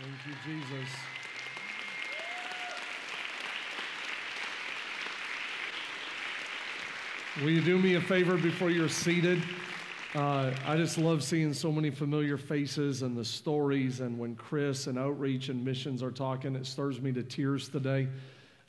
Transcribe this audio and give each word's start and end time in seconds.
Thank 0.00 0.14
you, 0.28 0.34
Jesus. 0.44 0.94
Will 7.42 7.50
you 7.50 7.60
do 7.60 7.78
me 7.78 7.94
a 7.96 8.00
favor 8.00 8.36
before 8.36 8.70
you're 8.70 8.88
seated? 8.88 9.42
Uh, 10.14 10.52
I 10.64 10.76
just 10.76 10.98
love 10.98 11.24
seeing 11.24 11.52
so 11.52 11.72
many 11.72 11.90
familiar 11.90 12.36
faces 12.36 13.02
and 13.02 13.16
the 13.16 13.24
stories. 13.24 13.98
And 13.98 14.20
when 14.20 14.36
Chris 14.36 14.86
and 14.86 15.00
Outreach 15.00 15.48
and 15.48 15.64
Missions 15.64 16.00
are 16.00 16.12
talking, 16.12 16.54
it 16.54 16.64
stirs 16.64 17.00
me 17.00 17.10
to 17.14 17.24
tears 17.24 17.68
today. 17.68 18.06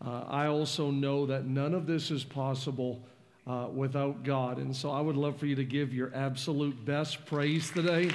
Uh, 0.04 0.24
I 0.28 0.48
also 0.48 0.90
know 0.90 1.28
that 1.28 1.46
none 1.46 1.76
of 1.76 1.86
this 1.86 2.10
is 2.10 2.24
possible 2.24 3.04
uh, 3.46 3.68
without 3.72 4.24
God. 4.24 4.58
And 4.58 4.76
so 4.76 4.90
I 4.90 5.00
would 5.00 5.16
love 5.16 5.38
for 5.38 5.46
you 5.46 5.56
to 5.56 5.66
give 5.66 5.94
your 5.94 6.12
absolute 6.16 6.84
best 6.86 7.24
praise 7.28 7.70
today 7.70 8.10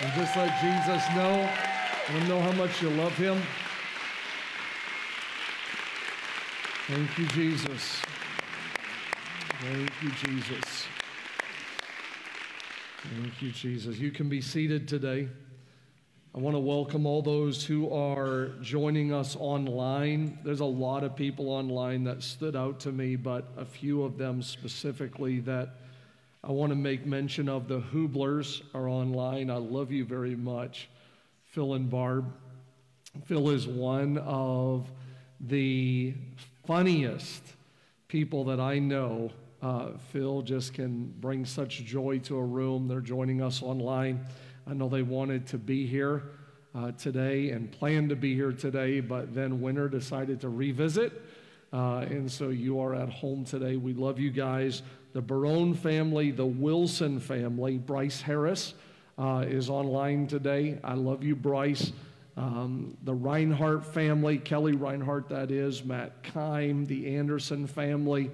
and 0.00 0.12
just 0.16 0.36
let 0.36 0.60
Jesus 0.60 1.04
know. 1.14 1.77
Let 2.10 2.22
him 2.22 2.28
know 2.30 2.40
how 2.40 2.52
much 2.52 2.80
you 2.80 2.88
love 2.88 3.14
him. 3.18 3.38
Thank 6.86 7.18
you, 7.18 7.26
Jesus. 7.26 8.00
Thank 9.60 9.90
you, 10.02 10.10
Jesus. 10.12 10.86
Thank 13.02 13.42
you, 13.42 13.50
Jesus. 13.50 13.98
You 13.98 14.10
can 14.10 14.30
be 14.30 14.40
seated 14.40 14.88
today. 14.88 15.28
I 16.34 16.38
want 16.38 16.56
to 16.56 16.60
welcome 16.60 17.04
all 17.04 17.20
those 17.20 17.62
who 17.62 17.92
are 17.92 18.52
joining 18.62 19.12
us 19.12 19.36
online. 19.36 20.38
There's 20.44 20.60
a 20.60 20.64
lot 20.64 21.04
of 21.04 21.14
people 21.14 21.50
online 21.50 22.04
that 22.04 22.22
stood 22.22 22.56
out 22.56 22.80
to 22.80 22.92
me, 22.92 23.16
but 23.16 23.48
a 23.58 23.66
few 23.66 24.02
of 24.02 24.16
them 24.16 24.40
specifically 24.40 25.40
that 25.40 25.74
I 26.42 26.52
want 26.52 26.70
to 26.70 26.76
make 26.76 27.04
mention 27.04 27.50
of. 27.50 27.68
The 27.68 27.80
Hublers 27.80 28.62
are 28.72 28.88
online. 28.88 29.50
I 29.50 29.56
love 29.56 29.92
you 29.92 30.06
very 30.06 30.36
much, 30.36 30.88
Phil 31.58 31.74
and 31.74 31.90
Barb. 31.90 32.32
Phil 33.24 33.48
is 33.48 33.66
one 33.66 34.18
of 34.18 34.92
the 35.40 36.14
funniest 36.68 37.42
people 38.06 38.44
that 38.44 38.60
I 38.60 38.78
know. 38.78 39.32
Uh, 39.60 39.88
Phil 40.12 40.42
just 40.42 40.72
can 40.72 41.12
bring 41.18 41.44
such 41.44 41.82
joy 41.82 42.20
to 42.20 42.36
a 42.36 42.44
room. 42.44 42.86
They're 42.86 43.00
joining 43.00 43.42
us 43.42 43.60
online. 43.60 44.24
I 44.68 44.74
know 44.74 44.88
they 44.88 45.02
wanted 45.02 45.48
to 45.48 45.58
be 45.58 45.84
here 45.84 46.22
uh, 46.76 46.92
today 46.92 47.50
and 47.50 47.72
planned 47.72 48.10
to 48.10 48.14
be 48.14 48.36
here 48.36 48.52
today, 48.52 49.00
but 49.00 49.34
then 49.34 49.60
winter 49.60 49.88
decided 49.88 50.40
to 50.42 50.50
revisit. 50.50 51.12
Uh, 51.72 52.06
and 52.08 52.30
so 52.30 52.50
you 52.50 52.78
are 52.78 52.94
at 52.94 53.08
home 53.08 53.44
today. 53.44 53.74
We 53.74 53.94
love 53.94 54.20
you 54.20 54.30
guys. 54.30 54.82
The 55.12 55.22
Barone 55.22 55.74
family, 55.74 56.30
the 56.30 56.46
Wilson 56.46 57.18
family, 57.18 57.78
Bryce 57.78 58.20
Harris 58.20 58.74
uh, 59.18 59.44
is 59.46 59.68
online 59.68 60.26
today. 60.26 60.78
I 60.84 60.94
love 60.94 61.24
you, 61.24 61.34
Bryce. 61.34 61.92
Um, 62.36 62.96
the 63.02 63.14
Reinhardt 63.14 63.84
family, 63.84 64.38
Kelly 64.38 64.72
Reinhardt, 64.72 65.28
that 65.30 65.50
is, 65.50 65.84
Matt 65.84 66.22
Kime, 66.22 66.86
the 66.86 67.16
Anderson 67.16 67.66
family, 67.66 68.30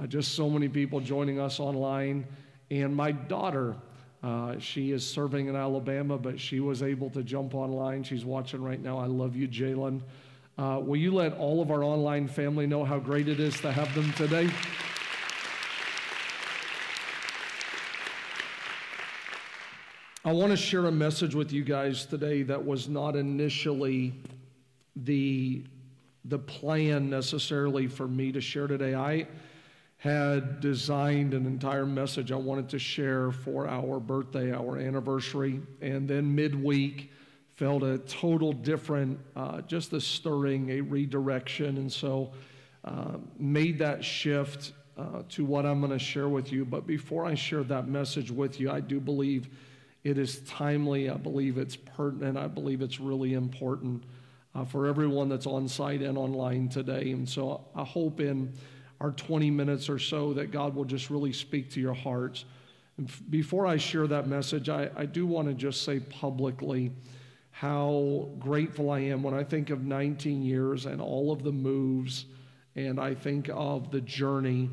uh, 0.00 0.06
just 0.06 0.36
so 0.36 0.48
many 0.48 0.68
people 0.68 1.00
joining 1.00 1.40
us 1.40 1.58
online. 1.58 2.24
And 2.70 2.94
my 2.94 3.10
daughter, 3.10 3.74
uh, 4.22 4.60
she 4.60 4.92
is 4.92 5.04
serving 5.04 5.48
in 5.48 5.56
Alabama, 5.56 6.18
but 6.18 6.38
she 6.38 6.60
was 6.60 6.84
able 6.84 7.10
to 7.10 7.24
jump 7.24 7.54
online. 7.54 8.04
She's 8.04 8.24
watching 8.24 8.62
right 8.62 8.80
now. 8.80 8.98
I 8.98 9.06
love 9.06 9.34
you, 9.34 9.48
Jalen. 9.48 10.02
Uh, 10.56 10.80
will 10.80 10.96
you 10.96 11.12
let 11.12 11.32
all 11.34 11.60
of 11.60 11.72
our 11.72 11.82
online 11.82 12.28
family 12.28 12.66
know 12.66 12.84
how 12.84 12.98
great 12.98 13.28
it 13.28 13.40
is 13.40 13.60
to 13.60 13.72
have 13.72 13.92
them 13.94 14.12
today? 14.12 14.48
I 20.28 20.32
want 20.32 20.50
to 20.50 20.58
share 20.58 20.84
a 20.84 20.92
message 20.92 21.34
with 21.34 21.52
you 21.52 21.64
guys 21.64 22.04
today 22.04 22.42
that 22.42 22.62
was 22.62 22.86
not 22.86 23.16
initially 23.16 24.12
the, 24.94 25.64
the 26.26 26.38
plan 26.38 27.08
necessarily 27.08 27.86
for 27.86 28.06
me 28.06 28.30
to 28.32 28.40
share 28.42 28.66
today. 28.66 28.94
I 28.94 29.26
had 29.96 30.60
designed 30.60 31.32
an 31.32 31.46
entire 31.46 31.86
message 31.86 32.30
I 32.30 32.36
wanted 32.36 32.68
to 32.68 32.78
share 32.78 33.32
for 33.32 33.66
our 33.66 33.98
birthday, 33.98 34.52
our 34.52 34.76
anniversary, 34.76 35.62
and 35.80 36.06
then 36.06 36.34
midweek 36.34 37.10
felt 37.54 37.82
a 37.82 37.96
total 37.96 38.52
different, 38.52 39.18
uh, 39.34 39.62
just 39.62 39.94
a 39.94 40.00
stirring, 40.00 40.68
a 40.72 40.82
redirection, 40.82 41.78
and 41.78 41.90
so 41.90 42.32
uh, 42.84 43.16
made 43.38 43.78
that 43.78 44.04
shift 44.04 44.72
uh, 44.98 45.22
to 45.30 45.46
what 45.46 45.64
I'm 45.64 45.80
going 45.80 45.90
to 45.90 45.98
share 45.98 46.28
with 46.28 46.52
you. 46.52 46.66
But 46.66 46.86
before 46.86 47.24
I 47.24 47.34
share 47.34 47.62
that 47.62 47.88
message 47.88 48.30
with 48.30 48.60
you, 48.60 48.70
I 48.70 48.80
do 48.80 49.00
believe 49.00 49.48
it 50.08 50.16
is 50.16 50.40
timely. 50.40 51.10
I 51.10 51.16
believe 51.16 51.58
it's 51.58 51.76
pertinent. 51.76 52.38
I 52.38 52.46
believe 52.46 52.80
it's 52.80 52.98
really 52.98 53.34
important 53.34 54.04
uh, 54.54 54.64
for 54.64 54.86
everyone 54.86 55.28
that's 55.28 55.46
on 55.46 55.68
site 55.68 56.00
and 56.00 56.16
online 56.16 56.68
today. 56.68 57.10
And 57.10 57.28
so 57.28 57.64
I 57.74 57.84
hope 57.84 58.20
in 58.20 58.54
our 59.00 59.10
20 59.12 59.50
minutes 59.50 59.88
or 59.88 59.98
so 59.98 60.32
that 60.32 60.50
God 60.50 60.74
will 60.74 60.86
just 60.86 61.10
really 61.10 61.32
speak 61.32 61.70
to 61.72 61.80
your 61.80 61.92
hearts. 61.92 62.46
And 62.96 63.08
f- 63.08 63.22
before 63.28 63.66
I 63.66 63.76
share 63.76 64.06
that 64.06 64.26
message, 64.26 64.68
I, 64.68 64.90
I 64.96 65.04
do 65.04 65.26
want 65.26 65.46
to 65.48 65.54
just 65.54 65.84
say 65.84 66.00
publicly 66.00 66.90
how 67.50 68.30
grateful 68.38 68.90
I 68.90 69.00
am 69.00 69.22
when 69.22 69.34
I 69.34 69.44
think 69.44 69.68
of 69.70 69.84
19 69.84 70.42
years 70.42 70.86
and 70.86 71.00
all 71.00 71.32
of 71.32 71.42
the 71.42 71.52
moves, 71.52 72.24
and 72.76 72.98
I 72.98 73.14
think 73.14 73.50
of 73.52 73.90
the 73.90 74.00
journey. 74.00 74.70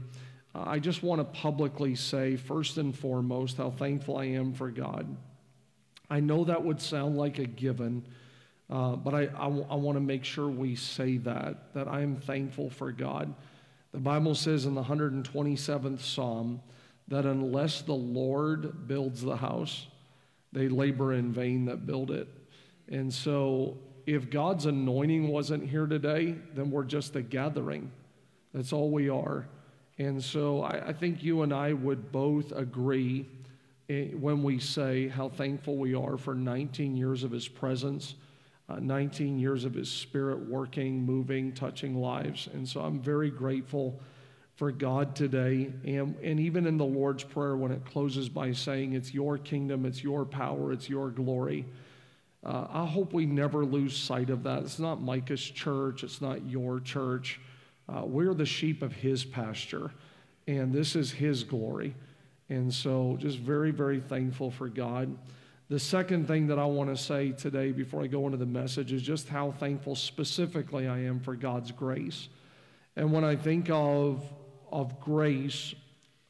Uh, 0.56 0.64
I 0.66 0.80
just 0.80 1.04
want 1.04 1.20
to 1.20 1.40
publicly 1.40 1.96
say, 1.96 2.36
first 2.36 2.78
and 2.78 2.98
foremost, 2.98 3.58
how 3.58 3.72
thankful 3.72 4.18
I 4.18 4.26
am 4.26 4.54
for 4.54 4.70
God. 4.72 5.16
I 6.10 6.20
know 6.20 6.46
that 6.46 6.64
would 6.64 6.80
sound 6.80 7.18
like 7.18 7.40
a 7.40 7.46
given. 7.46 8.06
Uh, 8.70 8.96
but 8.96 9.14
I, 9.14 9.26
I, 9.38 9.48
want 9.48 9.96
to 9.96 10.02
make 10.02 10.26
sure 10.26 10.48
we 10.48 10.76
say 10.76 11.18
that, 11.18 11.74
that 11.76 11.88
I 11.88 12.02
am 12.02 12.16
thankful 12.16 12.72
for 12.72 12.92
God. 12.92 13.32
The 13.92 14.00
Bible 14.00 14.34
says 14.34 14.66
in 14.66 14.74
the 14.74 14.84
127th 14.84 16.00
Psalm 16.00 16.62
that 17.08 17.26
unless 17.26 17.84
the 17.84 17.94
Lord 17.94 18.88
builds 18.88 19.22
the 19.22 19.36
house, 19.36 19.86
they 20.52 20.68
labor 20.68 21.14
in 21.14 21.32
vain 21.32 21.66
that 21.66 21.86
build 21.86 22.10
it. 22.10 22.28
And 22.90 23.14
so, 23.14 23.78
if 24.08 24.32
God's 24.32 24.66
anointing 24.66 25.28
wasn't 25.28 25.68
here 25.68 25.86
today, 25.86 26.36
then 26.56 26.72
we're 26.72 26.86
just 26.86 27.16
a 27.16 27.22
gathering. 27.22 27.92
That's 28.54 28.74
all 28.74 28.90
we 28.90 29.10
are. 29.10 29.48
And 29.98 30.24
so, 30.24 30.64
I, 30.64 30.90
I 30.90 30.94
think 30.94 31.24
you 31.24 31.42
and 31.42 31.54
I 31.54 31.74
would 31.74 32.12
both 32.12 32.52
agree 32.52 33.28
eh, 33.90 34.08
when 34.10 34.44
we 34.44 34.60
say 34.60 35.08
how 35.08 35.30
thankful 35.30 35.78
we 35.78 35.96
are 35.96 36.18
for 36.18 36.36
19 36.36 36.98
years 36.98 37.24
of 37.24 37.32
His 37.32 37.48
presence 37.48 38.16
uh, 38.68 38.80
19 38.80 39.38
years 39.38 39.66
of 39.66 39.74
his 39.74 39.90
spirit 39.90 40.40
working, 40.50 41.02
moving, 41.02 41.52
touching 41.52 41.96
lives. 41.96 42.50
And 42.54 42.68
so 42.68 42.82
I'm 42.82 43.00
very 43.00 43.30
grateful 43.30 44.00
for 44.56 44.72
God 44.72 45.16
today. 45.16 45.72
And, 45.86 46.16
and 46.24 46.40
even 46.40 46.66
in 46.66 46.78
the 46.78 46.86
Lord's 46.86 47.24
Prayer, 47.24 47.56
when 47.56 47.72
it 47.72 47.86
closes 47.86 48.30
by 48.30 48.54
saying, 48.54 48.94
It's 48.94 49.14
your 49.14 49.38
kingdom, 49.38 49.86
it's 49.86 50.04
your 50.04 50.26
power, 50.26 50.72
it's 50.72 50.90
your 50.90 51.10
glory. 51.10 51.66
Uh, 52.44 52.68
I 52.70 52.86
hope 52.86 53.14
we 53.14 53.26
never 53.26 53.66
lose 53.66 53.98
sight 53.98 54.30
of 54.30 54.44
that. 54.44 54.64
It's 54.64 54.80
not 54.80 55.02
Micah's 55.02 55.44
church, 55.44 56.04
it's 56.04 56.22
not 56.22 56.46
your 56.46 56.80
church. 56.80 57.40
Uh, 57.88 58.04
we're 58.06 58.34
the 58.34 58.46
sheep 58.46 58.82
of 58.82 58.94
his 58.94 59.24
pasture, 59.24 59.92
and 60.48 60.74
this 60.74 60.96
is 60.96 61.12
his 61.12 61.44
glory. 61.44 61.96
And 62.50 62.74
so, 62.74 63.18
just 63.20 63.40
very, 63.40 63.72
very 63.72 64.00
thankful 64.00 64.52
for 64.52 64.70
God. 64.70 65.18
The 65.70 65.80
second 65.80 66.28
thing 66.28 66.48
that 66.48 66.60
I 66.60 66.66
want 66.66 66.96
to 66.96 67.02
say 67.02 67.32
today 67.32 67.72
before 67.72 68.04
I 68.04 68.08
go 68.08 68.26
into 68.26 68.38
the 68.38 68.46
message 68.46 68.94
is 68.94 69.02
just 69.02 69.28
how 69.28 69.52
thankful 69.52 69.96
specifically 69.96 70.88
I 70.88 71.00
am 71.00 71.20
for 71.20 71.36
God's 71.36 71.72
grace. 71.72 72.30
And 72.96 73.12
when 73.12 73.24
I 73.24 73.36
think 73.36 73.70
of, 73.72 74.24
of 74.72 75.00
grace, 75.00 75.74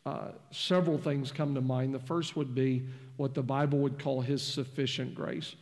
uh, 0.05 0.29
several 0.51 0.97
things 0.97 1.31
come 1.31 1.55
to 1.55 1.61
mind. 1.61 1.93
The 1.93 1.99
first 1.99 2.35
would 2.35 2.53
be 2.53 2.85
what 3.17 3.33
the 3.33 3.41
Bible 3.41 3.79
would 3.79 3.97
call 3.97 4.21
His 4.21 4.43
sufficient 4.43 5.15
grace. 5.15 5.55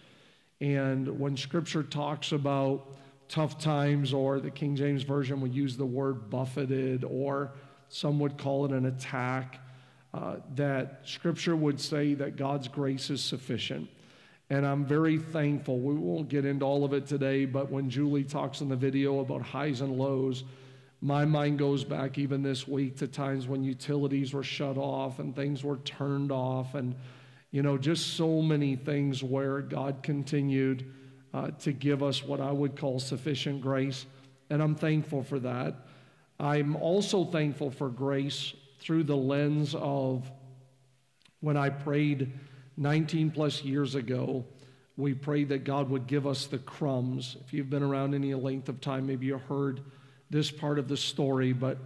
And 0.60 1.20
when 1.20 1.38
Scripture 1.38 1.84
talks 1.84 2.32
about 2.32 2.96
tough 3.28 3.58
times, 3.58 4.14
or 4.14 4.40
the 4.40 4.52
King 4.52 4.76
James 4.76 5.04
Version 5.04 5.42
would 5.42 5.54
use 5.54 5.78
the 5.78 5.86
word 5.86 6.30
buffeted, 6.30 7.04
or 7.04 7.54
some 7.90 8.20
would 8.20 8.38
call 8.38 8.66
it 8.66 8.72
an 8.72 8.86
attack, 8.86 9.60
uh, 10.14 10.36
that 10.56 11.02
Scripture 11.04 11.56
would 11.56 11.80
say 11.80 12.14
that 12.14 12.36
God's 12.36 12.68
grace 12.68 13.10
is 13.10 13.24
sufficient. 13.24 13.90
And 14.50 14.66
I'm 14.66 14.86
very 14.86 15.18
thankful. 15.18 15.80
We 15.80 15.96
won't 15.96 16.30
get 16.30 16.46
into 16.46 16.66
all 16.66 16.86
of 16.86 16.94
it 16.94 17.08
today, 17.08 17.46
but 17.46 17.72
when 17.72 17.90
Julie 17.90 18.24
talks 18.24 18.62
in 18.62 18.70
the 18.70 18.76
video 18.76 19.20
about 19.20 19.42
highs 19.42 19.82
and 19.82 19.98
lows, 19.98 20.44
my 21.02 21.26
mind 21.26 21.60
goes 21.60 21.84
back 21.84 22.18
even 22.18 22.44
this 22.44 22.68
week 22.68 22.98
to 22.98 23.08
times 23.08 23.48
when 23.48 23.64
utilities 23.64 24.34
were 24.34 24.44
shut 24.44 24.78
off 24.78 25.20
and 25.20 25.36
things 25.36 25.64
were 25.64 25.78
turned 25.78 26.32
off, 26.32 26.76
and 26.76 26.96
you 27.52 27.62
know, 27.62 27.78
just 27.78 28.16
so 28.16 28.42
many 28.42 28.76
things 28.76 29.24
where 29.24 29.62
God 29.62 30.02
continued 30.02 30.92
uh, 31.34 31.52
to 31.52 31.72
give 31.72 32.04
us 32.04 32.24
what 32.24 32.40
I 32.40 32.52
would 32.52 32.76
call 32.76 33.00
sufficient 33.00 33.62
grace. 33.62 34.06
And 34.50 34.62
I'm 34.62 34.76
thankful 34.76 35.24
for 35.24 35.40
that. 35.40 35.76
I'm 36.40 36.76
also 36.76 37.26
thankful 37.26 37.72
for 37.72 37.90
grace 37.90 38.54
through 38.80 39.04
the 39.04 39.16
lens 39.16 39.76
of 39.76 40.30
when 41.40 41.58
I 41.58 41.70
prayed 41.70 42.32
19 42.78 43.32
plus 43.32 43.64
years 43.64 43.96
ago 43.96 44.46
we 44.96 45.14
prayed 45.14 45.50
that 45.50 45.64
God 45.64 45.90
would 45.90 46.08
give 46.08 46.28
us 46.28 46.46
the 46.46 46.60
crumbs. 46.60 47.36
If 47.46 47.54
you've 47.54 47.70
been 47.70 47.84
around 47.84 48.14
any 48.14 48.34
length 48.36 48.70
of 48.70 48.80
time, 48.80 49.08
maybe 49.08 49.26
you 49.26 49.38
heard 49.38 49.82
this 50.30 50.52
part 50.52 50.78
of 50.78 50.88
the 50.88 50.98
story, 50.98 51.52
but 51.52 51.78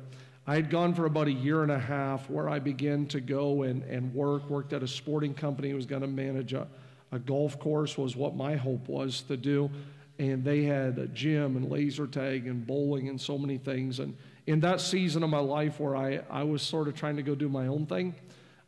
I 0.45 0.55
had 0.55 0.69
gone 0.69 0.93
for 0.93 1.05
about 1.05 1.27
a 1.27 1.31
year 1.31 1.63
and 1.63 1.71
a 1.71 1.79
half 1.79 2.29
where 2.29 2.49
I 2.49 2.59
began 2.59 3.05
to 3.07 3.21
go 3.21 3.63
and, 3.63 3.83
and 3.83 4.13
work, 4.13 4.49
worked 4.49 4.73
at 4.73 4.83
a 4.83 4.87
sporting 4.87 5.33
company, 5.33 5.73
was 5.73 5.85
going 5.85 6.01
to 6.01 6.07
manage 6.07 6.53
a, 6.53 6.67
a 7.11 7.19
golf 7.19 7.59
course, 7.59 7.97
was 7.97 8.15
what 8.15 8.35
my 8.35 8.55
hope 8.55 8.87
was 8.87 9.21
to 9.23 9.37
do. 9.37 9.69
And 10.19 10.43
they 10.43 10.63
had 10.63 10.97
a 10.97 11.07
gym 11.07 11.55
and 11.57 11.69
laser 11.69 12.07
tag 12.07 12.47
and 12.47 12.65
bowling 12.65 13.07
and 13.07 13.21
so 13.21 13.37
many 13.37 13.57
things. 13.57 13.99
And 13.99 14.15
in 14.47 14.59
that 14.61 14.81
season 14.81 15.23
of 15.23 15.29
my 15.29 15.39
life 15.39 15.79
where 15.79 15.95
I, 15.95 16.21
I 16.29 16.43
was 16.43 16.61
sort 16.61 16.87
of 16.87 16.95
trying 16.95 17.17
to 17.17 17.23
go 17.23 17.35
do 17.35 17.49
my 17.49 17.67
own 17.67 17.85
thing, 17.85 18.15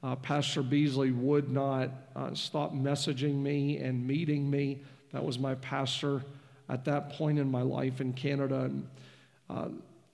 uh, 0.04 0.16
Pastor 0.16 0.62
Beasley 0.62 1.12
would 1.12 1.50
not 1.50 1.90
uh, 2.16 2.34
stop 2.34 2.74
messaging 2.74 3.36
me 3.36 3.78
and 3.78 4.06
meeting 4.06 4.50
me. 4.50 4.82
That 5.12 5.24
was 5.24 5.40
my 5.40 5.56
pastor 5.56 6.24
at 6.70 6.86
that 6.86 7.14
point 7.14 7.40
in 7.40 7.50
my 7.50 7.64
life 7.64 8.00
in 8.00 8.14
Canada. 8.14 8.62
And 8.62 8.88
uh, 9.50 9.68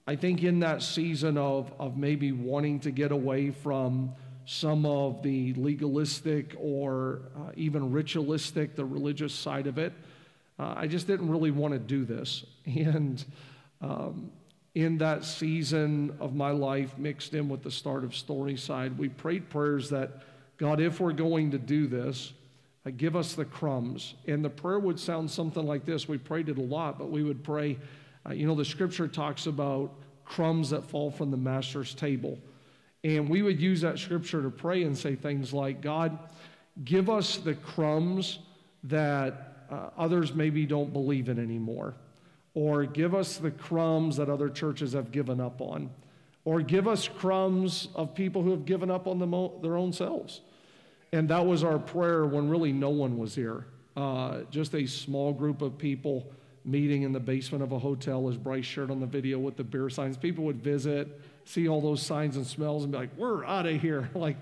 I 0.06 0.16
think 0.16 0.42
in 0.42 0.60
that 0.60 0.82
season 0.82 1.36
of, 1.36 1.72
of 1.78 1.96
maybe 1.96 2.32
wanting 2.32 2.80
to 2.80 2.90
get 2.90 3.12
away 3.12 3.50
from 3.50 4.14
some 4.46 4.86
of 4.86 5.22
the 5.22 5.52
legalistic 5.54 6.54
or 6.58 7.22
uh, 7.36 7.50
even 7.56 7.90
ritualistic, 7.90 8.76
the 8.76 8.84
religious 8.84 9.34
side 9.34 9.66
of 9.66 9.76
it, 9.76 9.92
uh, 10.58 10.74
I 10.76 10.86
just 10.86 11.06
didn't 11.06 11.28
really 11.28 11.50
want 11.50 11.74
to 11.74 11.78
do 11.78 12.04
this. 12.04 12.44
And 12.66 13.24
um, 13.80 14.30
in 14.74 14.98
that 14.98 15.24
season 15.24 16.16
of 16.20 16.34
my 16.34 16.50
life, 16.50 16.96
mixed 16.96 17.34
in 17.34 17.48
with 17.48 17.62
the 17.62 17.70
start 17.70 18.04
of 18.04 18.10
Storyside, 18.10 18.96
we 18.96 19.08
prayed 19.08 19.50
prayers 19.50 19.90
that, 19.90 20.22
God, 20.56 20.80
if 20.80 21.00
we're 21.00 21.12
going 21.12 21.50
to 21.50 21.58
do 21.58 21.86
this, 21.86 22.32
uh, 22.86 22.90
give 22.96 23.16
us 23.16 23.34
the 23.34 23.44
crumbs. 23.44 24.14
And 24.26 24.44
the 24.44 24.50
prayer 24.50 24.78
would 24.78 24.98
sound 24.98 25.30
something 25.30 25.66
like 25.66 25.84
this. 25.84 26.08
We 26.08 26.18
prayed 26.18 26.48
it 26.48 26.58
a 26.58 26.62
lot, 26.62 26.98
but 26.98 27.10
we 27.10 27.22
would 27.22 27.42
pray, 27.44 27.78
uh, 28.26 28.32
you 28.32 28.46
know, 28.46 28.54
the 28.54 28.64
scripture 28.64 29.08
talks 29.08 29.46
about 29.46 29.92
crumbs 30.24 30.70
that 30.70 30.84
fall 30.84 31.10
from 31.10 31.30
the 31.30 31.36
master's 31.36 31.94
table. 31.94 32.38
And 33.06 33.28
we 33.28 33.42
would 33.42 33.60
use 33.60 33.82
that 33.82 34.00
scripture 34.00 34.42
to 34.42 34.50
pray 34.50 34.82
and 34.82 34.98
say 34.98 35.14
things 35.14 35.52
like, 35.52 35.80
God, 35.80 36.18
give 36.84 37.08
us 37.08 37.36
the 37.36 37.54
crumbs 37.54 38.40
that 38.82 39.66
uh, 39.70 39.90
others 39.96 40.34
maybe 40.34 40.66
don't 40.66 40.92
believe 40.92 41.28
in 41.28 41.38
anymore. 41.38 41.94
Or 42.54 42.84
give 42.84 43.14
us 43.14 43.36
the 43.36 43.52
crumbs 43.52 44.16
that 44.16 44.28
other 44.28 44.48
churches 44.48 44.92
have 44.94 45.12
given 45.12 45.40
up 45.40 45.60
on. 45.60 45.88
Or 46.44 46.60
give 46.62 46.88
us 46.88 47.06
crumbs 47.06 47.86
of 47.94 48.12
people 48.12 48.42
who 48.42 48.50
have 48.50 48.66
given 48.66 48.90
up 48.90 49.06
on 49.06 49.18
mo- 49.18 49.56
their 49.62 49.76
own 49.76 49.92
selves. 49.92 50.40
And 51.12 51.28
that 51.28 51.46
was 51.46 51.62
our 51.62 51.78
prayer 51.78 52.26
when 52.26 52.48
really 52.48 52.72
no 52.72 52.90
one 52.90 53.18
was 53.18 53.36
here. 53.36 53.68
Uh, 53.96 54.40
just 54.50 54.74
a 54.74 54.84
small 54.84 55.32
group 55.32 55.62
of 55.62 55.78
people 55.78 56.28
meeting 56.64 57.02
in 57.02 57.12
the 57.12 57.20
basement 57.20 57.62
of 57.62 57.70
a 57.70 57.78
hotel, 57.78 58.28
as 58.28 58.36
Bryce 58.36 58.64
shared 58.64 58.90
on 58.90 58.98
the 58.98 59.06
video 59.06 59.38
with 59.38 59.56
the 59.56 59.62
beer 59.62 59.88
signs. 59.88 60.16
People 60.16 60.42
would 60.42 60.60
visit, 60.60 61.20
see 61.46 61.68
all 61.68 61.80
those 61.80 62.02
signs 62.02 62.36
and 62.36 62.46
smells, 62.46 62.82
and 62.82 62.92
be 62.92 62.98
like, 62.98 63.16
"We're 63.16 63.44
out 63.44 63.66
of 63.66 63.80
here!" 63.80 64.10
like, 64.14 64.36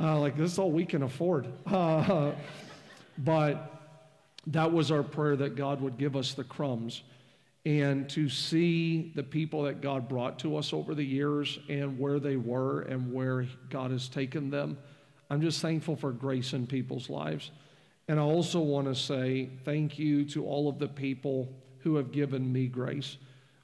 uh, 0.00 0.18
like 0.18 0.36
this 0.36 0.52
is 0.52 0.58
all 0.58 0.70
we 0.70 0.86
can 0.86 1.02
afford. 1.02 1.46
Uh, 1.66 2.32
but 3.18 3.70
that 4.48 4.72
was 4.72 4.90
our 4.90 5.02
prayer 5.02 5.36
that 5.36 5.56
God 5.56 5.80
would 5.80 5.98
give 5.98 6.16
us 6.16 6.34
the 6.34 6.44
crumbs, 6.44 7.02
and 7.66 8.08
to 8.10 8.28
see 8.28 9.12
the 9.14 9.22
people 9.22 9.64
that 9.64 9.80
God 9.80 10.08
brought 10.08 10.38
to 10.40 10.56
us 10.56 10.72
over 10.72 10.94
the 10.94 11.04
years 11.04 11.58
and 11.68 11.98
where 11.98 12.18
they 12.18 12.36
were 12.36 12.82
and 12.82 13.12
where 13.12 13.46
God 13.70 13.90
has 13.90 14.08
taken 14.08 14.50
them. 14.50 14.78
I'm 15.30 15.40
just 15.40 15.60
thankful 15.60 15.96
for 15.96 16.12
grace 16.12 16.52
in 16.52 16.66
people's 16.66 17.08
lives. 17.08 17.50
And 18.08 18.20
I 18.20 18.22
also 18.22 18.60
want 18.60 18.86
to 18.86 18.94
say 18.94 19.50
thank 19.64 19.98
you 19.98 20.24
to 20.26 20.44
all 20.44 20.68
of 20.68 20.78
the 20.78 20.88
people 20.88 21.48
who 21.78 21.96
have 21.96 22.12
given 22.12 22.52
me 22.52 22.66
grace. 22.66 23.16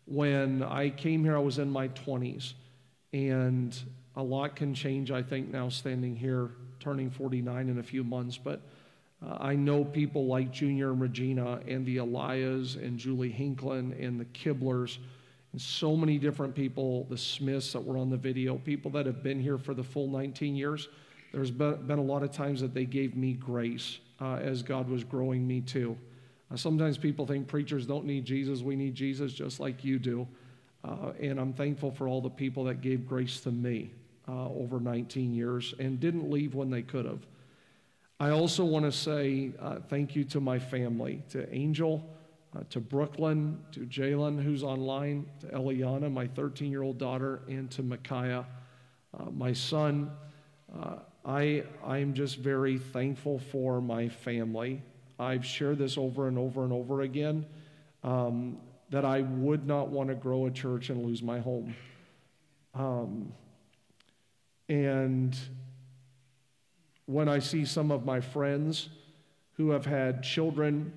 When 0.07 0.63
I 0.63 0.91
came 0.91 1.25
here, 1.25 1.37
I 1.37 1.41
was 1.41 1.59
in 1.59 1.71
my 1.71 1.89
20s, 1.89 2.55
and 3.13 3.79
a 4.17 4.23
lot 4.23 4.57
can 4.57 4.75
change, 4.75 5.11
I 5.11 5.23
think, 5.23 5.51
now 5.51 5.69
standing 5.69 6.17
here, 6.17 6.51
turning 6.79 7.11
49 7.11 7.69
in 7.69 7.79
a 7.79 7.83
few 7.83 8.05
months. 8.05 8.37
But 8.37 8.61
uh, 9.25 9.37
I 9.41 9.55
know 9.55 9.85
people 9.85 10.27
like 10.27 10.51
Junior 10.51 10.91
and 10.91 11.01
Regina, 11.01 11.61
and 11.67 11.85
the 11.85 11.99
Elias, 11.99 12.77
and 12.77 12.99
Julie 12.99 13.33
Hinklin, 13.33 14.05
and 14.05 14.19
the 14.19 14.25
Kiblers, 14.27 14.99
and 15.53 15.61
so 15.61 15.97
many 15.97 16.19
different 16.19 16.55
people, 16.55 17.05
the 17.11 17.19
Smiths 17.19 17.73
that 17.73 17.81
were 17.81 17.99
on 17.99 18.09
the 18.09 18.17
video, 18.17 18.57
people 18.57 18.91
that 18.93 19.07
have 19.07 19.23
been 19.23 19.41
here 19.41 19.59
for 19.59 19.75
the 19.75 19.83
full 19.83 20.09
19 20.09 20.55
years. 20.55 20.89
There's 21.33 21.51
been, 21.51 21.91
a 21.91 22.03
lot 22.03 22.23
of 22.23 22.33
times 22.33 22.61
that 22.61 22.75
they 22.75 22.85
gave 22.85 23.17
me 23.17 23.35
grace 23.35 23.99
uh, 24.21 24.37
as 24.37 24.63
God 24.63 24.89
was 24.89 25.05
growing 25.05 25.47
me 25.47 25.61
too. 25.61 25.97
Uh, 26.53 26.57
sometimes 26.57 26.99
people 26.99 27.27
think 27.27 27.47
preachers 27.47 27.87
don't 27.87 28.05
need 28.05 28.25
Jesus. 28.25 28.63
We 28.63 28.77
need 28.77 28.95
Jesus 28.95 29.33
just 29.33 29.61
like 29.61 29.85
you 29.85 29.99
do. 29.99 30.27
Uh, 30.85 31.13
and 31.21 31.39
I'm 31.39 31.53
thankful 31.53 31.91
for 31.91 32.09
all 32.09 32.21
the 32.21 32.31
people 32.31 32.65
that 32.65 32.81
gave 32.81 33.07
grace 33.07 33.41
to 33.41 33.51
me 33.51 33.91
uh, 34.29 34.49
over 34.49 34.81
19 34.81 35.35
years 35.35 35.75
and 35.79 36.01
didn't 36.01 36.31
leave 36.31 36.55
when 36.55 36.71
they 36.71 36.83
could 36.83 37.05
have. 37.05 37.27
I 38.19 38.31
also 38.31 38.65
want 38.65 38.85
to 38.85 38.93
say 38.93 39.53
uh, 39.61 39.77
thank 39.89 40.15
you 40.15 40.25
to 40.25 40.41
my 40.41 40.59
family, 40.59 41.23
to 41.31 41.53
Angel, 41.55 42.09
uh, 42.57 42.61
to 42.71 42.81
Brooklyn, 42.81 43.59
to 43.73 43.81
Jalen, 43.81 44.43
who's 44.43 44.63
online, 44.63 45.27
to 45.41 45.47
Eliana, 45.49 46.13
my 46.13 46.27
13 46.27 46.71
year 46.71 46.83
old 46.83 46.99
daughter, 46.99 47.43
and 47.49 47.71
to 47.73 47.83
Micaiah, 47.83 48.47
uh, 49.19 49.31
my 49.31 49.53
son. 49.53 50.11
I, 51.23 51.65
I'm 51.85 52.15
just 52.15 52.39
very 52.39 52.79
thankful 52.79 53.39
for 53.39 53.83
my 53.83 54.09
family. 54.09 54.83
I've 55.19 55.45
shared 55.45 55.77
this 55.77 55.99
over 55.99 56.29
and 56.29 56.39
over 56.39 56.65
and 56.65 56.73
over 56.73 57.03
again 57.03 57.45
um, 58.03 58.59
that 58.91 59.05
I 59.05 59.21
would 59.21 59.67
not 59.67 59.89
want 59.89 60.09
to 60.09 60.15
grow 60.15 60.47
a 60.47 60.51
church 60.51 60.91
and 60.91 61.05
lose 61.05 61.23
my 61.23 61.39
home. 61.39 61.75
Um, 62.75 63.33
and 64.69 65.37
when 67.07 67.29
I 67.29 67.39
see 67.39 67.65
some 67.65 67.91
of 67.91 68.05
my 68.05 68.21
friends 68.21 68.89
who 69.57 69.71
have 69.71 69.85
had 69.85 70.23
children 70.23 70.93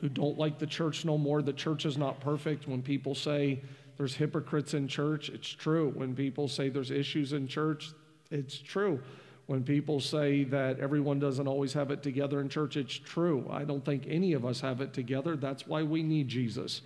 who 0.00 0.08
don't 0.08 0.38
like 0.38 0.58
the 0.58 0.66
church 0.66 1.04
no 1.04 1.18
more, 1.18 1.42
the 1.42 1.52
church 1.52 1.86
is 1.86 1.96
not 1.96 2.20
perfect. 2.20 2.68
When 2.68 2.82
people 2.82 3.14
say 3.14 3.60
there's 3.96 4.14
hypocrites 4.14 4.74
in 4.74 4.88
church, 4.88 5.28
it's 5.28 5.48
true. 5.48 5.92
When 5.94 6.14
people 6.14 6.48
say 6.48 6.68
there's 6.68 6.90
issues 6.90 7.32
in 7.32 7.46
church, 7.46 7.92
it's 8.30 8.58
true. 8.58 9.00
When 9.46 9.62
people 9.62 10.00
say 10.00 10.44
that 10.44 10.80
everyone 10.80 11.18
doesn't 11.18 11.46
always 11.46 11.72
have 11.74 11.90
it 11.90 12.02
together 12.02 12.40
in 12.40 12.48
church, 12.48 12.76
it's 12.76 12.94
true. 12.94 13.46
I 13.50 13.64
don't 13.64 13.84
think 13.84 14.06
any 14.08 14.32
of 14.32 14.44
us 14.44 14.60
have 14.60 14.80
it 14.80 14.92
together. 14.92 15.36
That's 15.36 15.66
why 15.66 15.82
we 15.82 16.02
need 16.02 16.28
Jesus. 16.28 16.80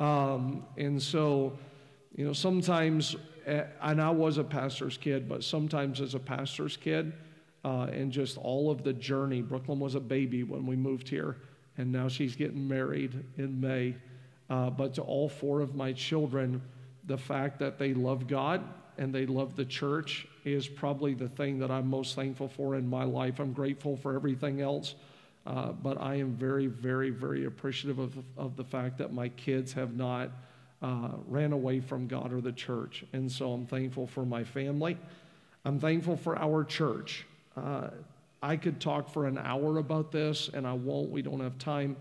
Um, 0.00 0.64
and 0.76 1.00
so, 1.00 1.52
you 2.16 2.24
know, 2.24 2.32
sometimes, 2.32 3.14
eh, 3.46 3.64
and 3.82 4.00
I 4.00 4.10
was 4.10 4.38
a 4.38 4.44
pastor's 4.44 4.96
kid, 4.96 5.28
but 5.28 5.44
sometimes 5.44 6.00
as 6.00 6.14
a 6.14 6.18
pastor's 6.18 6.76
kid, 6.76 7.12
uh, 7.64 7.88
and 7.92 8.10
just 8.10 8.38
all 8.38 8.70
of 8.70 8.82
the 8.82 8.94
journey, 8.94 9.42
Brooklyn 9.42 9.78
was 9.78 9.94
a 9.94 10.00
baby 10.00 10.42
when 10.42 10.66
we 10.66 10.74
moved 10.74 11.08
here, 11.08 11.36
and 11.76 11.92
now 11.92 12.08
she's 12.08 12.34
getting 12.34 12.66
married 12.66 13.22
in 13.36 13.60
May. 13.60 13.94
Uh, 14.48 14.70
but 14.70 14.94
to 14.94 15.02
all 15.02 15.28
four 15.28 15.60
of 15.60 15.74
my 15.74 15.92
children, 15.92 16.62
the 17.04 17.18
fact 17.18 17.58
that 17.58 17.78
they 17.78 17.94
love 17.94 18.26
God 18.26 18.64
and 18.98 19.14
they 19.14 19.26
love 19.26 19.54
the 19.56 19.64
church 19.64 20.26
is 20.44 20.66
probably 20.66 21.14
the 21.14 21.28
thing 21.28 21.58
that 21.58 21.70
I'm 21.70 21.88
most 21.88 22.14
thankful 22.14 22.48
for 22.48 22.74
in 22.74 22.88
my 22.88 23.04
life. 23.04 23.38
I'm 23.38 23.52
grateful 23.52 23.96
for 23.96 24.14
everything 24.14 24.60
else, 24.60 24.94
uh, 25.46 25.72
but 25.72 26.00
I 26.00 26.16
am 26.16 26.32
very, 26.32 26.66
very, 26.66 27.10
very 27.10 27.46
appreciative 27.46 27.98
of, 27.98 28.16
of 28.36 28.56
the 28.56 28.64
fact 28.64 28.98
that 28.98 29.12
my 29.12 29.28
kids 29.30 29.72
have 29.72 29.96
not 29.96 30.30
uh, 30.82 31.10
ran 31.26 31.52
away 31.52 31.80
from 31.80 32.06
God 32.06 32.32
or 32.32 32.40
the 32.40 32.52
church. 32.52 33.04
And 33.12 33.30
so 33.30 33.52
I'm 33.52 33.66
thankful 33.66 34.06
for 34.06 34.24
my 34.24 34.44
family. 34.44 34.96
I'm 35.64 35.78
thankful 35.78 36.16
for 36.16 36.38
our 36.38 36.64
church. 36.64 37.26
Uh, 37.56 37.88
I 38.42 38.56
could 38.56 38.80
talk 38.80 39.10
for 39.10 39.26
an 39.26 39.38
hour 39.38 39.78
about 39.78 40.12
this, 40.12 40.48
and 40.52 40.66
I 40.66 40.72
won't. 40.72 41.10
We 41.10 41.20
don't 41.22 41.40
have 41.40 41.58
time. 41.58 41.96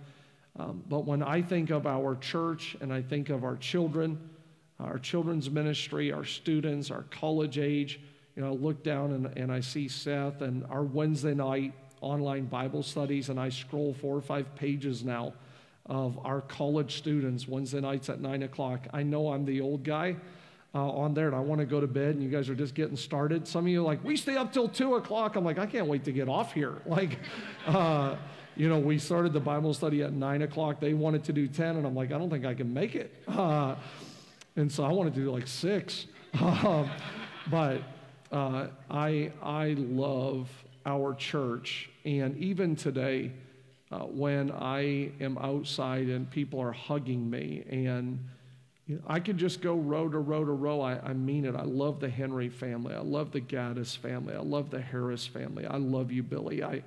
Um, 0.58 0.84
but 0.88 1.06
when 1.06 1.22
I 1.22 1.42
think 1.42 1.70
of 1.70 1.86
our 1.86 2.16
church 2.16 2.76
and 2.82 2.94
I 2.94 3.02
think 3.02 3.30
of 3.30 3.44
our 3.44 3.56
children, 3.58 4.30
our 4.80 4.98
children's 4.98 5.50
ministry, 5.50 6.12
our 6.12 6.26
students, 6.26 6.92
our 6.92 7.04
college 7.12 7.58
age, 7.58 8.00
you 8.36 8.42
know, 8.42 8.50
I 8.50 8.54
look 8.54 8.84
down 8.84 9.12
and, 9.12 9.38
and 9.38 9.52
I 9.52 9.60
see 9.60 9.88
Seth 9.88 10.42
and 10.42 10.66
our 10.70 10.84
Wednesday 10.84 11.34
night 11.34 11.74
online 12.02 12.46
Bible 12.46 12.84
studies, 12.84 13.30
and 13.30 13.40
I 13.40 13.50
scroll 13.50 13.94
four 13.94 14.16
or 14.16 14.22
five 14.22 14.54
pages 14.56 15.04
now 15.04 15.34
of 15.86 16.20
our 16.24 16.42
college 16.42 16.98
students 16.98 17.48
Wednesday 17.48 17.82
nights 17.82 18.10
at 18.10 18.22
nine 18.22 18.44
o'clock. 18.44 18.88
I 18.94 19.04
know 19.04 19.32
I'm 19.32 19.46
the 19.46 19.62
old 19.62 19.84
guy. 19.84 20.16
Uh, 20.76 20.88
on 20.88 21.16
there, 21.16 21.26
and 21.26 21.36
I 21.36 21.40
want 21.40 21.58
to 21.62 21.66
go 21.66 21.82
to 21.82 21.88
bed, 21.88 22.14
and 22.14 22.22
you 22.22 22.30
guys 22.30 22.48
are 22.48 22.54
just 22.54 22.76
getting 22.76 22.96
started. 22.96 23.48
Some 23.48 23.66
of 23.66 23.70
you 23.70 23.82
are 23.82 23.84
like, 23.84 24.04
we 24.04 24.16
stay 24.16 24.36
up 24.36 24.54
till 24.54 24.70
two 24.70 24.98
o'clock. 24.98 25.36
I'm 25.36 25.44
like, 25.44 25.58
I 25.58 25.66
can't 25.66 25.88
wait 25.88 26.04
to 26.04 26.12
get 26.12 26.30
off 26.30 26.54
here. 26.54 26.76
Like, 26.86 27.18
uh, 27.66 28.16
you 28.56 28.70
know, 28.70 28.78
we 28.78 29.00
started 29.00 29.34
the 29.34 29.40
Bible 29.40 29.74
study 29.74 30.04
at 30.04 30.14
nine 30.14 30.44
o'clock. 30.44 30.80
They 30.80 30.94
wanted 30.94 31.24
to 31.24 31.34
do 31.34 31.48
10, 31.48 31.78
and 31.78 31.88
I'm 31.88 31.96
like, 31.96 32.12
I 32.12 32.20
don't 32.20 32.30
think 32.30 32.46
I 32.46 32.54
can 32.54 32.72
make 32.72 32.94
it. 32.94 33.12
Uh, 33.28 33.78
and 34.56 34.72
so 34.72 34.84
I 34.84 34.92
wanted 34.92 35.16
to 35.16 35.22
do 35.22 35.32
like 35.32 35.48
six. 35.48 36.06
Um, 36.40 36.88
but 37.50 37.82
uh, 38.32 38.68
I, 38.92 39.32
I 39.42 39.76
love 39.78 40.50
our 40.90 41.14
church. 41.14 41.90
And 42.04 42.38
even 42.38 42.76
today, 42.76 43.32
uh, 43.92 44.00
when 44.00 44.52
I 44.52 45.12
am 45.20 45.38
outside 45.38 46.08
and 46.10 46.30
people 46.30 46.60
are 46.60 46.72
hugging 46.72 47.30
me. 47.30 47.64
And 47.70 48.28
you 48.86 48.96
know, 48.96 49.02
I 49.08 49.20
could 49.20 49.38
just 49.38 49.62
go 49.62 49.76
row 49.76 50.10
to 50.10 50.20
row 50.20 50.44
to 50.44 50.52
row. 50.52 50.82
I, 50.82 51.00
I 51.00 51.14
mean 51.14 51.46
it. 51.46 51.56
I 51.56 51.64
love 51.64 52.00
the 52.00 52.10
Henry 52.10 52.50
family. 52.50 52.94
I 52.94 53.02
love 53.02 53.32
the 53.32 53.42
Gaddis 53.42 53.98
family. 53.98 54.36
I 54.36 54.42
love 54.42 54.70
the 54.70 54.82
Harris 54.82 55.26
family. 55.26 55.66
I 55.66 55.78
love 55.78 56.12
you, 56.12 56.24
Billy. 56.24 56.64
I, 56.64 56.84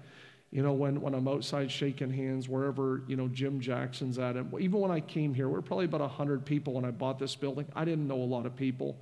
you 0.51 0.63
know, 0.63 0.73
when, 0.73 1.01
when 1.01 1.15
I'm 1.15 1.27
outside 1.27 1.71
shaking 1.71 2.11
hands, 2.11 2.49
wherever, 2.49 3.03
you 3.09 3.17
know, 3.17 3.27
Jim 3.29 3.59
Jackson's 3.61 4.19
at, 4.19 4.37
and 4.37 4.53
even 4.61 4.81
when 4.81 4.91
I 4.91 5.01
came 5.01 5.33
here, 5.33 5.49
we 5.49 5.59
are 5.59 5.63
probably 5.63 5.87
about 5.87 6.03
100 6.03 6.45
people 6.45 6.75
when 6.75 6.85
I 6.85 6.91
bought 6.91 7.19
this 7.19 7.35
building. 7.35 7.67
I 7.75 7.85
didn't 7.85 8.07
know 8.07 8.17
a 8.17 8.25
lot 8.25 8.47
of 8.47 8.55
people. 8.55 8.97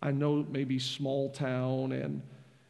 I 0.00 0.12
know 0.12 0.46
maybe 0.50 0.78
small 0.78 1.30
town 1.30 1.92
and, 1.92 2.22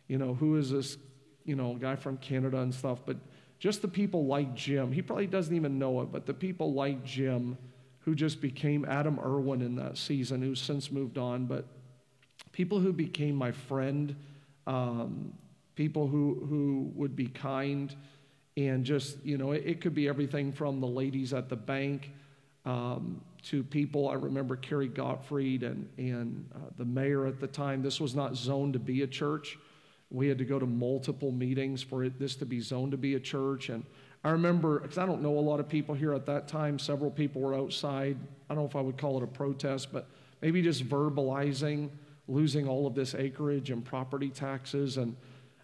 you 0.09 0.19
know, 0.19 0.35
who 0.35 0.57
is 0.57 0.71
this, 0.71 0.99
you 1.45 1.57
know, 1.57 1.75
guy 1.75 1.97
from 1.97 2.17
Canada 2.19 2.59
and 2.59 2.75
stuff, 2.75 3.01
but 3.05 3.17
just 3.59 3.83
the 3.83 3.89
people 3.89 4.27
like 4.27 4.55
Jim. 4.55 4.93
He 4.93 5.03
probably 5.03 5.27
doesn't 5.27 5.55
even 5.55 5.79
know 5.79 6.01
it, 6.03 6.13
but 6.13 6.27
the 6.27 6.35
people 6.35 6.73
like 6.73 7.05
Jim 7.05 7.57
who 8.01 8.15
just 8.15 8.41
became 8.41 8.85
Adam 8.85 9.19
Irwin 9.19 9.63
in 9.63 9.77
that 9.77 9.97
season, 9.97 10.43
who's 10.43 10.61
since 10.61 10.91
moved 10.91 11.17
on, 11.17 11.47
but 11.47 11.65
people 12.53 12.79
who 12.79 12.93
became 12.93 13.35
my 13.35 13.51
friend, 13.51 14.15
um, 14.67 15.33
people 15.75 16.07
who, 16.07 16.47
who 16.49 16.93
would 16.95 17.17
be 17.17 17.27
kind, 17.27 17.95
and 18.57 18.85
just, 18.85 19.25
you 19.25 19.39
know, 19.39 19.53
it, 19.53 19.63
it 19.65 19.81
could 19.81 19.95
be 19.95 20.07
everything 20.07 20.53
from 20.53 20.81
the 20.81 20.87
ladies 20.87 21.33
at 21.33 21.49
the 21.49 21.57
bank 21.57 22.11
um, 22.67 23.23
to 23.43 23.65
people. 23.65 24.09
I 24.09 24.15
remember 24.15 24.57
Carrie 24.57 24.87
Gottfried 24.87 25.63
and, 25.63 25.89
and 25.97 26.49
uh, 26.55 26.59
the 26.77 26.85
mayor 26.85 27.27
at 27.27 27.41
the 27.41 27.47
time. 27.47 27.83
This 27.83 28.01
was 28.01 28.15
not 28.15 28.37
zoned 28.37 28.75
to 28.75 28.79
be 28.79 29.03
a 29.03 29.07
church. 29.07 29.59
We 30.15 30.29
had 30.29 30.39
to 30.39 30.45
go 30.45 30.59
to 30.59 30.67
multiple 30.67 31.33
meetings 31.33 31.83
for 31.83 32.05
it, 32.05 32.19
this 32.19 32.37
to 32.37 32.47
be 32.47 32.61
zoned 32.61 32.93
to 32.93 32.99
be 32.99 33.15
a 33.15 33.21
church. 33.21 33.69
And 33.69 33.85
I 34.23 34.31
remember, 34.31 34.81
because 34.81 34.99
I 34.99 35.07
don't 35.07 35.23
know 35.23 35.39
a 35.39 35.41
lot 35.41 35.61
of 35.61 35.69
people 35.69 35.95
here 35.95 36.15
at 36.15 36.27
that 36.27 36.49
time, 36.49 36.79
several 36.79 37.11
people 37.11 37.43
were 37.43 37.55
outside. 37.55 38.17
I 38.49 38.55
don't 38.55 38.63
know 38.63 38.69
if 38.69 38.77
I 38.77 38.81
would 38.81 38.97
call 38.97 39.17
it 39.19 39.25
a 39.25 39.27
protest, 39.27 39.93
but 39.93 40.09
maybe 40.41 40.63
just 40.63 40.89
verbalizing 40.89 41.91
losing 42.27 42.67
all 42.67 42.87
of 42.87 42.95
this 42.95 43.15
acreage 43.15 43.71
and 43.71 43.85
property 43.85 44.31
taxes. 44.31 44.97
And 44.97 45.17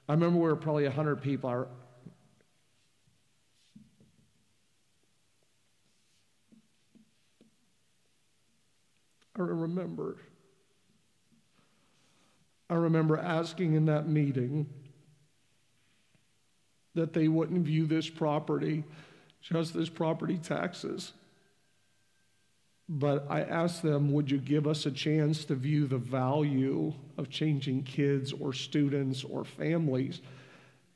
I 0.08 0.12
remember 0.12 0.38
we 0.38 0.44
were 0.44 0.56
probably 0.56 0.84
100 0.84 1.22
people. 1.22 1.48
I, 1.50 1.64
I 9.36 9.42
remember. 9.42 10.18
I 12.70 12.74
remember 12.74 13.18
asking 13.18 13.74
in 13.74 13.86
that 13.86 14.08
meeting 14.08 14.66
that 16.94 17.12
they 17.12 17.26
wouldn't 17.26 17.66
view 17.66 17.86
this 17.86 18.08
property 18.08 18.84
just 19.42 19.74
as 19.74 19.88
property 19.88 20.38
taxes. 20.38 21.12
But 22.88 23.26
I 23.28 23.42
asked 23.42 23.82
them, 23.82 24.12
would 24.12 24.30
you 24.30 24.38
give 24.38 24.68
us 24.68 24.86
a 24.86 24.90
chance 24.90 25.44
to 25.46 25.56
view 25.56 25.86
the 25.86 25.98
value 25.98 26.92
of 27.18 27.28
changing 27.28 27.82
kids 27.82 28.32
or 28.32 28.52
students 28.52 29.24
or 29.24 29.44
families? 29.44 30.20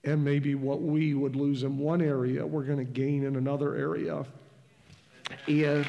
And 0.04 0.25
maybe 0.25 0.54
what 0.54 0.81
we 0.81 1.14
would 1.14 1.35
lose 1.35 1.64
in 1.64 1.78
one 1.78 2.02
area, 2.02 2.47
we're 2.47 2.64
going 2.64 2.78
to 2.78 2.85
gain 2.85 3.25
in 3.25 3.37
another 3.37 3.75
area. 3.75 4.25
And 5.49 5.87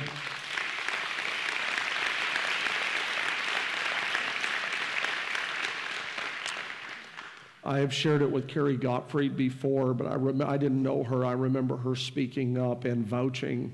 I 7.65 7.79
have 7.79 7.91
shared 7.91 8.21
it 8.21 8.31
with 8.31 8.47
Carrie 8.47 8.77
Gottfried 8.77 9.35
before, 9.35 9.95
but 9.95 10.05
I, 10.05 10.15
rem- 10.15 10.41
I 10.41 10.57
didn't 10.57 10.83
know 10.83 11.03
her. 11.03 11.25
I 11.25 11.31
remember 11.31 11.77
her 11.77 11.95
speaking 11.95 12.59
up 12.59 12.85
and 12.85 13.05
vouching 13.05 13.73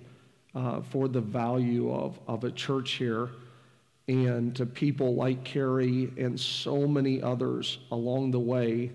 uh, 0.55 0.81
for 0.81 1.10
the 1.10 1.19
value 1.19 1.93
of, 1.93 2.17
of 2.25 2.45
a 2.45 2.51
church 2.51 2.93
here. 2.93 3.29
And 4.07 4.55
to 4.55 4.65
people 4.65 5.15
like 5.15 5.43
Carrie 5.43 6.12
and 6.17 6.39
so 6.39 6.88
many 6.88 7.21
others 7.21 7.79
along 7.91 8.31
the 8.31 8.39
way, 8.39 8.91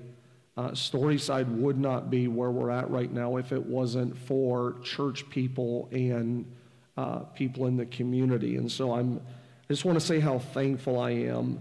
uh, 0.56 0.70
Storyside 0.70 1.48
would 1.58 1.78
not 1.78 2.10
be 2.10 2.28
where 2.28 2.50
we're 2.50 2.70
at 2.70 2.90
right 2.90 3.12
now 3.12 3.36
if 3.36 3.52
it 3.52 3.64
wasn't 3.64 4.16
for 4.16 4.76
church 4.82 5.28
people 5.28 5.88
and 5.92 6.50
uh, 6.96 7.18
people 7.34 7.66
in 7.66 7.76
the 7.76 7.86
community. 7.86 8.56
And 8.56 8.72
so 8.72 8.94
I'm, 8.94 9.18
I 9.18 9.72
just 9.72 9.84
want 9.84 10.00
to 10.00 10.04
say 10.04 10.20
how 10.20 10.38
thankful 10.38 10.98
I 10.98 11.10
am 11.10 11.60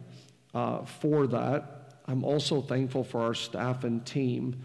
uh, 0.53 0.85
for 0.85 1.27
that. 1.27 1.74
I'm 2.07 2.23
also 2.23 2.61
thankful 2.61 3.03
for 3.03 3.21
our 3.21 3.33
staff 3.33 3.83
and 3.83 4.05
team. 4.05 4.61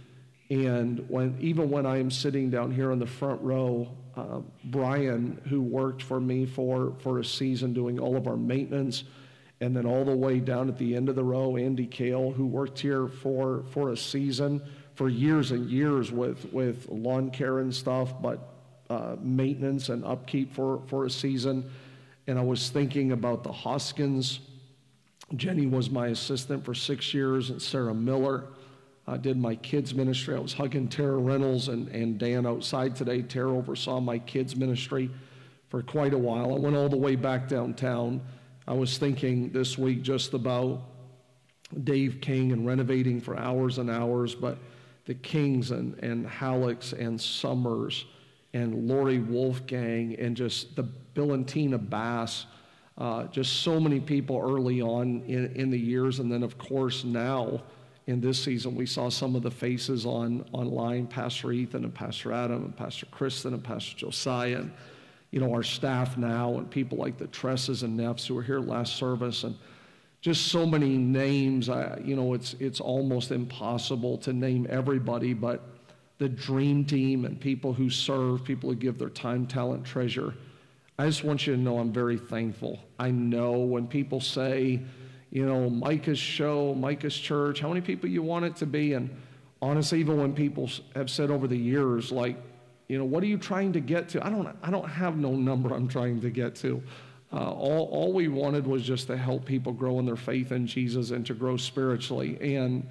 And 0.51 1.09
when, 1.09 1.37
even 1.41 1.71
when 1.71 1.87
I 1.87 1.99
am 1.99 2.11
sitting 2.11 2.51
down 2.51 2.71
here 2.73 2.91
in 2.93 2.99
the 2.99 3.07
front 3.07 3.41
row, 3.41 3.89
uh, 4.17 4.41
Brian, 4.65 5.41
who 5.49 5.63
worked 5.63 6.03
for 6.03 6.21
me 6.21 6.45
for, 6.45 6.95
for 6.99 7.21
a 7.21 7.25
season 7.25 7.73
doing 7.73 7.99
all 7.99 8.17
of 8.17 8.27
our 8.27 8.37
maintenance, 8.37 9.05
and 9.61 9.77
then 9.77 9.87
all 9.87 10.05
the 10.05 10.17
way 10.17 10.41
down 10.41 10.69
at 10.69 10.79
the 10.79 10.97
end 10.97 11.09
of 11.09 11.17
the 11.17 11.23
row, 11.23 11.57
Andy 11.57 11.87
Kale, 11.87 12.33
who 12.33 12.47
worked 12.47 12.79
here 12.79 13.09
for, 13.09 13.65
for 13.71 13.91
a 13.91 13.97
season 13.97 14.63
for 14.95 15.09
years 15.09 15.51
and 15.51 15.71
years 15.71 16.11
with, 16.11 16.53
with 16.53 16.89
lawn 16.89 17.31
care 17.31 17.61
and 17.61 17.75
stuff, 17.75 18.21
but 18.21 18.55
uh, 18.89 19.17
maintenance 19.21 19.89
and 19.89 20.05
upkeep 20.05 20.53
for, 20.53 20.83
for 20.89 21.05
a 21.05 21.11
season. 21.11 21.71
And 22.27 22.39
I 22.39 22.43
was 22.43 22.71
thinking 22.71 23.13
about 23.13 23.45
the 23.45 23.53
Hoskins 23.53 24.41
Jenny 25.37 25.67
was 25.67 25.91
my 25.91 26.09
assistant 26.09 26.65
for 26.65 26.75
six 26.75 27.15
years, 27.15 27.51
and 27.51 27.61
Sarah 27.61 27.95
Miller. 27.95 28.47
I 29.07 29.17
did 29.17 29.37
my 29.37 29.55
kids' 29.57 29.95
ministry. 29.95 30.35
I 30.35 30.41
was 30.41 30.53
hugging 30.53 30.89
Tara 30.89 31.19
Reynolds 31.19 31.69
and, 31.69 31.89
and 31.89 32.19
Dan 32.19 32.47
outside 32.47 32.97
today. 32.97 33.23
Tara 33.23 33.57
oversaw 33.57 34.01
my 34.01 34.19
kids' 34.19 34.57
ministry 34.57 35.11
for 35.69 35.83
quite 35.83 36.15
a 36.15 36.19
while. 36.19 36.55
I 36.55 36.59
went 36.59 36.77
all 36.77 36.89
the 36.89 36.97
way 36.97 37.17
back 37.17 37.49
downtown. 37.49 38.21
I 38.67 38.75
was 38.75 38.99
thinking 38.99 39.51
this 39.51 39.79
week 39.79 40.03
just 40.03 40.35
about 40.35 40.83
Dave 41.85 42.21
King 42.21 42.53
and 42.53 42.67
renovating 42.67 43.21
for 43.21 43.39
hours 43.39 43.79
and 43.79 43.91
hours, 43.91 44.35
but 44.35 44.59
the 45.07 45.15
Kings 45.15 45.71
and, 45.71 45.95
and 46.03 46.27
Halleck's 46.27 46.93
and 46.93 47.21
Summers 47.21 48.05
and 48.53 48.89
Lori 48.89 49.21
Wolfgang 49.21 50.17
and 50.19 50.37
just 50.37 50.75
the 50.77 50.83
Bill 50.83 51.33
and 51.33 51.47
Tina 51.47 51.79
Bass 51.79 52.47
uh, 52.99 53.25
just 53.29 53.63
so 53.63 53.81
many 53.81 54.01
people 54.01 54.39
early 54.39 54.83
on 54.83 55.23
in, 55.23 55.55
in 55.57 55.71
the 55.71 55.79
years. 55.79 56.19
And 56.19 56.31
then, 56.31 56.43
of 56.43 56.59
course, 56.59 57.05
now 57.05 57.63
in 58.07 58.21
this 58.21 58.43
season, 58.43 58.75
we 58.75 58.87
saw 58.87 59.09
some 59.09 59.35
of 59.35 59.43
the 59.43 59.51
faces 59.51 60.05
on 60.05 60.45
online 60.53 61.07
Pastor 61.07 61.53
Ethan 61.53 61.85
and 61.85 61.95
Pastor 61.95 62.33
Adam 62.33 62.65
and 62.65 62.77
Pastor 62.77 63.07
Kristen 63.07 63.55
and 63.55 63.65
Pastor 63.65 63.97
Josiah. 63.97 64.59
And, 64.59 64.73
you 65.31 65.41
know, 65.41 65.55
our 65.55 65.63
staff 65.63 66.19
now 66.19 66.59
and 66.59 66.71
people 66.71 66.99
like 66.99 67.17
the 67.17 67.29
Tresses 67.29 67.83
and 67.83 67.99
Neffs 67.99 68.27
who 68.27 68.35
were 68.35 68.43
here 68.43 68.61
last 68.61 68.97
service. 68.97 69.45
And 69.45 69.57
just 70.21 70.49
so 70.49 70.67
many 70.67 70.99
names. 70.99 71.69
I, 71.69 71.99
you 72.05 72.17
know, 72.17 72.35
it's, 72.35 72.55
it's 72.55 72.81
almost 72.81 73.31
impossible 73.31 74.19
to 74.19 74.33
name 74.33 74.67
everybody, 74.69 75.33
but 75.33 75.63
the 76.19 76.29
dream 76.29 76.85
team 76.85 77.25
and 77.25 77.41
people 77.41 77.73
who 77.73 77.89
serve, 77.89 78.45
people 78.45 78.69
who 78.69 78.77
give 78.77 78.99
their 78.99 79.09
time, 79.09 79.47
talent, 79.47 79.85
treasure 79.85 80.35
I 81.01 81.07
just 81.07 81.25
want 81.25 81.47
you 81.47 81.57
to 81.57 81.59
know 81.59 81.79
I'm 81.79 81.95
very 81.95 82.19
thankful. 82.19 82.79
I 82.99 83.11
know 83.11 83.53
when 83.53 83.87
people 83.87 84.21
say, 84.21 84.83
you 85.31 85.47
know, 85.47 85.71
Micah's 85.71 86.19
show, 86.19 86.75
Micah's 86.75 87.17
church, 87.17 87.59
how 87.59 87.69
many 87.69 87.81
people 87.81 88.11
you 88.11 88.23
want 88.23 88.45
it 88.45 88.55
to 88.57 88.67
be. 88.67 88.93
And 88.93 89.09
honestly, 89.63 89.99
even 90.01 90.19
when 90.19 90.35
people 90.35 90.69
have 90.95 91.09
said 91.09 91.31
over 91.31 91.47
the 91.47 91.57
years, 91.57 92.13
like, 92.13 92.37
you 92.89 92.99
know, 92.99 93.07
what 93.07 93.23
are 93.23 93.29
you 93.29 93.39
trying 93.39 93.73
to 93.73 93.81
get 93.81 94.11
to? 94.11 94.27
I 94.27 94.29
don't, 94.29 94.55
I 94.63 94.71
don't 94.71 94.91
have 94.91 95.17
no 95.17 95.33
number 95.33 95.73
I'm 95.73 95.89
trying 95.89 96.21
to 96.21 96.29
get 96.29 96.55
to. 96.57 96.83
Uh, 97.33 97.51
all, 97.51 97.89
all 97.91 98.13
we 98.13 98.29
wanted 98.29 98.67
was 98.67 98.83
just 98.83 99.07
to 99.07 99.17
help 99.17 99.47
people 99.47 99.73
grow 99.73 100.01
in 100.01 100.05
their 100.05 100.17
faith 100.17 100.53
in 100.53 100.67
Jesus 100.67 101.13
and 101.13 101.25
to 101.25 101.33
grow 101.33 101.57
spiritually. 101.57 102.37
And 102.59 102.87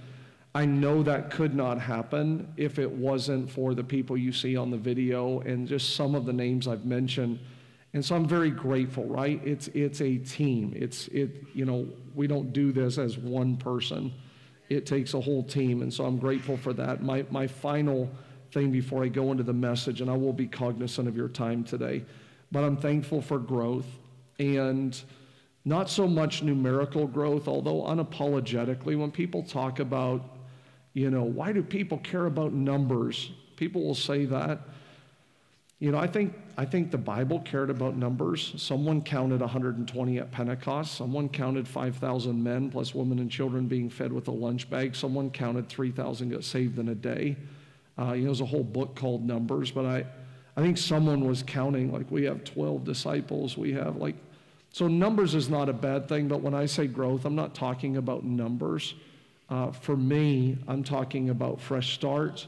I 0.56 0.66
know 0.66 1.04
that 1.04 1.30
could 1.30 1.54
not 1.54 1.80
happen 1.80 2.52
if 2.58 2.80
it 2.80 2.90
wasn't 2.90 3.52
for 3.52 3.76
the 3.76 3.84
people 3.84 4.18
you 4.18 4.32
see 4.32 4.58
on 4.58 4.72
the 4.72 4.78
video 4.78 5.42
and 5.42 5.68
just 5.68 5.96
some 5.96 6.16
of 6.16 6.26
the 6.26 6.34
names 6.34 6.68
I've 6.68 6.86
mentioned. 6.86 7.38
And 7.94 8.06
so 8.06 8.16
I'm 8.16 8.28
very 8.28 8.52
grateful, 8.52 9.06
right? 9.06 9.42
It's, 9.44 9.68
it's 9.70 10.02
a 10.02 10.18
team. 10.18 10.74
It's, 10.76 11.08
it, 11.08 11.44
you 11.54 11.66
know, 11.66 11.88
we 12.14 12.28
don't 12.28 12.54
do 12.54 12.72
this 12.72 12.98
as 12.98 13.18
one 13.18 13.58
person. 13.58 14.14
It 14.70 14.86
takes 14.86 15.16
a 15.16 15.20
whole 15.20 15.44
team. 15.44 15.82
And 15.82 15.92
so 15.92 16.06
I'm 16.06 16.18
grateful 16.18 16.56
for 16.56 16.74
that. 16.74 17.02
My, 17.02 17.26
my 17.32 17.48
final 17.48 18.10
thing 18.52 18.72
before 18.72 19.04
I 19.04 19.08
go 19.08 19.32
into 19.32 19.44
the 19.44 19.54
message, 19.54 20.02
and 20.02 20.10
I 20.10 20.16
will 20.16 20.34
be 20.34 20.48
cognizant 20.48 21.08
of 21.08 21.16
your 21.16 21.30
time 21.30 21.64
today, 21.64 22.04
but 22.52 22.64
I'm 22.64 22.78
thankful 22.78 23.22
for 23.22 23.40
growth 23.40 23.86
and 24.40 25.00
not 25.66 25.90
so 25.90 26.08
much 26.08 26.42
numerical 26.42 27.06
growth, 27.06 27.48
although 27.48 27.84
unapologetically, 27.84 28.98
when 28.98 29.12
people 29.12 29.44
talk 29.44 29.80
about, 29.80 30.38
you 30.94 31.10
know, 31.12 31.24
why 31.24 31.52
do 31.52 31.62
people 31.62 31.98
care 32.00 32.26
about 32.26 32.54
numbers? 32.54 33.32
People 33.56 33.84
will 33.84 33.96
say 33.96 34.26
that. 34.26 34.62
You 35.80 35.94
know, 35.94 35.98
I 35.98 36.08
think, 36.08 36.34
I 36.58 36.66
think 36.66 36.92
the 36.92 36.98
Bible 36.98 37.40
cared 37.40 37.70
about 37.70 37.96
numbers. 37.96 38.54
Someone 38.58 39.02
counted 39.02 39.40
120 39.40 40.18
at 40.18 40.30
Pentecost. 40.30 40.94
Someone 40.94 41.30
counted 41.30 41.66
5,000 41.66 42.44
men 42.44 42.70
plus 42.70 42.94
women 42.94 43.20
and 43.20 43.32
children 43.32 43.68
being 43.68 43.90
fed 43.90 44.12
with 44.12 44.28
a 44.28 44.32
lunch 44.32 44.70
bag. 44.70 44.94
Someone 44.94 45.32
counted 45.32 45.70
3,000 45.70 46.30
got 46.32 46.44
saved 46.44 46.80
in 46.80 46.90
a 46.90 46.96
day. 46.96 47.38
Uh, 47.98 48.12
you 48.12 48.22
know, 48.22 48.26
there's 48.26 48.42
a 48.42 48.46
whole 48.46 48.64
book 48.64 48.96
called 48.96 49.26
Numbers, 49.26 49.72
but 49.72 49.86
I, 49.86 50.06
I 50.58 50.62
think 50.62 50.78
someone 50.78 51.26
was 51.26 51.44
counting, 51.44 51.94
like, 51.94 52.12
we 52.12 52.26
have 52.26 52.44
12 52.44 52.84
disciples. 52.84 53.58
We 53.58 53.72
have, 53.74 53.96
like, 53.96 54.16
so 54.72 54.88
numbers 54.88 55.34
is 55.34 55.50
not 55.50 55.70
a 55.70 55.74
bad 55.74 56.10
thing, 56.10 56.28
but 56.28 56.42
when 56.42 56.54
I 56.54 56.66
say 56.66 56.88
growth, 56.88 57.24
I'm 57.24 57.36
not 57.36 57.56
talking 57.56 57.96
about 57.96 58.26
numbers. 58.26 58.96
Uh, 59.50 59.72
for 59.72 59.96
me, 59.96 60.58
I'm 60.68 60.84
talking 60.84 61.30
about 61.30 61.60
fresh 61.62 61.94
starts, 61.94 62.48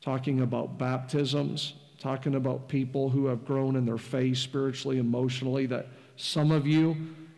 talking 0.00 0.40
about 0.40 0.76
baptisms, 0.76 1.74
talking 2.04 2.34
about 2.34 2.68
people 2.68 3.08
who 3.08 3.24
have 3.24 3.46
grown 3.46 3.76
in 3.76 3.86
their 3.86 3.96
faith 3.96 4.36
spiritually, 4.36 4.98
emotionally. 4.98 5.64
That 5.64 5.86
some 6.16 6.50
of 6.50 6.66
you, 6.66 6.94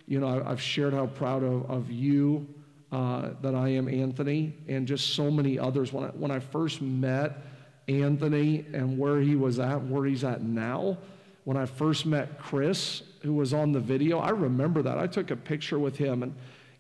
you 0.08 0.18
know, 0.18 0.42
I've 0.44 0.60
shared 0.60 0.92
how 0.92 1.06
proud 1.06 1.44
of, 1.44 1.70
of 1.70 1.88
you 1.88 2.48
uh, 2.90 3.30
that 3.42 3.54
I 3.54 3.68
am, 3.68 3.88
Anthony, 3.88 4.56
and 4.66 4.84
just 4.84 5.14
so 5.14 5.30
many 5.30 5.56
others. 5.56 5.92
When 5.92 6.06
I, 6.06 6.08
when 6.08 6.32
I 6.32 6.40
first 6.40 6.82
met 6.82 7.44
Anthony 7.86 8.66
and 8.74 8.98
where 8.98 9.20
he 9.20 9.36
was 9.36 9.60
at, 9.60 9.80
where 9.84 10.04
he's 10.04 10.24
at 10.24 10.42
now, 10.42 10.98
when 11.44 11.56
I 11.56 11.64
first 11.64 12.04
met 12.04 12.36
Chris, 12.40 13.04
who 13.20 13.34
was 13.34 13.54
on 13.54 13.70
the 13.70 13.78
video, 13.78 14.18
I 14.18 14.30
remember 14.30 14.82
that. 14.82 14.98
I 14.98 15.06
took 15.06 15.30
a 15.30 15.36
picture 15.36 15.78
with 15.78 15.96
him 15.96 16.24
and 16.24 16.34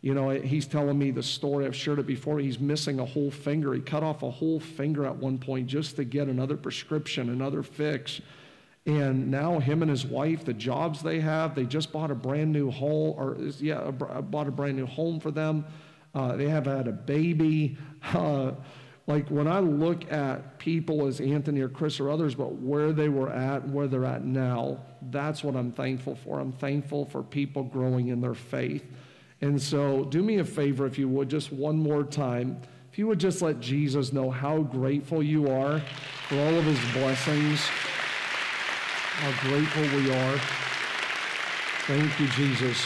you 0.06 0.14
know, 0.14 0.28
he's 0.30 0.68
telling 0.68 0.96
me 0.96 1.10
the 1.10 1.20
story. 1.20 1.66
I've 1.66 1.74
shared 1.74 1.98
it 1.98 2.06
before. 2.06 2.38
He's 2.38 2.60
missing 2.60 3.00
a 3.00 3.04
whole 3.04 3.28
finger. 3.28 3.74
He 3.74 3.80
cut 3.80 4.04
off 4.04 4.22
a 4.22 4.30
whole 4.30 4.60
finger 4.60 5.04
at 5.04 5.16
one 5.16 5.36
point 5.36 5.66
just 5.66 5.96
to 5.96 6.04
get 6.04 6.28
another 6.28 6.56
prescription, 6.56 7.28
another 7.28 7.64
fix. 7.64 8.20
And 8.86 9.32
now 9.32 9.58
him 9.58 9.82
and 9.82 9.90
his 9.90 10.06
wife, 10.06 10.44
the 10.44 10.54
jobs 10.54 11.02
they 11.02 11.18
have, 11.18 11.56
they 11.56 11.64
just 11.64 11.90
bought 11.90 12.12
a 12.12 12.14
brand 12.14 12.52
new 12.52 12.70
home, 12.70 13.16
or 13.18 13.36
yeah, 13.58 13.90
bought 13.90 14.46
a 14.46 14.52
brand 14.52 14.76
new 14.76 14.86
home 14.86 15.18
for 15.18 15.32
them. 15.32 15.64
Uh, 16.14 16.36
they 16.36 16.48
have 16.48 16.66
had 16.66 16.86
a 16.86 16.92
baby. 16.92 17.76
Uh, 18.14 18.52
like 19.08 19.28
when 19.28 19.48
I 19.48 19.58
look 19.58 20.12
at 20.12 20.60
people 20.60 21.08
as 21.08 21.20
Anthony 21.20 21.62
or 21.62 21.68
Chris 21.68 21.98
or 21.98 22.10
others, 22.10 22.36
but 22.36 22.52
where 22.54 22.92
they 22.92 23.08
were 23.08 23.30
at 23.30 23.64
and 23.64 23.74
where 23.74 23.88
they're 23.88 24.04
at 24.04 24.24
now, 24.24 24.78
that's 25.10 25.42
what 25.42 25.56
I'm 25.56 25.72
thankful 25.72 26.14
for. 26.14 26.38
I'm 26.38 26.52
thankful 26.52 27.06
for 27.06 27.24
people 27.24 27.64
growing 27.64 28.06
in 28.06 28.20
their 28.20 28.34
faith. 28.34 28.84
And 29.40 29.60
so, 29.60 30.04
do 30.04 30.22
me 30.22 30.38
a 30.38 30.44
favor, 30.44 30.86
if 30.86 30.98
you 30.98 31.08
would, 31.08 31.28
just 31.28 31.52
one 31.52 31.76
more 31.76 32.02
time. 32.02 32.60
If 32.90 32.98
you 32.98 33.06
would 33.08 33.20
just 33.20 33.42
let 33.42 33.60
Jesus 33.60 34.12
know 34.12 34.30
how 34.30 34.62
grateful 34.62 35.22
you 35.22 35.50
are 35.50 35.80
for 36.28 36.36
all 36.36 36.54
of 36.54 36.64
his 36.64 36.80
blessings, 36.92 37.60
how 39.20 39.48
grateful 39.48 39.82
we 39.82 40.10
are. 40.10 40.38
Thank 41.86 42.18
you, 42.18 42.26
Jesus. 42.28 42.82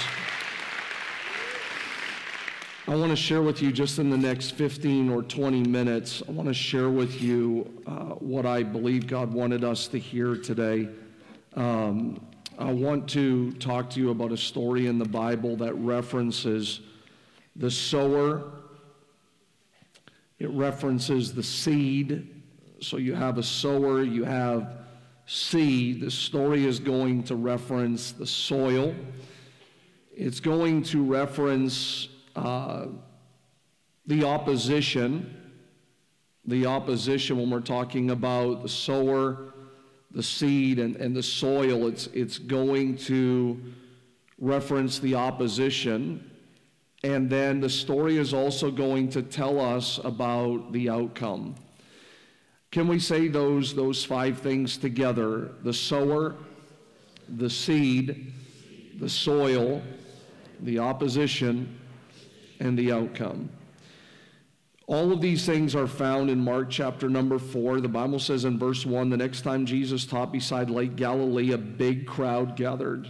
I 2.89 2.97
want 2.97 3.11
to 3.11 3.17
share 3.17 3.41
with 3.41 3.63
you 3.63 3.71
just 3.71 4.01
in 4.01 4.11
the 4.11 4.19
next 4.19 4.51
15 4.57 5.11
or 5.11 5.23
20 5.23 5.63
minutes, 5.63 6.25
I 6.27 6.33
want 6.33 6.49
to 6.49 6.55
share 6.55 6.91
with 6.91 7.23
you 7.23 7.71
uh, 7.87 8.15
what 8.17 8.47
I 8.47 8.65
believe 8.65 9.07
God 9.07 9.33
wanted 9.33 9.63
us 9.63 9.87
to 9.87 9.99
hear 9.99 10.35
today. 10.35 10.89
Um, 11.55 12.21
I 12.61 12.75
want 12.75 13.09
to 13.11 13.53
talk 13.53 13.89
to 13.91 14.01
you 14.01 14.11
about 14.11 14.33
a 14.33 14.37
story 14.37 14.87
in 14.87 14.99
the 14.99 15.07
Bible 15.07 15.57
that 15.57 15.73
references 15.77 16.81
the 17.57 17.71
sower, 17.71 18.53
it 20.39 20.51
references 20.51 21.33
the 21.33 21.43
seed. 21.43 22.43
So 22.83 22.99
you 22.99 23.15
have 23.15 23.39
a 23.39 23.43
sower, 23.43 24.03
you 24.03 24.25
have 24.25 24.75
seed. 25.25 26.03
The 26.03 26.11
story 26.11 26.67
is 26.67 26.79
going 26.79 27.23
to 27.25 27.35
reference 27.35 28.13
the 28.13 28.27
soil, 28.27 28.95
it's 30.15 30.41
going 30.41 30.83
to 30.85 31.03
reference 31.03 32.09
uh, 32.37 32.89
the 34.07 34.25
opposition. 34.25 35.35
The 36.47 36.67
opposition, 36.67 37.39
when 37.39 37.51
we're 37.51 37.61
talking 37.61 38.11
about 38.11 38.63
the 38.63 38.69
sower 38.69 39.53
the 40.11 40.23
seed 40.23 40.79
and, 40.79 40.97
and 40.97 41.15
the 41.15 41.23
soil, 41.23 41.87
it's, 41.87 42.09
it's 42.09 42.39
going 42.39 42.97
to 42.97 43.61
reference 44.39 44.99
the 44.99 45.15
opposition. 45.15 46.31
And 47.05 47.31
then 47.31 47.61
the 47.61 47.71
story 47.71 48.17
is 48.17 48.35
also 48.35 48.71
going 48.71 49.09
to 49.11 49.23
tell 49.23 49.61
us 49.61 49.99
about 50.05 50.73
the 50.73 50.91
outcome. 50.91 51.55
Can 52.71 52.89
we 52.89 52.99
say 52.99 53.29
those, 53.29 53.75
those 53.75 54.05
five 54.05 54.39
things 54.39 54.77
together? 54.77 55.53
The 55.63 55.73
sower, 55.73 56.37
the 57.29 57.51
seed, 57.51 58.33
the 58.99 59.09
soil, 59.09 59.83
the 60.61 60.79
opposition, 60.79 61.81
and 62.61 62.79
the 62.79 62.93
outcome. 62.93 63.49
All 64.91 65.13
of 65.13 65.21
these 65.21 65.47
things 65.47 65.77
are 65.77 65.87
found 65.87 66.31
in 66.31 66.41
Mark 66.41 66.69
chapter 66.69 67.09
number 67.09 67.39
four. 67.39 67.81
The 67.81 67.87
Bible 67.87 68.19
says 68.19 68.45
in 68.45 68.59
verse 68.59 68.85
one, 68.85 69.09
the 69.09 69.17
next 69.17 69.43
time 69.43 69.65
Jesus 69.65 70.05
taught 70.05 70.33
beside 70.33 70.69
Lake 70.69 70.97
Galilee, 70.97 71.53
a 71.53 71.59
big 71.59 72.09
crowd 72.09 72.57
gathered. 72.57 73.09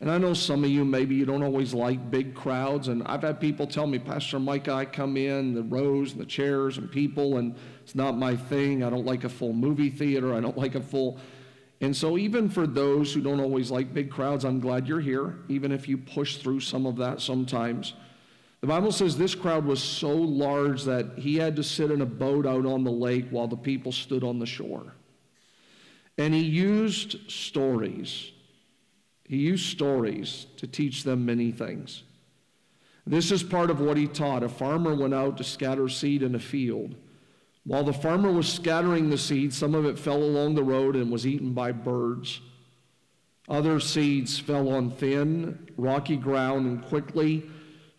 And 0.00 0.08
I 0.08 0.18
know 0.18 0.32
some 0.32 0.62
of 0.62 0.70
you, 0.70 0.84
maybe 0.84 1.16
you 1.16 1.26
don't 1.26 1.42
always 1.42 1.74
like 1.74 2.08
big 2.08 2.36
crowds. 2.36 2.86
And 2.86 3.02
I've 3.02 3.22
had 3.22 3.40
people 3.40 3.66
tell 3.66 3.88
me, 3.88 3.98
Pastor 3.98 4.38
Mike, 4.38 4.68
I 4.68 4.84
come 4.84 5.16
in, 5.16 5.54
the 5.54 5.64
rows 5.64 6.12
and 6.12 6.20
the 6.20 6.26
chairs 6.26 6.78
and 6.78 6.88
people, 6.88 7.38
and 7.38 7.56
it's 7.82 7.96
not 7.96 8.16
my 8.16 8.36
thing. 8.36 8.84
I 8.84 8.90
don't 8.90 9.04
like 9.04 9.24
a 9.24 9.28
full 9.28 9.52
movie 9.52 9.90
theater. 9.90 10.32
I 10.32 10.38
don't 10.38 10.56
like 10.56 10.76
a 10.76 10.80
full. 10.80 11.18
And 11.80 11.96
so, 11.96 12.16
even 12.16 12.48
for 12.48 12.64
those 12.68 13.12
who 13.12 13.20
don't 13.22 13.40
always 13.40 13.72
like 13.72 13.92
big 13.92 14.08
crowds, 14.08 14.44
I'm 14.44 14.60
glad 14.60 14.86
you're 14.86 15.00
here, 15.00 15.40
even 15.48 15.72
if 15.72 15.88
you 15.88 15.98
push 15.98 16.36
through 16.36 16.60
some 16.60 16.86
of 16.86 16.94
that 16.98 17.20
sometimes. 17.20 17.94
The 18.62 18.68
Bible 18.68 18.92
says 18.92 19.18
this 19.18 19.34
crowd 19.34 19.64
was 19.64 19.82
so 19.82 20.12
large 20.12 20.84
that 20.84 21.18
he 21.18 21.34
had 21.34 21.56
to 21.56 21.64
sit 21.64 21.90
in 21.90 22.00
a 22.00 22.06
boat 22.06 22.46
out 22.46 22.64
on 22.64 22.84
the 22.84 22.92
lake 22.92 23.26
while 23.30 23.48
the 23.48 23.56
people 23.56 23.90
stood 23.90 24.22
on 24.22 24.38
the 24.38 24.46
shore. 24.46 24.94
And 26.16 26.32
he 26.32 26.42
used 26.42 27.28
stories. 27.28 28.30
He 29.24 29.38
used 29.38 29.66
stories 29.66 30.46
to 30.58 30.68
teach 30.68 31.02
them 31.02 31.26
many 31.26 31.50
things. 31.50 32.04
This 33.04 33.32
is 33.32 33.42
part 33.42 33.68
of 33.68 33.80
what 33.80 33.96
he 33.96 34.06
taught. 34.06 34.44
A 34.44 34.48
farmer 34.48 34.94
went 34.94 35.12
out 35.12 35.38
to 35.38 35.44
scatter 35.44 35.88
seed 35.88 36.22
in 36.22 36.36
a 36.36 36.38
field. 36.38 36.94
While 37.64 37.82
the 37.82 37.92
farmer 37.92 38.30
was 38.30 38.48
scattering 38.48 39.10
the 39.10 39.18
seed, 39.18 39.52
some 39.52 39.74
of 39.74 39.86
it 39.86 39.98
fell 39.98 40.22
along 40.22 40.54
the 40.54 40.62
road 40.62 40.94
and 40.94 41.10
was 41.10 41.26
eaten 41.26 41.52
by 41.52 41.72
birds. 41.72 42.40
Other 43.48 43.80
seeds 43.80 44.38
fell 44.38 44.68
on 44.68 44.92
thin, 44.92 45.68
rocky 45.76 46.16
ground 46.16 46.66
and 46.66 46.84
quickly 46.84 47.50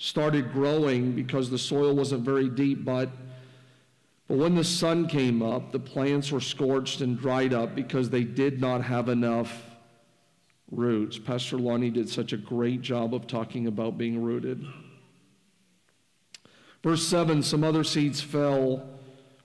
started 0.04 0.52
growing 0.52 1.14
because 1.14 1.50
the 1.50 1.58
soil 1.58 1.96
wasn't 1.96 2.22
very 2.24 2.50
deep, 2.50 2.84
but 2.84 3.10
but 4.28 4.38
when 4.38 4.54
the 4.54 4.64
sun 4.64 5.08
came 5.08 5.42
up, 5.42 5.72
the 5.72 5.80
plants 5.80 6.30
were 6.30 6.42
scorched 6.42 7.00
and 7.00 7.18
dried 7.18 7.54
up 7.54 7.74
because 7.74 8.10
they 8.10 8.26
did 8.26 8.60
not 8.60 8.84
have 8.84 9.08
enough 9.08 9.64
roots. 10.72 11.18
Pastor 11.18 11.58
Lonnie 11.58 11.90
did 11.90 12.10
such 12.10 12.34
a 12.34 12.38
great 12.38 12.82
job 12.82 13.14
of 13.14 13.28
talking 13.28 13.68
about 13.68 13.98
being 13.98 14.22
rooted. 14.22 14.66
Verse 16.84 17.08
7 17.08 17.42
Some 17.42 17.64
other 17.64 17.86
seeds 17.86 18.20
fell 18.20 18.86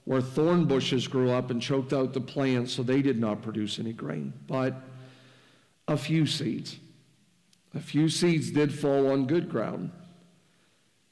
where 0.06 0.20
thorn 0.20 0.64
bushes 0.64 1.06
grew 1.06 1.30
up 1.30 1.52
and 1.52 1.62
choked 1.62 1.92
out 1.92 2.14
the 2.14 2.20
plants, 2.20 2.72
so 2.72 2.82
they 2.82 3.00
did 3.00 3.20
not 3.20 3.42
produce 3.42 3.78
any 3.78 3.92
grain. 3.92 4.32
But 4.48 4.74
a 5.86 5.96
few 5.96 6.26
seeds. 6.26 6.78
A 7.74 7.80
few 7.80 8.08
seeds 8.08 8.50
did 8.50 8.74
fall 8.74 9.12
on 9.12 9.26
good 9.26 9.48
ground 9.48 9.92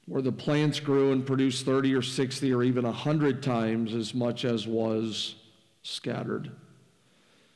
where 0.06 0.22
the 0.22 0.32
plants 0.32 0.78
grew 0.80 1.12
and 1.12 1.26
produced 1.26 1.66
30 1.66 1.94
or 1.94 2.02
60 2.02 2.52
or 2.52 2.62
even 2.62 2.84
100 2.84 3.42
times 3.42 3.92
as 3.92 4.14
much 4.14 4.44
as 4.44 4.66
was 4.66 5.34
scattered. 5.82 6.50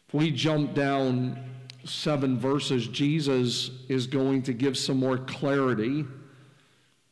If 0.08 0.14
we 0.14 0.32
jump 0.32 0.74
down 0.74 1.38
seven 1.84 2.38
verses, 2.38 2.88
Jesus 2.88 3.70
is 3.88 4.06
going 4.06 4.42
to 4.42 4.52
give 4.52 4.76
some 4.76 4.98
more 4.98 5.18
clarity 5.18 6.04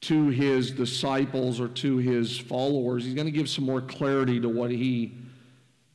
to 0.00 0.28
his 0.28 0.70
disciples 0.70 1.60
or 1.60 1.68
to 1.68 1.98
his 1.98 2.38
followers. 2.38 3.04
He's 3.04 3.14
going 3.14 3.26
to 3.26 3.32
give 3.32 3.48
some 3.48 3.64
more 3.64 3.80
clarity 3.80 4.40
to 4.40 4.48
what 4.48 4.70
he 4.70 5.16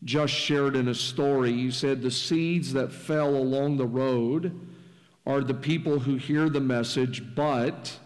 just 0.03 0.33
shared 0.33 0.75
in 0.75 0.89
a 0.89 0.95
story. 0.95 1.53
He 1.53 1.71
said, 1.71 2.01
The 2.01 2.11
seeds 2.11 2.73
that 2.73 2.91
fell 2.91 3.35
along 3.35 3.77
the 3.77 3.85
road 3.85 4.59
are 5.25 5.41
the 5.41 5.53
people 5.53 5.99
who 5.99 6.15
hear 6.15 6.49
the 6.49 6.59
message, 6.59 7.23
but 7.35 7.97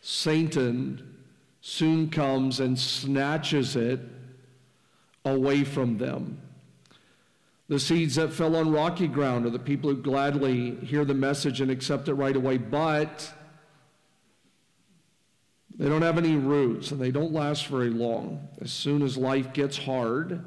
Satan 0.00 1.16
soon 1.60 2.10
comes 2.10 2.60
and 2.60 2.78
snatches 2.78 3.76
it 3.76 4.00
away 5.24 5.64
from 5.64 5.98
them. 5.98 6.40
The 7.68 7.78
seeds 7.78 8.16
that 8.16 8.32
fell 8.32 8.56
on 8.56 8.72
rocky 8.72 9.06
ground 9.06 9.46
are 9.46 9.50
the 9.50 9.58
people 9.58 9.90
who 9.90 10.02
gladly 10.02 10.74
hear 10.76 11.04
the 11.04 11.14
message 11.14 11.60
and 11.60 11.70
accept 11.70 12.08
it 12.08 12.14
right 12.14 12.34
away, 12.34 12.56
but 12.56 13.32
they 15.76 15.88
don't 15.88 16.02
have 16.02 16.18
any 16.18 16.34
roots 16.34 16.90
and 16.90 17.00
they 17.00 17.12
don't 17.12 17.32
last 17.32 17.68
very 17.68 17.90
long. 17.90 18.48
As 18.60 18.72
soon 18.72 19.02
as 19.02 19.16
life 19.16 19.52
gets 19.52 19.78
hard 19.78 20.44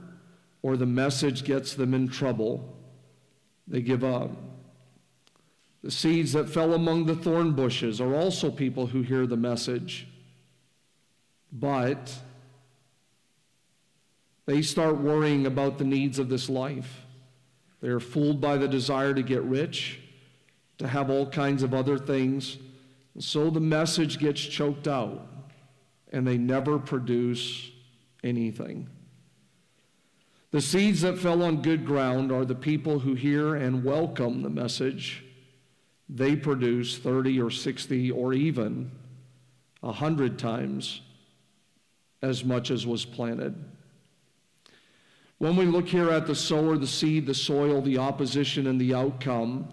or 0.61 0.75
the 0.75 0.85
message 0.85 1.43
gets 1.43 1.75
them 1.75 1.93
in 1.93 2.09
trouble, 2.09 2.75
they 3.67 3.81
give 3.81 4.03
up. 4.03 4.31
The 5.83 5.91
seeds 5.91 6.31
that 6.31 6.47
fell 6.47 6.73
among 6.73 7.05
the 7.05 7.15
thorn 7.15 7.51
bushes 7.51 7.99
are 7.99 8.15
also 8.15 8.49
people 8.49 8.87
who 8.87 9.01
hear 9.01 9.27
the 9.27 9.35
message, 9.35 10.07
but 11.51 12.13
they 14.45 14.61
start 14.61 14.97
worrying 14.97 15.45
about 15.45 15.77
the 15.77 15.83
needs 15.83 16.19
of 16.19 16.29
this 16.29 16.49
life. 16.49 17.01
They 17.81 17.89
are 17.89 17.99
fooled 17.99 18.39
by 18.39 18.55
the 18.55 18.67
desire 18.67 19.13
to 19.13 19.21
get 19.21 19.43
rich, 19.43 19.99
to 20.77 20.87
have 20.87 21.09
all 21.09 21.29
kinds 21.29 21.63
of 21.63 21.73
other 21.73 21.97
things. 21.97 22.57
And 23.13 23.23
so 23.23 23.49
the 23.49 23.59
message 23.59 24.19
gets 24.19 24.39
choked 24.39 24.87
out, 24.87 25.27
and 26.13 26.25
they 26.25 26.37
never 26.37 26.79
produce 26.79 27.71
anything. 28.23 28.87
The 30.51 30.61
seeds 30.61 31.01
that 31.01 31.17
fell 31.17 31.43
on 31.43 31.61
good 31.61 31.85
ground 31.85 32.31
are 32.31 32.45
the 32.45 32.55
people 32.55 32.99
who 32.99 33.15
hear 33.15 33.55
and 33.55 33.83
welcome 33.83 34.43
the 34.43 34.49
message. 34.49 35.22
They 36.13 36.35
produce 36.35 36.99
30 36.99 37.41
or 37.41 37.49
60 37.49 38.11
or 38.11 38.33
even 38.33 38.91
100 39.81 40.37
times 40.37 41.01
as 42.21 42.45
much 42.45 42.69
as 42.69 42.85
was 42.85 43.03
planted. 43.03 43.55
When 45.39 45.55
we 45.55 45.65
look 45.65 45.87
here 45.87 46.11
at 46.11 46.27
the 46.27 46.35
sower, 46.35 46.77
the 46.77 46.87
seed, 46.87 47.25
the 47.25 47.33
soil, 47.33 47.81
the 47.81 47.97
opposition, 47.97 48.67
and 48.67 48.79
the 48.79 48.93
outcome, 48.93 49.67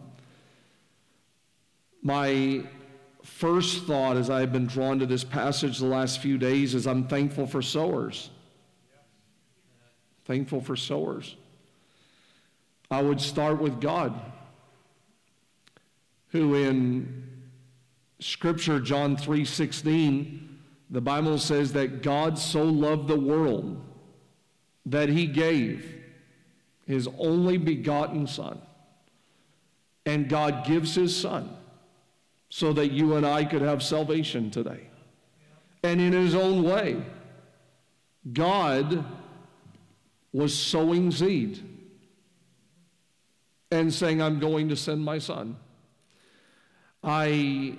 my 2.02 2.64
first 3.22 3.84
thought 3.84 4.16
as 4.16 4.30
I've 4.30 4.50
been 4.50 4.66
drawn 4.66 4.98
to 4.98 5.06
this 5.06 5.22
passage 5.22 5.78
the 5.78 5.86
last 5.86 6.20
few 6.20 6.38
days 6.38 6.74
is 6.74 6.86
I'm 6.86 7.06
thankful 7.06 7.46
for 7.46 7.60
sowers. 7.60 8.30
Thankful 10.24 10.62
for 10.62 10.74
sowers. 10.74 11.36
I 12.90 13.02
would 13.02 13.20
start 13.20 13.60
with 13.60 13.78
God, 13.78 14.18
who 16.30 16.54
in 16.54 17.24
Scripture, 18.20 18.80
John 18.80 19.16
3 19.16 19.44
16, 19.44 20.58
the 20.90 21.00
Bible 21.00 21.38
says 21.38 21.72
that 21.72 22.02
God 22.02 22.38
so 22.38 22.64
loved 22.64 23.08
the 23.08 23.18
world 23.18 23.82
that 24.86 25.08
he 25.08 25.26
gave 25.26 26.00
his 26.86 27.08
only 27.18 27.56
begotten 27.56 28.26
Son. 28.26 28.60
And 30.06 30.28
God 30.28 30.64
gives 30.64 30.94
his 30.94 31.14
Son 31.14 31.56
so 32.48 32.72
that 32.72 32.90
you 32.90 33.14
and 33.14 33.24
I 33.24 33.44
could 33.44 33.62
have 33.62 33.82
salvation 33.82 34.50
today. 34.50 34.88
And 35.82 36.00
in 36.00 36.12
his 36.12 36.34
own 36.34 36.64
way, 36.64 37.02
God 38.32 39.04
was 40.32 40.56
sowing 40.56 41.10
seed 41.10 41.62
and 43.70 43.92
saying, 43.92 44.20
I'm 44.20 44.40
going 44.40 44.68
to 44.68 44.76
send 44.76 45.04
my 45.04 45.18
son. 45.18 45.56
I 47.02 47.78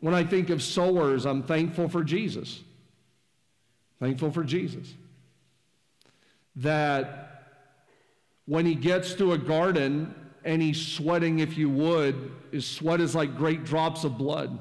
when 0.00 0.14
I 0.14 0.24
think 0.24 0.50
of 0.50 0.62
sowers, 0.62 1.26
I'm 1.26 1.44
thankful 1.44 1.88
for 1.88 2.02
Jesus. 2.02 2.64
Thankful 4.00 4.32
for 4.32 4.42
Jesus. 4.42 4.92
That 6.56 7.44
when 8.46 8.66
he 8.66 8.74
gets 8.74 9.14
to 9.14 9.32
a 9.32 9.38
garden 9.38 10.12
and 10.44 10.60
he's 10.60 10.84
sweating, 10.84 11.38
if 11.38 11.56
you 11.56 11.70
would, 11.70 12.32
his 12.50 12.66
sweat 12.66 13.00
is 13.00 13.14
like 13.14 13.36
great 13.36 13.64
drops 13.64 14.02
of 14.02 14.18
blood. 14.18 14.58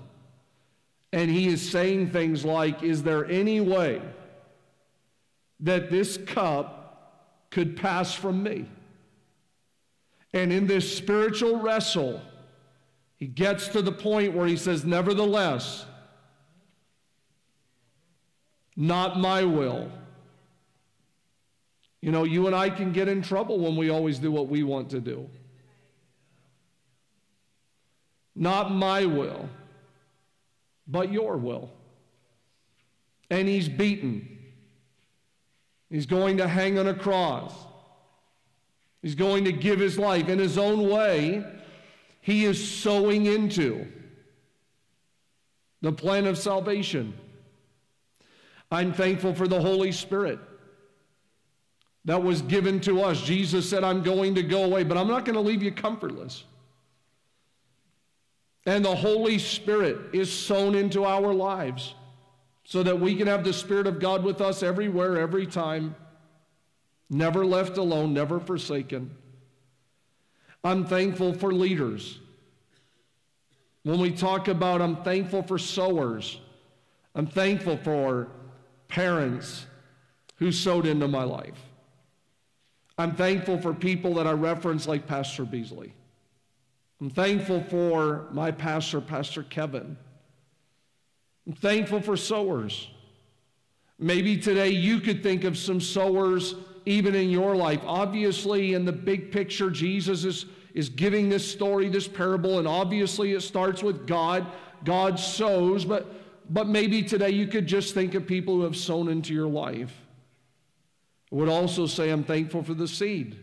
And 1.12 1.30
he 1.30 1.48
is 1.48 1.72
saying 1.72 2.12
things 2.12 2.46
like, 2.46 2.84
Is 2.84 3.02
there 3.02 3.26
any 3.26 3.60
way 3.60 4.00
that 5.62 5.90
this 5.90 6.18
cup 6.18 7.48
could 7.50 7.76
pass 7.76 8.14
from 8.14 8.44
me? 8.44 8.68
And 10.34 10.54
in 10.54 10.68
this 10.68 10.96
spiritual 10.96 11.60
wrestle, 11.60 12.22
he 13.22 13.28
gets 13.28 13.68
to 13.68 13.84
the 13.84 13.92
point 13.92 14.34
where 14.34 14.48
he 14.48 14.58
says, 14.58 14.84
Nevertheless, 14.84 15.86
not 18.76 19.20
my 19.20 19.44
will. 19.44 19.92
You 22.02 22.12
know, 22.12 22.24
you 22.24 22.48
and 22.48 22.56
I 22.56 22.72
can 22.72 22.92
get 22.92 23.08
in 23.08 23.22
trouble 23.22 23.60
when 23.60 23.76
we 23.76 23.92
always 23.92 24.18
do 24.18 24.32
what 24.32 24.48
we 24.48 24.64
want 24.64 24.90
to 24.90 25.00
do. 25.00 25.30
Not 28.36 28.72
my 28.72 29.06
will, 29.06 29.48
but 30.88 31.12
your 31.12 31.38
will. 31.38 31.70
And 33.30 33.48
he's 33.48 33.70
beaten. 33.70 34.36
He's 35.92 36.08
going 36.08 36.38
to 36.38 36.48
hang 36.48 36.80
on 36.80 36.88
a 36.88 36.96
cross. 36.96 37.54
He's 39.04 39.14
going 39.14 39.46
to 39.46 39.52
give 39.52 39.80
his 39.80 40.00
life 40.00 40.28
in 40.28 40.40
his 40.40 40.58
own 40.58 40.90
way 40.90 41.46
he 42.22 42.46
is 42.46 42.72
sowing 42.72 43.26
into 43.26 43.88
the 45.82 45.92
plan 45.92 46.28
of 46.28 46.38
salvation. 46.38 47.14
I'm 48.72 48.94
thankful 48.94 49.34
for 49.34 49.48
the 49.48 49.60
Holy 49.60 49.92
Spirit 49.92 50.40
that 52.06 52.24
was 52.24 52.42
given 52.44 52.80
to 52.82 53.02
us. 53.02 53.22
Jesus 53.22 53.70
said, 53.70 53.84
I'm 53.84 54.02
going 54.02 54.36
to 54.36 54.44
go 54.44 54.64
away, 54.64 54.84
but 54.84 54.98
I'm 54.98 55.08
not 55.08 55.26
going 55.26 55.36
to 55.36 55.42
leave 55.42 55.62
you 55.62 55.72
comfortless. 55.72 56.44
And 58.66 58.86
the 58.86 58.96
Holy 58.96 59.40
Spirit 59.40 59.98
is 60.14 60.32
sown 60.32 60.76
into 60.76 61.04
our 61.04 61.34
lives 61.34 61.96
so 62.64 62.84
that 62.84 63.00
we 63.00 63.16
can 63.16 63.28
have 63.28 63.44
the 63.44 63.54
Spirit 63.54 63.88
of 63.88 64.00
God 64.00 64.24
with 64.24 64.40
us 64.40 64.62
everywhere, 64.62 65.20
every 65.20 65.48
time, 65.48 65.96
never 67.10 67.44
left 67.44 67.78
alone, 67.78 68.14
never 68.14 68.40
forsaken. 68.40 69.16
I'm 70.64 70.86
thankful 70.86 71.34
for 71.34 71.52
leaders. 71.52 72.20
When 73.84 74.00
we 74.00 74.12
talk 74.12 74.48
about 74.48 74.82
I'm 74.82 75.04
thankful 75.04 75.42
for 75.44 75.58
sowers, 75.58 76.40
I'm 77.16 77.28
thankful 77.28 77.78
for 77.78 78.28
parents 78.88 79.66
who 80.38 80.52
sowed 80.52 80.86
into 80.86 81.08
my 81.08 81.24
life. 81.24 81.60
I'm 82.98 83.16
thankful 83.16 83.60
for 83.60 83.74
people 83.74 84.14
that 84.16 84.28
I 84.28 84.32
reference 84.32 84.88
like 84.88 85.08
Pastor 85.08 85.46
Beasley. 85.46 85.94
I'm 87.00 87.10
thankful 87.10 87.64
for 87.64 88.28
my 88.32 88.52
pastor, 88.52 89.02
Pastor 89.02 89.42
Kevin. 89.42 89.98
I'm 91.48 91.54
thankful 91.54 92.00
for 92.00 92.16
sowers. 92.16 92.88
Maybe 93.98 94.38
today 94.38 94.70
you 94.70 95.00
could 95.00 95.24
think 95.24 95.44
of 95.44 95.58
some 95.58 95.82
sowers 95.82 96.54
even 96.86 97.16
in 97.16 97.30
your 97.30 97.56
life. 97.56 97.82
Obviously, 97.86 98.74
in 98.74 98.86
the 98.86 98.92
big 98.92 99.32
picture, 99.32 99.70
Jesus 99.70 100.24
is, 100.24 100.46
is 100.74 100.90
giving 100.90 101.30
this 101.30 101.50
story, 101.50 101.90
this 101.90 102.08
parable, 102.08 102.60
and 102.60 102.68
obviously 102.68 103.34
it 103.34 103.42
starts 103.42 103.84
with 103.84 104.08
God. 104.08 104.48
God 104.84 105.20
sows, 105.20 105.86
but, 105.86 106.14
but 106.50 106.68
maybe 106.68 107.04
today 107.04 107.30
you 107.30 107.48
could 107.48 107.68
just 107.68 107.94
think 107.94 108.16
of 108.16 108.26
people 108.26 108.56
who 108.56 108.64
have 108.64 108.76
sown 108.76 109.10
into 109.10 109.34
your 109.34 109.48
life. 109.48 109.96
I 111.32 111.36
would 111.36 111.50
also 111.50 111.86
say 111.86 112.10
I'm 112.10 112.24
thankful 112.24 112.64
for 112.64 112.74
the 112.74 112.88
seed. 112.88 113.38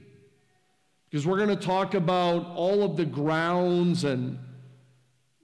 Because 1.08 1.26
we're 1.26 1.38
going 1.38 1.56
to 1.56 1.56
talk 1.56 1.94
about 1.94 2.54
all 2.54 2.82
of 2.82 2.96
the 2.96 3.06
grounds 3.06 4.04
and 4.04 4.38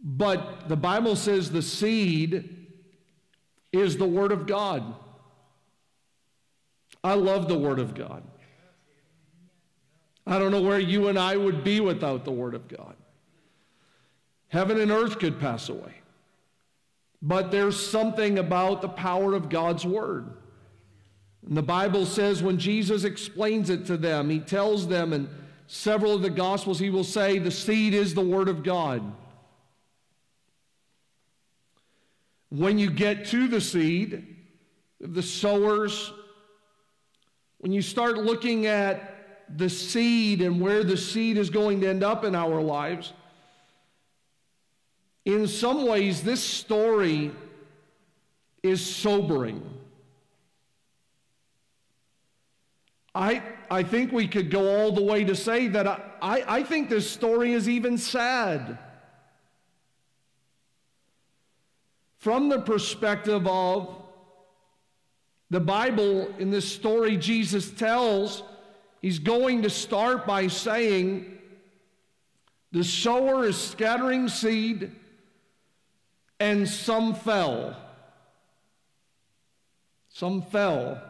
but 0.07 0.69
the 0.69 0.77
Bible 0.77 1.17
says 1.17 1.51
the 1.51 1.63
seed 1.63 2.67
is 3.73 3.97
the 3.97 4.05
word 4.05 4.33
of 4.33 4.47
God. 4.47 4.95
I 7.05 7.15
love 7.15 7.49
the 7.49 7.59
Word 7.59 7.79
of 7.79 7.95
God. 7.95 8.23
I 10.27 10.39
don't 10.39 10.51
know 10.51 10.63
where 10.63 10.81
you 10.81 11.09
and 11.09 11.19
I 11.19 11.37
would 11.37 11.63
be 11.63 11.81
without 11.81 12.25
the 12.25 12.33
Word 12.33 12.55
of 12.55 12.67
God. 12.67 12.97
Heaven 14.49 14.81
and 14.81 14.91
earth 14.91 15.19
could 15.19 15.39
pass 15.39 15.69
away. 15.69 15.93
But 17.21 17.51
there's 17.51 17.79
something 17.79 18.39
about 18.39 18.81
the 18.81 18.89
power 18.89 19.35
of 19.35 19.51
God's 19.51 19.85
Word. 19.85 20.31
And 21.47 21.55
the 21.55 21.63
Bible 21.63 22.07
says 22.07 22.43
when 22.43 22.59
Jesus 22.59 23.05
explains 23.05 23.69
it 23.69 23.85
to 23.87 23.99
them, 23.99 24.31
he 24.31 24.41
tells 24.41 24.89
them 24.89 25.13
in 25.13 25.29
several 25.67 26.15
of 26.15 26.23
the 26.23 26.31
Gospels, 26.31 26.79
he 26.79 26.89
will 26.89 27.05
say, 27.05 27.39
The 27.39 27.51
seed 27.51 27.93
is 27.93 28.15
the 28.15 28.23
Word 28.23 28.49
of 28.49 28.63
God. 28.63 29.03
When 32.49 32.79
you 32.79 32.89
get 32.89 33.27
to 33.27 33.49
the 33.49 33.61
seed, 33.61 34.37
the 35.01 35.23
sowers 35.23 36.13
when 37.65 37.73
you 37.73 37.81
start 37.81 38.19
looking 38.19 38.67
at 38.67 39.47
the 39.57 39.71
seed 39.71 40.43
and 40.43 40.61
where 40.61 40.85
the 40.85 40.99
seed 40.99 41.39
is 41.39 41.49
going 41.49 41.81
to 41.81 41.89
end 41.89 42.05
up 42.05 42.23
in 42.23 42.35
our 42.35 42.61
lives, 42.61 43.15
in 45.25 45.49
some 45.49 45.87
ways, 45.87 46.23
this 46.23 46.43
story 46.43 47.31
is 48.63 48.85
sobering. 48.85 49.63
I, 53.15 53.43
I 53.71 53.83
think 53.83 54.13
we 54.13 54.29
could 54.29 54.51
go 54.51 54.77
all 54.77 54.93
the 54.93 55.03
way 55.03 55.25
to 55.25 55.35
say 55.35 55.69
that 55.69 55.87
I, 55.87 56.03
I, 56.21 56.57
I 56.57 56.63
think 56.65 56.91
this 56.91 57.11
story 57.11 57.55
is 57.55 57.67
even 57.67 57.97
sad. 57.97 58.77
From 62.19 62.51
the 62.51 62.61
perspective 62.61 63.47
of 63.47 64.04
the 65.51 65.61
Bible, 65.61 66.29
in 66.39 66.51
this 66.51 66.71
story 66.71 67.17
Jesus 67.17 67.71
tells, 67.71 68.43
he's 69.01 69.19
going 69.19 69.63
to 69.63 69.71
start 69.71 70.27
by 70.27 70.49
saying, 70.49 71.39
The 72.73 72.85
sower 72.85 73.45
is 73.45 73.57
scattering 73.57 74.29
seed, 74.29 74.93
and 76.41 76.69
some 76.69 77.15
fell. 77.15 77.77
Some 80.09 80.43
fell. 80.43 81.01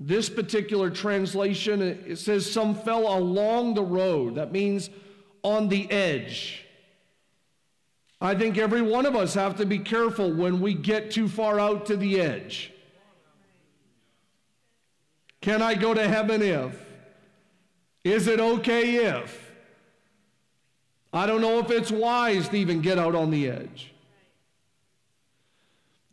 This 0.00 0.28
particular 0.28 0.90
translation, 0.90 1.80
it 1.80 2.18
says 2.18 2.50
some 2.50 2.74
fell 2.74 3.16
along 3.16 3.74
the 3.74 3.84
road. 3.84 4.34
That 4.34 4.50
means 4.50 4.90
on 5.42 5.68
the 5.68 5.88
edge. 5.90 6.64
I 8.20 8.34
think 8.34 8.56
every 8.56 8.82
one 8.82 9.06
of 9.06 9.16
us 9.16 9.34
have 9.34 9.56
to 9.56 9.66
be 9.66 9.78
careful 9.78 10.32
when 10.32 10.60
we 10.60 10.74
get 10.74 11.10
too 11.10 11.28
far 11.28 11.60
out 11.60 11.86
to 11.86 11.96
the 11.96 12.20
edge. 12.20 12.72
Can 15.42 15.60
I 15.60 15.74
go 15.74 15.92
to 15.92 16.08
heaven 16.08 16.40
if? 16.40 16.80
Is 18.04 18.28
it 18.28 18.40
okay 18.40 18.94
if? 19.06 19.52
I 21.12 21.26
don't 21.26 21.42
know 21.42 21.58
if 21.58 21.70
it's 21.70 21.90
wise 21.90 22.48
to 22.48 22.56
even 22.56 22.80
get 22.80 22.98
out 22.98 23.14
on 23.14 23.30
the 23.30 23.48
edge. 23.48 23.92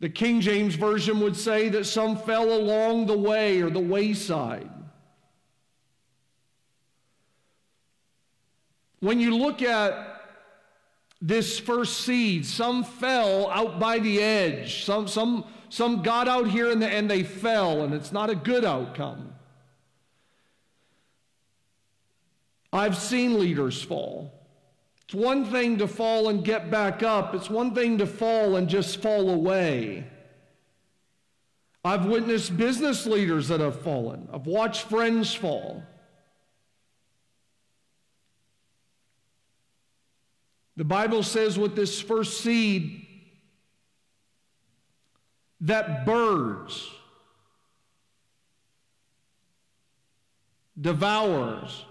The 0.00 0.08
King 0.08 0.40
James 0.40 0.74
Version 0.74 1.20
would 1.20 1.36
say 1.36 1.68
that 1.70 1.84
some 1.84 2.16
fell 2.16 2.52
along 2.52 3.06
the 3.06 3.16
way 3.16 3.62
or 3.62 3.70
the 3.70 3.80
wayside. 3.80 4.70
When 8.98 9.20
you 9.20 9.36
look 9.36 9.62
at 9.62 10.22
this 11.22 11.58
first 11.58 12.00
seed, 12.00 12.46
some 12.46 12.82
fell 12.82 13.48
out 13.50 13.78
by 13.78 13.98
the 13.98 14.20
edge. 14.22 14.84
Some, 14.84 15.06
some, 15.06 15.44
some 15.70 16.02
got 16.02 16.26
out 16.26 16.48
here 16.48 16.70
and, 16.70 16.82
the, 16.82 16.88
and 16.88 17.08
they 17.08 17.22
fell, 17.22 17.82
and 17.82 17.94
it's 17.94 18.10
not 18.10 18.28
a 18.28 18.34
good 18.34 18.64
outcome. 18.64 19.32
I've 22.72 22.96
seen 22.96 23.38
leaders 23.38 23.80
fall. 23.80 24.34
It's 25.04 25.14
one 25.14 25.44
thing 25.44 25.78
to 25.78 25.86
fall 25.86 26.28
and 26.28 26.44
get 26.44 26.70
back 26.70 27.02
up, 27.02 27.34
it's 27.34 27.48
one 27.48 27.74
thing 27.74 27.98
to 27.98 28.06
fall 28.06 28.56
and 28.56 28.68
just 28.68 29.00
fall 29.00 29.30
away. 29.30 30.06
I've 31.84 32.04
witnessed 32.04 32.56
business 32.56 33.06
leaders 33.06 33.48
that 33.48 33.60
have 33.60 33.80
fallen, 33.80 34.28
I've 34.32 34.46
watched 34.46 34.82
friends 34.82 35.32
fall. 35.32 35.84
The 40.76 40.84
Bible 40.84 41.22
says 41.22 41.58
with 41.58 41.76
this 41.76 42.00
first 42.00 42.40
seed 42.40 42.99
that 45.60 46.06
birds, 46.06 46.88
devours, 50.80 51.84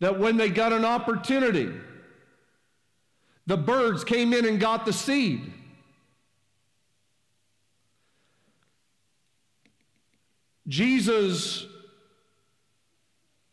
that 0.00 0.18
when 0.18 0.36
they 0.36 0.48
got 0.48 0.72
an 0.72 0.84
opportunity, 0.84 1.72
the 3.46 3.56
birds 3.56 4.04
came 4.04 4.32
in 4.32 4.46
and 4.46 4.60
got 4.60 4.86
the 4.86 4.92
seed. 4.92 5.52
Jesus, 10.66 11.66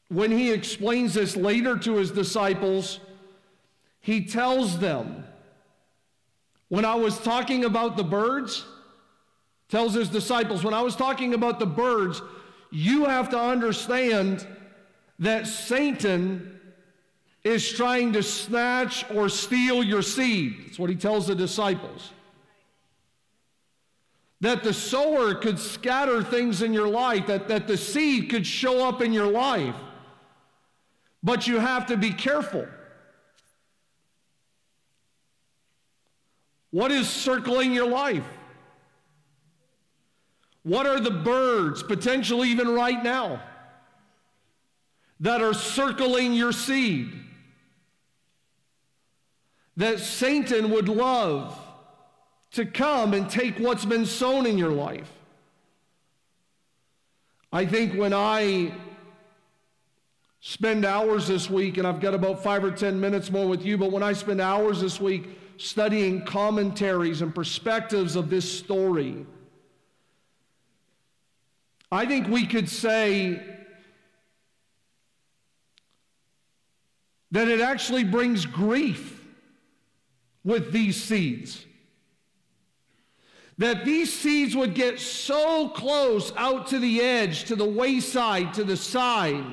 when 0.08 0.32
he 0.32 0.52
explains 0.52 1.14
this 1.14 1.36
later 1.36 1.78
to 1.78 1.96
his 1.96 2.12
disciples, 2.12 3.00
he 4.00 4.26
tells 4.26 4.80
them, 4.80 5.26
when 6.72 6.86
I 6.86 6.96
was 6.96 7.20
talking 7.20 7.66
about 7.66 7.98
the 7.98 8.04
birds, 8.06 8.64
tells 9.68 9.94
his 9.94 10.08
disciples, 10.08 10.64
when 10.64 10.74
I 10.74 10.82
was 10.82 10.96
talking 10.96 11.34
about 11.34 11.60
the 11.60 11.66
birds, 11.66 12.22
you 12.72 13.04
have 13.04 13.30
to 13.32 13.38
understand 13.38 14.48
that 15.20 15.48
Satan 15.48 16.62
is 17.44 17.74
trying 17.74 18.14
to 18.14 18.24
snatch 18.24 19.04
or 19.12 19.28
steal 19.28 19.84
your 19.84 20.02
seed. 20.02 20.56
That's 20.64 20.80
what 20.80 20.90
he 20.90 20.96
tells 20.96 21.28
the 21.28 21.36
disciples. 21.36 22.12
That 24.40 24.64
the 24.64 24.74
sower 24.74 25.36
could 25.36 25.60
scatter 25.60 26.24
things 26.24 26.62
in 26.62 26.72
your 26.72 26.88
life, 26.88 27.28
that, 27.28 27.50
that 27.50 27.68
the 27.68 27.76
seed 27.76 28.30
could 28.30 28.48
show 28.48 28.88
up 28.88 29.02
in 29.02 29.12
your 29.12 29.28
life. 29.28 29.76
But 31.22 31.48
you 31.48 31.60
have 31.60 31.88
to 31.88 31.98
be 31.98 32.14
careful. 32.14 32.66
What 36.72 36.92
is 36.92 37.08
circling 37.08 37.74
your 37.74 37.88
life? 37.88 38.26
What 40.64 40.86
are 40.86 41.00
the 41.00 41.12
birds, 41.12 41.84
potentially 41.84 42.50
even 42.50 42.70
right 42.70 43.04
now? 43.04 43.42
that 45.22 45.40
are 45.42 45.54
circling 45.54 46.34
your 46.34 46.52
seed 46.52 47.14
that 49.78 50.00
Satan 50.00 50.72
would 50.72 50.90
love 50.90 51.58
to 52.52 52.66
come 52.66 53.14
and 53.14 53.30
take 53.30 53.58
what's 53.58 53.86
been 53.86 54.06
sown 54.06 54.46
in 54.46 54.58
your 54.58 54.72
life. 54.72 55.10
I 57.54 57.66
think 57.66 57.94
when 57.94 58.14
I 58.14 58.74
spend 60.42 60.86
hours 60.86 61.28
this 61.28 61.50
week, 61.50 61.78
and 61.78 61.88
I've 61.88 62.00
got 62.00 62.14
about 62.16 62.44
five 62.44 62.64
or 62.64 62.72
10 62.72 63.00
minutes 63.00 63.32
more 63.32 63.48
with 63.48 63.64
you, 63.64 63.78
but 63.78 63.92
when 63.92 64.04
I 64.04 64.14
spend 64.14 64.42
hours 64.42 64.82
this 64.82 65.00
week 65.00 65.30
studying 65.58 66.26
commentaries 66.26 67.22
and 67.22 67.34
perspectives 67.34 68.16
of 68.16 68.30
this 68.30 68.52
story, 68.52 69.26
I 71.92 72.06
think 72.06 72.28
we 72.28 72.46
could 72.46 72.70
say 72.70 73.42
that 77.32 77.48
it 77.48 77.62
actually 77.62 78.04
brings 78.04 78.46
grief 78.46 79.26
with 80.44 80.72
these 80.72 81.02
seeds. 81.02 81.66
That 83.58 83.86
these 83.86 84.12
seeds 84.12 84.56
would 84.56 84.74
get 84.74 85.00
so 85.00 85.70
close 85.70 86.34
out 86.36 86.68
to 86.68 86.80
the 86.80 87.02
edge, 87.02 87.46
to 87.46 87.56
the 87.56 87.68
wayside, 87.68 88.54
to 88.56 88.64
the 88.64 88.78
side. 88.78 89.46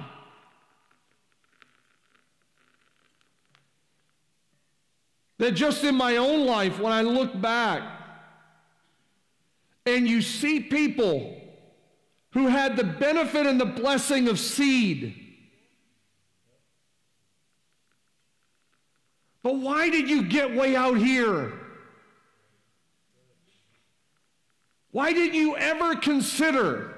That 5.38 5.52
just 5.52 5.84
in 5.84 5.94
my 5.94 6.16
own 6.16 6.46
life, 6.46 6.80
when 6.80 6.92
I 6.92 7.02
look 7.02 7.40
back. 7.40 7.82
And 9.86 10.06
you 10.06 10.20
see 10.20 10.60
people 10.60 11.40
who 12.32 12.48
had 12.48 12.76
the 12.76 12.84
benefit 12.84 13.46
and 13.46 13.60
the 13.60 13.66
blessing 13.66 14.28
of 14.28 14.38
seed. 14.38 15.14
But 19.42 19.56
why 19.56 19.88
did 19.88 20.10
you 20.10 20.24
get 20.24 20.54
way 20.54 20.76
out 20.76 20.98
here? 20.98 21.52
Why 24.90 25.12
didn't 25.12 25.34
you 25.34 25.56
ever 25.56 25.94
consider 25.96 26.94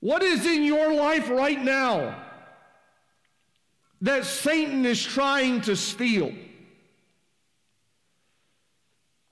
what 0.00 0.22
is 0.22 0.46
in 0.46 0.64
your 0.64 0.94
life 0.94 1.28
right 1.28 1.62
now 1.62 2.16
that 4.00 4.24
Satan 4.24 4.86
is 4.86 5.04
trying 5.04 5.60
to 5.62 5.76
steal? 5.76 6.32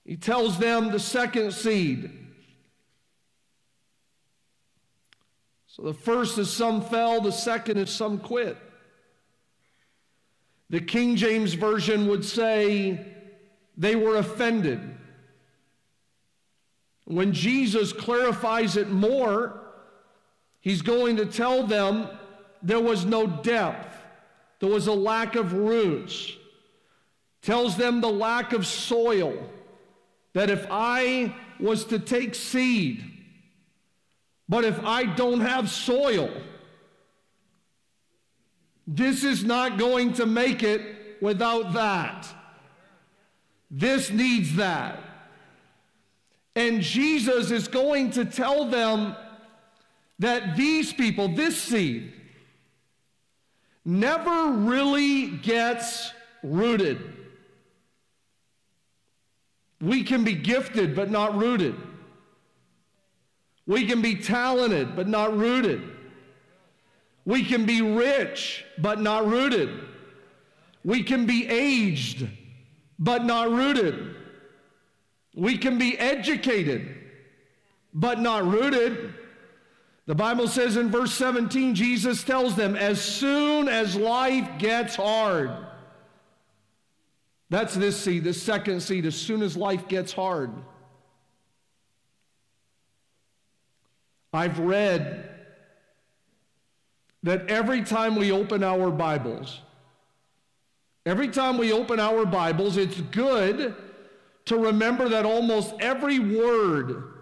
He 0.05 0.15
tells 0.17 0.57
them 0.57 0.91
the 0.91 0.99
second 0.99 1.53
seed 1.53 2.19
So 5.79 5.85
the 5.85 5.93
first 5.93 6.37
is 6.37 6.51
some 6.51 6.81
fell, 6.81 7.21
the 7.21 7.31
second 7.31 7.77
is 7.77 7.89
some 7.89 8.19
quit. 8.19 8.57
The 10.69 10.81
King 10.81 11.15
James 11.15 11.53
Version 11.53 12.07
would 12.07 12.25
say 12.25 13.05
they 13.77 13.95
were 13.95 14.17
offended. 14.17 14.81
When 17.05 17.31
Jesus 17.31 17.93
clarifies 17.93 18.75
it 18.75 18.89
more, 18.89 19.61
he's 20.59 20.81
going 20.81 21.15
to 21.15 21.25
tell 21.25 21.65
them 21.65 22.09
there 22.61 22.81
was 22.81 23.05
no 23.05 23.25
depth, 23.25 23.88
there 24.59 24.69
was 24.69 24.87
a 24.87 24.93
lack 24.93 25.35
of 25.35 25.53
roots. 25.53 26.33
Tells 27.41 27.77
them 27.77 28.01
the 28.01 28.11
lack 28.11 28.53
of 28.53 28.67
soil. 28.67 29.37
That 30.33 30.49
if 30.49 30.67
I 30.69 31.33
was 31.59 31.85
to 31.85 31.99
take 31.99 32.35
seed, 32.35 33.03
but 34.47 34.65
if 34.65 34.83
I 34.83 35.03
don't 35.05 35.41
have 35.41 35.69
soil, 35.69 36.29
this 38.85 39.23
is 39.23 39.43
not 39.43 39.77
going 39.77 40.13
to 40.13 40.25
make 40.25 40.63
it 40.63 40.81
without 41.21 41.73
that. 41.73 42.27
This 43.71 44.09
needs 44.09 44.55
that. 44.55 44.99
And 46.55 46.81
Jesus 46.81 47.51
is 47.51 47.67
going 47.67 48.11
to 48.11 48.25
tell 48.25 48.65
them 48.65 49.15
that 50.17 50.57
these 50.57 50.91
people, 50.91 51.29
this 51.29 51.61
seed, 51.61 52.13
never 53.89 54.51
really 54.51 55.27
gets 55.27 56.11
rooted. 56.43 57.01
We 59.81 60.03
can 60.03 60.23
be 60.23 60.33
gifted, 60.33 60.95
but 60.95 61.09
not 61.09 61.35
rooted. 61.35 61.75
We 63.65 63.87
can 63.87 64.01
be 64.01 64.15
talented, 64.15 64.95
but 64.95 65.07
not 65.07 65.35
rooted. 65.35 65.81
We 67.25 67.43
can 67.43 67.65
be 67.65 67.81
rich, 67.81 68.63
but 68.77 69.01
not 69.01 69.25
rooted. 69.27 69.69
We 70.83 71.03
can 71.03 71.25
be 71.25 71.47
aged, 71.47 72.27
but 72.99 73.25
not 73.25 73.49
rooted. 73.49 74.15
We 75.35 75.57
can 75.57 75.77
be 75.77 75.97
educated, 75.97 76.95
but 77.93 78.19
not 78.19 78.45
rooted. 78.45 79.15
The 80.09 80.15
Bible 80.15 80.47
says 80.47 80.75
in 80.75 80.89
verse 80.89 81.13
17, 81.13 81.75
Jesus 81.75 82.23
tells 82.23 82.55
them, 82.55 82.75
as 82.75 82.99
soon 82.99 83.67
as 83.67 83.95
life 83.95 84.57
gets 84.57 84.95
hard, 84.95 85.51
that's 87.51 87.75
this 87.75 87.95
seed, 87.95 88.23
this 88.23 88.41
second 88.41 88.81
seed, 88.81 89.05
as 89.05 89.13
soon 89.13 89.43
as 89.43 89.55
life 89.55 89.87
gets 89.87 90.11
hard. 90.11 90.49
I've 94.33 94.57
read 94.57 95.29
that 97.21 97.47
every 97.47 97.83
time 97.83 98.15
we 98.15 98.31
open 98.31 98.63
our 98.63 98.89
Bibles, 98.89 99.61
every 101.05 101.27
time 101.27 101.59
we 101.59 101.71
open 101.71 101.99
our 101.99 102.25
Bibles, 102.25 102.77
it's 102.77 102.99
good 102.99 103.75
to 104.45 104.57
remember 104.57 105.07
that 105.09 105.27
almost 105.27 105.75
every 105.79 106.17
word 106.17 107.18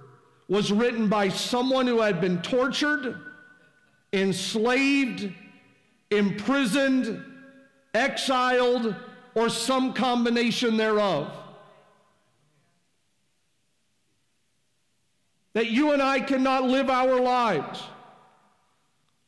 was 0.48 0.72
written 0.72 1.08
by 1.10 1.30
someone 1.30 1.88
who 1.88 2.02
had 2.02 2.22
been 2.22 2.42
tortured, 2.42 3.18
enslaved, 4.14 5.34
imprisoned, 6.10 7.24
exiled, 7.94 8.96
or 9.36 9.50
some 9.50 9.94
combination 9.94 10.78
thereof. 10.78 11.32
That 15.54 15.68
you 15.68 15.92
and 15.92 16.02
I 16.02 16.20
cannot 16.20 16.66
live 16.66 16.90
our 16.90 17.20
lives 17.20 17.84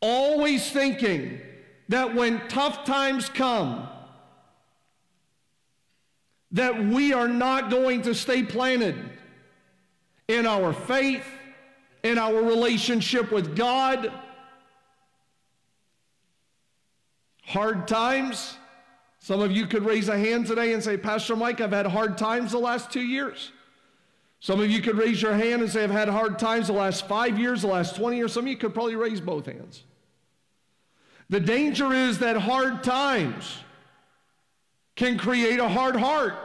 always 0.01 0.71
thinking 0.71 1.41
that 1.89 2.13
when 2.15 2.47
tough 2.47 2.85
times 2.85 3.29
come, 3.29 3.87
that 6.51 6.83
we 6.83 7.13
are 7.13 7.27
not 7.27 7.69
going 7.69 8.03
to 8.03 8.15
stay 8.15 8.43
planted 8.43 9.08
in 10.29 10.45
our 10.45 10.71
faith, 10.71 11.25
in 12.03 12.17
our 12.17 12.41
relationship 12.41 13.31
with 13.31 13.57
God. 13.57 14.13
Hard 17.43 17.87
times. 17.87 18.55
Some 19.17 19.41
of 19.41 19.51
you 19.51 19.65
could 19.65 19.83
raise 19.83 20.07
a 20.07 20.17
hand 20.17 20.45
today 20.45 20.73
and 20.73 20.81
say, 20.81 20.95
Pastor 20.95 21.35
Mike, 21.35 21.59
I've 21.59 21.71
had 21.71 21.87
hard 21.87 22.17
times 22.17 22.51
the 22.51 22.59
last 22.59 22.91
two 22.91 23.01
years. 23.01 23.51
Some 24.39 24.61
of 24.61 24.69
you 24.69 24.81
could 24.81 24.97
raise 24.97 25.21
your 25.21 25.33
hand 25.33 25.63
and 25.63 25.69
say, 25.69 25.83
I've 25.83 25.89
had 25.89 26.07
hard 26.07 26.39
times 26.39 26.67
the 26.67 26.73
last 26.73 27.07
five 27.07 27.37
years, 27.37 27.63
the 27.63 27.67
last 27.67 27.95
20 27.95 28.15
years. 28.15 28.31
Some 28.31 28.45
of 28.45 28.49
you 28.49 28.55
could 28.55 28.73
probably 28.73 28.95
raise 28.95 29.19
both 29.19 29.47
hands. 29.47 29.83
The 31.29 31.39
danger 31.39 31.91
is 31.91 32.19
that 32.19 32.37
hard 32.37 32.83
times 32.83 33.57
can 34.95 35.17
create 35.17 35.59
a 35.59 35.67
hard 35.67 35.95
heart, 35.95 36.35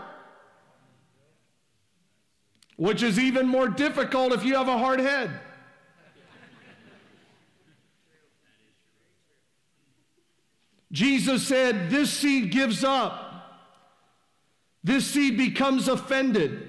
which 2.76 3.02
is 3.02 3.18
even 3.18 3.46
more 3.46 3.68
difficult 3.68 4.32
if 4.32 4.44
you 4.44 4.54
have 4.54 4.68
a 4.68 4.78
hard 4.78 5.00
head. 5.00 5.30
Jesus 10.92 11.46
said, 11.46 11.90
This 11.90 12.10
seed 12.10 12.52
gives 12.52 12.84
up. 12.84 13.20
This 14.84 15.06
seed 15.06 15.36
becomes 15.36 15.88
offended. 15.88 16.68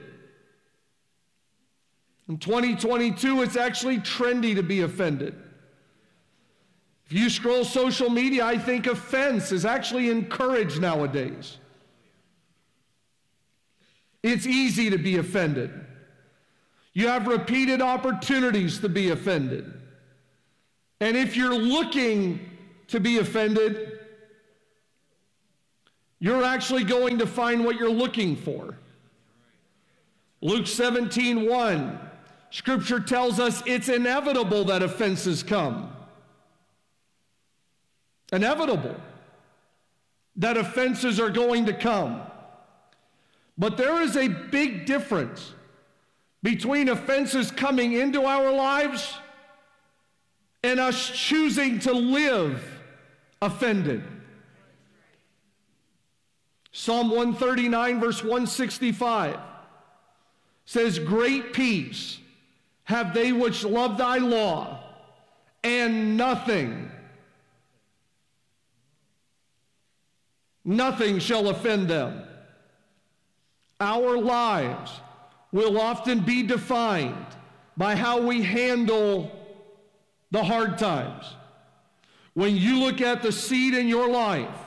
In 2.27 2.37
2022, 2.37 3.43
it's 3.43 3.55
actually 3.55 3.99
trendy 3.99 4.55
to 4.55 4.63
be 4.63 4.81
offended. 4.81 5.35
If 7.05 7.13
you 7.13 7.29
scroll 7.29 7.63
social 7.63 8.09
media, 8.09 8.43
I 8.43 8.57
think 8.57 8.87
offense 8.87 9.51
is 9.51 9.63
actually 9.63 10.09
encouraged 10.09 10.81
nowadays. 10.81 11.57
It's 14.23 14.47
easy 14.47 14.89
to 14.89 14.97
be 14.97 15.17
offended. 15.17 15.71
You 16.95 17.09
have 17.09 17.27
repeated 17.27 17.79
opportunities 17.79 18.79
to 18.79 18.89
be 18.89 19.11
offended. 19.11 19.71
And 20.99 21.15
if 21.15 21.37
you're 21.37 21.53
looking 21.53 22.39
to 22.87 22.99
be 22.99 23.19
offended, 23.19 23.99
you're 26.19 26.43
actually 26.43 26.85
going 26.85 27.19
to 27.19 27.27
find 27.27 27.63
what 27.63 27.75
you're 27.75 27.91
looking 27.91 28.35
for. 28.35 28.75
Luke 30.41 30.65
17, 30.65 31.47
1, 31.47 31.99
scripture 32.49 32.99
tells 32.99 33.39
us 33.39 33.61
it's 33.67 33.89
inevitable 33.89 34.63
that 34.65 34.81
offenses 34.81 35.43
come 35.43 35.95
inevitable 38.31 38.95
that 40.35 40.57
offenses 40.57 41.19
are 41.19 41.29
going 41.29 41.65
to 41.65 41.73
come. 41.73 42.21
But 43.57 43.77
there 43.77 44.01
is 44.01 44.17
a 44.17 44.27
big 44.27 44.85
difference 44.85 45.53
between 46.45 46.89
offenses 46.89 47.49
coming 47.49 47.93
into 47.93 48.23
our 48.23 48.51
lives 48.51 49.17
and 50.61 50.79
us 50.79 51.09
choosing 51.09 51.79
to 51.79 51.91
live 51.91 52.63
offended. 53.41 54.03
Psalm 56.71 57.09
139, 57.09 57.99
verse 57.99 58.21
165 58.21 59.39
says, 60.65 60.99
Great 60.99 61.51
peace 61.51 62.19
have 62.83 63.15
they 63.15 63.31
which 63.31 63.63
love 63.63 63.97
thy 63.97 64.19
law, 64.19 64.83
and 65.63 66.15
nothing 66.15 66.91
Nothing 70.67 71.19
shall 71.19 71.49
offend 71.49 71.87
them. 71.87 72.23
Our 73.79 74.17
lives 74.17 74.89
will 75.55 75.79
often 75.79 76.19
be 76.19 76.43
defined 76.43 77.25
by 77.77 77.95
how 77.95 78.19
we 78.19 78.41
handle 78.41 79.31
the 80.29 80.43
hard 80.43 80.77
times. 80.77 81.33
When 82.33 82.57
you 82.57 82.79
look 82.79 82.99
at 82.99 83.23
the 83.23 83.31
seed 83.31 83.73
in 83.73 83.87
your 83.87 84.09
life, 84.09 84.59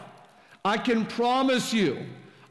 I 0.64 0.79
can 0.79 1.05
promise 1.05 1.74
you, 1.74 2.07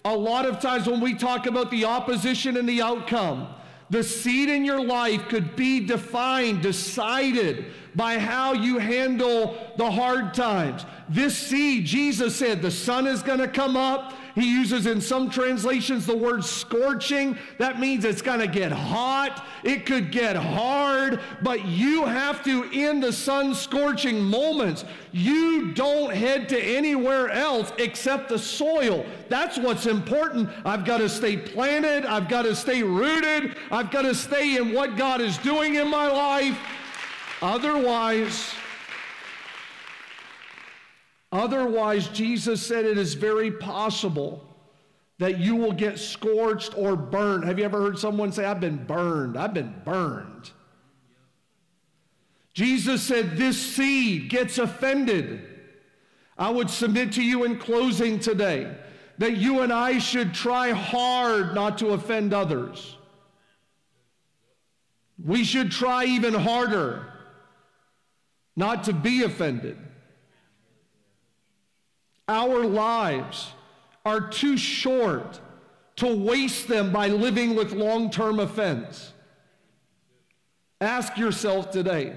a 0.05 0.15
lot 0.15 0.45
of 0.45 0.59
times 0.59 0.87
when 0.87 1.01
we 1.01 1.15
talk 1.15 1.47
about 1.47 1.71
the 1.71 1.85
opposition 1.85 2.57
and 2.57 2.69
the 2.69 2.79
outcome, 2.79 3.47
the 3.89 4.03
seed 4.03 4.49
in 4.49 4.63
your 4.63 4.85
life 4.85 5.27
could 5.29 5.55
be 5.55 5.79
defined, 5.79 6.61
decided 6.61 7.65
by 7.97 8.19
how 8.19 8.53
you 8.53 8.77
handle 8.77 9.57
the 9.75 9.91
hard 9.91 10.33
times. 10.33 10.85
This 11.09 11.35
seed, 11.35 11.85
Jesus 11.85 12.35
said, 12.35 12.61
the 12.61 12.71
sun 12.71 13.07
is 13.07 13.23
going 13.23 13.39
to 13.39 13.47
come 13.47 13.75
up. 13.75 14.13
He 14.35 14.51
uses 14.51 14.85
in 14.85 15.01
some 15.01 15.31
translations 15.31 16.05
the 16.05 16.15
word 16.15 16.45
scorching. 16.45 17.35
That 17.57 17.79
means 17.79 18.05
it's 18.05 18.21
going 18.21 18.39
to 18.39 18.47
get 18.47 18.71
hot. 18.71 19.43
It 19.63 19.87
could 19.87 20.11
get 20.11 20.35
hard, 20.35 21.21
but 21.41 21.65
you 21.65 22.05
have 22.05 22.43
to, 22.43 22.65
in 22.65 22.99
the 22.99 23.11
sun 23.11 23.55
scorching 23.55 24.21
moments, 24.21 24.85
you 25.11 25.71
don't 25.73 26.13
head 26.13 26.47
to 26.49 26.61
anywhere 26.61 27.29
else 27.29 27.73
except 27.79 28.29
the 28.29 28.37
soil. 28.37 29.03
That's 29.27 29.57
what's 29.57 29.87
important. 29.87 30.49
I've 30.63 30.85
got 30.85 30.99
to 30.99 31.09
stay 31.09 31.37
planted. 31.37 32.05
I've 32.05 32.29
got 32.29 32.43
to 32.43 32.55
stay 32.55 32.83
rooted. 32.83 33.57
I've 33.71 33.89
got 33.89 34.03
to 34.03 34.13
stay 34.13 34.57
in 34.57 34.71
what 34.71 34.97
God 34.97 35.19
is 35.19 35.39
doing 35.39 35.75
in 35.75 35.89
my 35.89 36.07
life. 36.07 36.59
Otherwise, 37.41 38.53
Otherwise, 41.31 42.07
Jesus 42.09 42.65
said 42.65 42.85
it 42.85 42.97
is 42.97 43.13
very 43.13 43.51
possible 43.51 44.43
that 45.19 45.39
you 45.39 45.55
will 45.55 45.73
get 45.73 45.99
scorched 45.99 46.73
or 46.77 46.95
burned. 46.95 47.43
Have 47.43 47.59
you 47.59 47.65
ever 47.65 47.81
heard 47.81 47.99
someone 47.99 48.31
say, 48.31 48.45
I've 48.45 48.59
been 48.59 48.85
burned? 48.85 49.37
I've 49.37 49.53
been 49.53 49.73
burned. 49.83 50.51
Jesus 52.53 53.03
said, 53.03 53.35
This 53.35 53.59
seed 53.59 54.29
gets 54.29 54.57
offended. 54.57 55.43
I 56.37 56.49
would 56.49 56.69
submit 56.69 57.13
to 57.13 57.23
you 57.23 57.43
in 57.43 57.57
closing 57.57 58.19
today 58.19 58.75
that 59.17 59.37
you 59.37 59.61
and 59.61 59.73
I 59.73 59.97
should 59.97 60.33
try 60.33 60.69
hard 60.69 61.55
not 61.55 61.79
to 61.79 61.89
offend 61.89 62.33
others. 62.33 62.95
We 65.23 65.43
should 65.43 65.71
try 65.71 66.05
even 66.05 66.35
harder 66.35 67.16
not 68.57 68.83
to 68.85 68.93
be 68.93 69.23
offended. 69.23 69.77
Our 72.27 72.65
lives 72.65 73.53
are 74.03 74.19
too 74.19 74.57
short 74.57 75.39
to 75.97 76.13
waste 76.13 76.67
them 76.67 76.91
by 76.91 77.07
living 77.07 77.55
with 77.55 77.71
long 77.71 78.09
term 78.09 78.39
offense. 78.39 79.13
Ask 80.81 81.17
yourself 81.17 81.71
today 81.71 82.13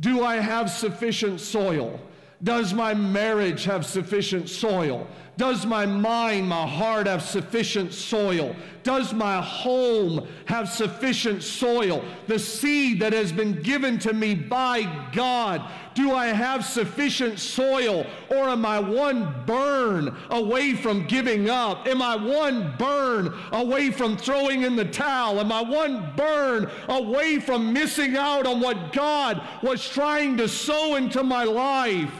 do 0.00 0.24
I 0.24 0.36
have 0.36 0.70
sufficient 0.70 1.40
soil? 1.40 2.00
Does 2.42 2.72
my 2.72 2.94
marriage 2.94 3.64
have 3.64 3.84
sufficient 3.84 4.48
soil? 4.48 5.06
Does 5.36 5.66
my 5.66 5.84
mind, 5.86 6.48
my 6.48 6.66
heart 6.66 7.06
have 7.06 7.22
sufficient 7.22 7.92
soil? 7.92 8.56
Does 8.82 9.12
my 9.12 9.40
home 9.42 10.26
have 10.46 10.68
sufficient 10.68 11.42
soil? 11.42 12.04
The 12.26 12.38
seed 12.38 13.00
that 13.00 13.12
has 13.12 13.32
been 13.32 13.60
given 13.62 13.98
to 14.00 14.12
me 14.12 14.34
by 14.34 15.08
God, 15.12 15.70
do 15.94 16.14
I 16.14 16.28
have 16.28 16.64
sufficient 16.64 17.38
soil? 17.38 18.06
Or 18.30 18.48
am 18.48 18.64
I 18.64 18.78
one 18.78 19.34
burn 19.44 20.16
away 20.30 20.74
from 20.74 21.06
giving 21.06 21.50
up? 21.50 21.86
Am 21.86 22.00
I 22.00 22.16
one 22.16 22.74
burn 22.78 23.34
away 23.52 23.90
from 23.90 24.16
throwing 24.16 24.62
in 24.62 24.76
the 24.76 24.84
towel? 24.84 25.40
Am 25.40 25.52
I 25.52 25.62
one 25.62 26.12
burn 26.16 26.70
away 26.88 27.38
from 27.40 27.72
missing 27.72 28.16
out 28.16 28.46
on 28.46 28.60
what 28.60 28.92
God 28.92 29.42
was 29.62 29.86
trying 29.86 30.36
to 30.38 30.48
sow 30.48 30.94
into 30.94 31.22
my 31.22 31.44
life? 31.44 32.12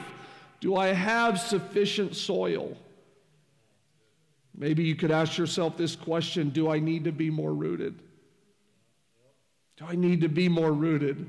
Do 0.60 0.76
I 0.76 0.88
have 0.88 1.40
sufficient 1.40 2.14
soil? 2.14 2.76
Maybe 4.60 4.84
you 4.84 4.94
could 4.94 5.10
ask 5.10 5.38
yourself 5.38 5.78
this 5.78 5.96
question 5.96 6.50
Do 6.50 6.70
I 6.70 6.78
need 6.78 7.04
to 7.04 7.12
be 7.12 7.30
more 7.30 7.52
rooted? 7.52 7.98
Do 9.78 9.86
I 9.88 9.96
need 9.96 10.20
to 10.20 10.28
be 10.28 10.48
more 10.48 10.72
rooted? 10.72 11.26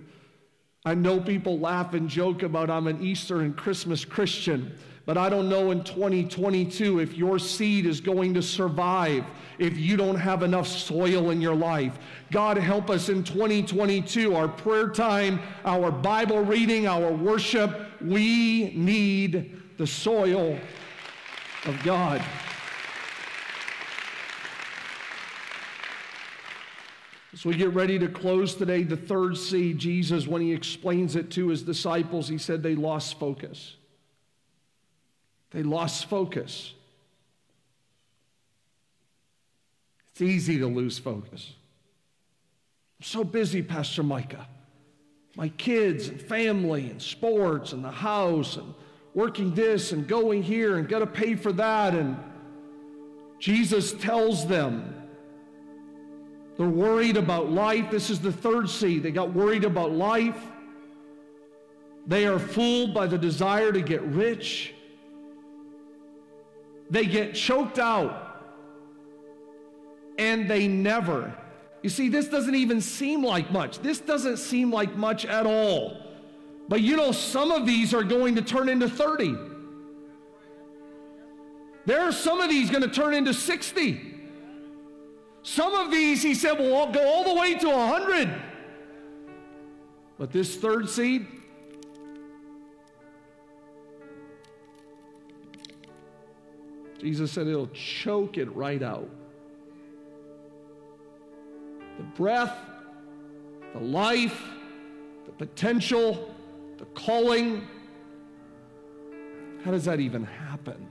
I 0.83 0.95
know 0.95 1.19
people 1.19 1.57
laugh 1.57 1.93
and 1.93 2.09
joke 2.09 2.43
about 2.43 2.69
I'm 2.69 2.87
an 2.87 3.01
Easter 3.01 3.41
and 3.41 3.55
Christmas 3.55 4.03
Christian, 4.03 4.75
but 5.05 5.17
I 5.17 5.29
don't 5.29 5.47
know 5.47 5.71
in 5.71 5.83
2022 5.83 6.99
if 6.99 7.15
your 7.15 7.39
seed 7.39 7.85
is 7.85 8.01
going 8.01 8.33
to 8.33 8.41
survive 8.41 9.23
if 9.59 9.77
you 9.77 9.95
don't 9.95 10.17
have 10.17 10.43
enough 10.43 10.67
soil 10.67 11.29
in 11.29 11.39
your 11.39 11.55
life. 11.55 11.99
God 12.31 12.57
help 12.57 12.89
us 12.89 13.07
in 13.07 13.23
2022, 13.23 14.35
our 14.35 14.47
prayer 14.49 14.89
time, 14.89 15.39
our 15.63 15.89
Bible 15.89 16.43
reading, 16.43 16.87
our 16.87 17.13
worship. 17.13 17.79
We 18.01 18.73
need 18.75 19.61
the 19.77 19.87
soil 19.87 20.59
of 21.65 21.83
God. 21.83 22.21
As 27.41 27.45
we 27.45 27.55
get 27.55 27.73
ready 27.73 27.97
to 27.97 28.07
close 28.07 28.53
today, 28.53 28.83
the 28.83 28.95
third 28.95 29.35
C, 29.35 29.73
Jesus, 29.73 30.27
when 30.27 30.43
he 30.43 30.53
explains 30.53 31.15
it 31.15 31.31
to 31.31 31.47
his 31.47 31.63
disciples, 31.63 32.27
he 32.27 32.37
said 32.37 32.61
they 32.61 32.75
lost 32.75 33.17
focus. 33.17 33.77
They 35.49 35.63
lost 35.63 36.05
focus. 36.05 36.75
It's 40.11 40.21
easy 40.21 40.59
to 40.59 40.67
lose 40.67 40.99
focus. 40.99 41.53
I'm 42.99 43.05
so 43.05 43.23
busy, 43.23 43.63
Pastor 43.63 44.03
Micah. 44.03 44.47
My 45.35 45.49
kids 45.49 46.09
and 46.09 46.21
family 46.21 46.91
and 46.91 47.01
sports 47.01 47.73
and 47.73 47.83
the 47.83 47.89
house 47.89 48.55
and 48.55 48.71
working 49.15 49.55
this 49.55 49.93
and 49.93 50.07
going 50.07 50.43
here 50.43 50.77
and 50.77 50.87
got 50.87 50.99
to 50.99 51.07
pay 51.07 51.33
for 51.33 51.51
that. 51.53 51.95
And 51.95 52.17
Jesus 53.39 53.93
tells 53.93 54.45
them, 54.45 55.00
they're 56.61 56.69
worried 56.69 57.17
about 57.17 57.49
life. 57.49 57.89
This 57.89 58.11
is 58.11 58.19
the 58.19 58.31
third 58.31 58.69
C. 58.69 58.99
They 58.99 59.09
got 59.09 59.33
worried 59.33 59.63
about 59.63 59.93
life. 59.93 60.39
They 62.05 62.27
are 62.27 62.37
fooled 62.37 62.93
by 62.93 63.07
the 63.07 63.17
desire 63.17 63.71
to 63.71 63.81
get 63.81 64.03
rich. 64.03 64.71
They 66.91 67.07
get 67.07 67.33
choked 67.33 67.79
out. 67.79 68.43
And 70.19 70.47
they 70.47 70.67
never. 70.67 71.35
You 71.81 71.89
see, 71.89 72.09
this 72.09 72.27
doesn't 72.27 72.53
even 72.53 72.79
seem 72.79 73.25
like 73.25 73.51
much. 73.51 73.79
This 73.79 73.99
doesn't 73.99 74.37
seem 74.37 74.71
like 74.71 74.95
much 74.95 75.25
at 75.25 75.47
all. 75.47 75.97
But 76.69 76.81
you 76.81 76.95
know, 76.95 77.11
some 77.11 77.51
of 77.51 77.65
these 77.65 77.91
are 77.91 78.03
going 78.03 78.35
to 78.35 78.43
turn 78.43 78.69
into 78.69 78.87
30. 78.87 79.35
There 81.87 82.01
are 82.01 82.11
some 82.11 82.39
of 82.39 82.51
these 82.51 82.69
going 82.69 82.83
to 82.83 82.87
turn 82.87 83.15
into 83.15 83.33
60. 83.33 84.10
Some 85.43 85.73
of 85.73 85.91
these, 85.91 86.21
he 86.21 86.35
said, 86.35 86.59
will 86.59 86.91
go 86.91 87.03
all 87.05 87.23
the 87.23 87.39
way 87.39 87.55
to 87.55 87.67
100. 87.67 88.41
But 90.17 90.31
this 90.31 90.55
third 90.55 90.87
seed, 90.87 91.25
Jesus 96.99 97.31
said 97.31 97.47
it'll 97.47 97.65
choke 97.69 98.37
it 98.37 98.55
right 98.55 98.83
out. 98.83 99.09
The 101.97 102.03
breath, 102.03 102.55
the 103.73 103.79
life, 103.79 104.39
the 105.25 105.31
potential, 105.31 106.35
the 106.77 106.85
calling. 106.93 107.67
How 109.63 109.71
does 109.71 109.85
that 109.85 109.99
even 109.99 110.23
happen? 110.23 110.87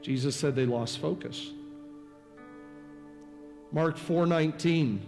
Jesus 0.00 0.34
said 0.34 0.56
they 0.56 0.66
lost 0.66 0.98
focus. 0.98 1.52
Mark 3.72 3.96
4:19. 3.96 5.00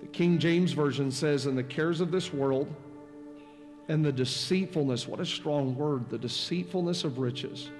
The 0.00 0.06
King 0.08 0.38
James 0.38 0.72
version 0.72 1.10
says 1.10 1.46
and 1.46 1.56
the 1.56 1.62
cares 1.62 2.00
of 2.00 2.10
this 2.10 2.32
world 2.32 2.68
and 3.88 4.04
the 4.04 4.12
deceitfulness, 4.12 5.06
what 5.06 5.20
a 5.20 5.26
strong 5.26 5.76
word, 5.76 6.08
the 6.08 6.18
deceitfulness 6.18 7.04
of 7.04 7.18
riches 7.18 7.70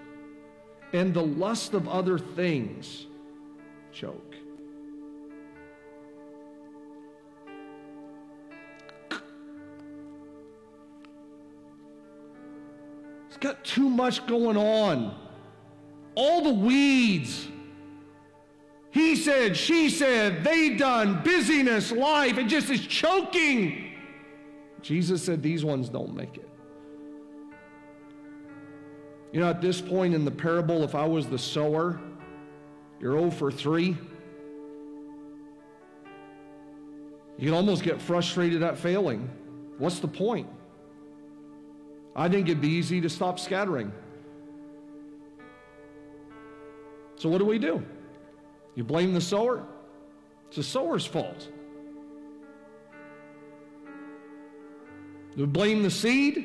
and 0.92 1.14
the 1.14 1.24
lust 1.24 1.74
of 1.74 1.88
other 1.88 2.18
things 2.18 3.06
choke. 3.92 4.34
It's 13.28 13.38
got 13.40 13.64
too 13.64 13.88
much 13.88 14.26
going 14.26 14.58
on. 14.58 15.18
All 16.14 16.42
the 16.42 16.52
weeds 16.52 17.48
he 19.12 19.18
said, 19.18 19.54
she 19.58 19.90
said, 19.90 20.42
they 20.42 20.70
done, 20.70 21.22
busyness, 21.22 21.92
life, 21.92 22.38
it 22.38 22.46
just 22.46 22.70
is 22.70 22.80
choking. 22.86 23.92
Jesus 24.80 25.22
said, 25.22 25.42
These 25.42 25.66
ones 25.66 25.90
don't 25.90 26.14
make 26.14 26.38
it. 26.38 26.48
You 29.32 29.40
know, 29.40 29.50
at 29.50 29.60
this 29.60 29.82
point 29.82 30.14
in 30.14 30.24
the 30.24 30.30
parable, 30.30 30.82
if 30.82 30.94
I 30.94 31.04
was 31.04 31.26
the 31.26 31.38
sower, 31.38 32.00
you're 33.00 33.18
0 33.18 33.30
for 33.30 33.52
3. 33.52 33.98
You 37.36 37.46
can 37.46 37.52
almost 37.52 37.82
get 37.82 38.00
frustrated 38.00 38.62
at 38.62 38.78
failing. 38.78 39.28
What's 39.76 39.98
the 39.98 40.08
point? 40.08 40.48
I 42.16 42.30
think 42.30 42.48
it'd 42.48 42.62
be 42.62 42.68
easy 42.68 43.02
to 43.02 43.10
stop 43.10 43.38
scattering. 43.38 43.92
So, 47.16 47.28
what 47.28 47.38
do 47.38 47.44
we 47.44 47.58
do? 47.58 47.84
You 48.74 48.84
blame 48.84 49.12
the 49.14 49.20
sower? 49.20 49.64
It's 50.48 50.56
the 50.56 50.62
sower's 50.62 51.06
fault. 51.06 51.48
You 55.36 55.46
blame 55.46 55.82
the 55.82 55.90
seed? 55.90 56.36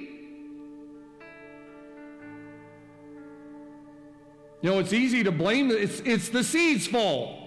You 4.61 4.71
know, 4.71 4.79
it's 4.79 4.93
easy 4.93 5.23
to 5.23 5.31
blame, 5.31 5.71
it's, 5.71 5.99
it's 6.01 6.29
the 6.29 6.43
seed's 6.43 6.87
fault. 6.87 7.43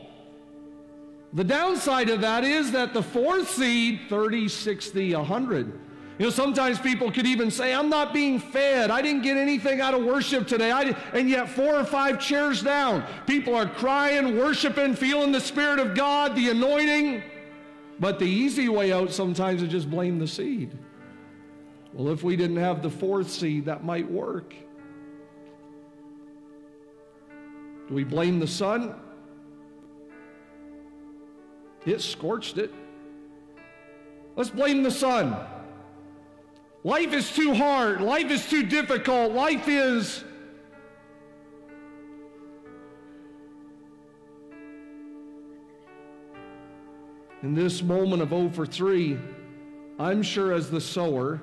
The 1.32 1.44
downside 1.44 2.08
of 2.10 2.20
that 2.22 2.44
is 2.44 2.72
that 2.72 2.92
the 2.92 3.02
fourth 3.02 3.50
seed, 3.50 4.00
30, 4.08 4.48
60, 4.48 5.14
100, 5.14 5.80
you 6.20 6.26
know, 6.26 6.30
sometimes 6.30 6.78
people 6.78 7.10
could 7.10 7.26
even 7.26 7.50
say, 7.50 7.72
I'm 7.72 7.88
not 7.88 8.12
being 8.12 8.38
fed. 8.38 8.90
I 8.90 9.00
didn't 9.00 9.22
get 9.22 9.38
anything 9.38 9.80
out 9.80 9.94
of 9.94 10.04
worship 10.04 10.46
today. 10.46 10.70
I 10.70 10.94
and 11.14 11.30
yet, 11.30 11.48
four 11.48 11.74
or 11.74 11.82
five 11.82 12.20
chairs 12.20 12.60
down, 12.62 13.06
people 13.26 13.54
are 13.54 13.66
crying, 13.66 14.36
worshiping, 14.36 14.94
feeling 14.94 15.32
the 15.32 15.40
Spirit 15.40 15.78
of 15.78 15.94
God, 15.94 16.36
the 16.36 16.50
anointing. 16.50 17.22
But 17.98 18.18
the 18.18 18.26
easy 18.26 18.68
way 18.68 18.92
out 18.92 19.12
sometimes 19.12 19.62
is 19.62 19.70
just 19.70 19.90
blame 19.90 20.18
the 20.18 20.26
seed. 20.26 20.76
Well, 21.94 22.12
if 22.12 22.22
we 22.22 22.36
didn't 22.36 22.58
have 22.58 22.82
the 22.82 22.90
fourth 22.90 23.30
seed, 23.30 23.64
that 23.64 23.82
might 23.82 24.10
work. 24.10 24.54
Do 27.88 27.94
we 27.94 28.04
blame 28.04 28.40
the 28.40 28.46
sun? 28.46 28.94
It 31.86 32.02
scorched 32.02 32.58
it. 32.58 32.74
Let's 34.36 34.50
blame 34.50 34.82
the 34.82 34.90
sun. 34.90 35.34
Life 36.82 37.12
is 37.12 37.30
too 37.30 37.52
hard. 37.52 38.00
Life 38.00 38.30
is 38.30 38.48
too 38.48 38.62
difficult. 38.62 39.32
Life 39.32 39.68
is. 39.68 40.24
In 47.42 47.54
this 47.54 47.82
moment 47.82 48.22
of 48.22 48.30
0 48.30 48.50
for 48.50 48.64
3, 48.66 49.18
I'm 49.98 50.22
sure 50.22 50.52
as 50.52 50.70
the 50.70 50.80
sower 50.80 51.42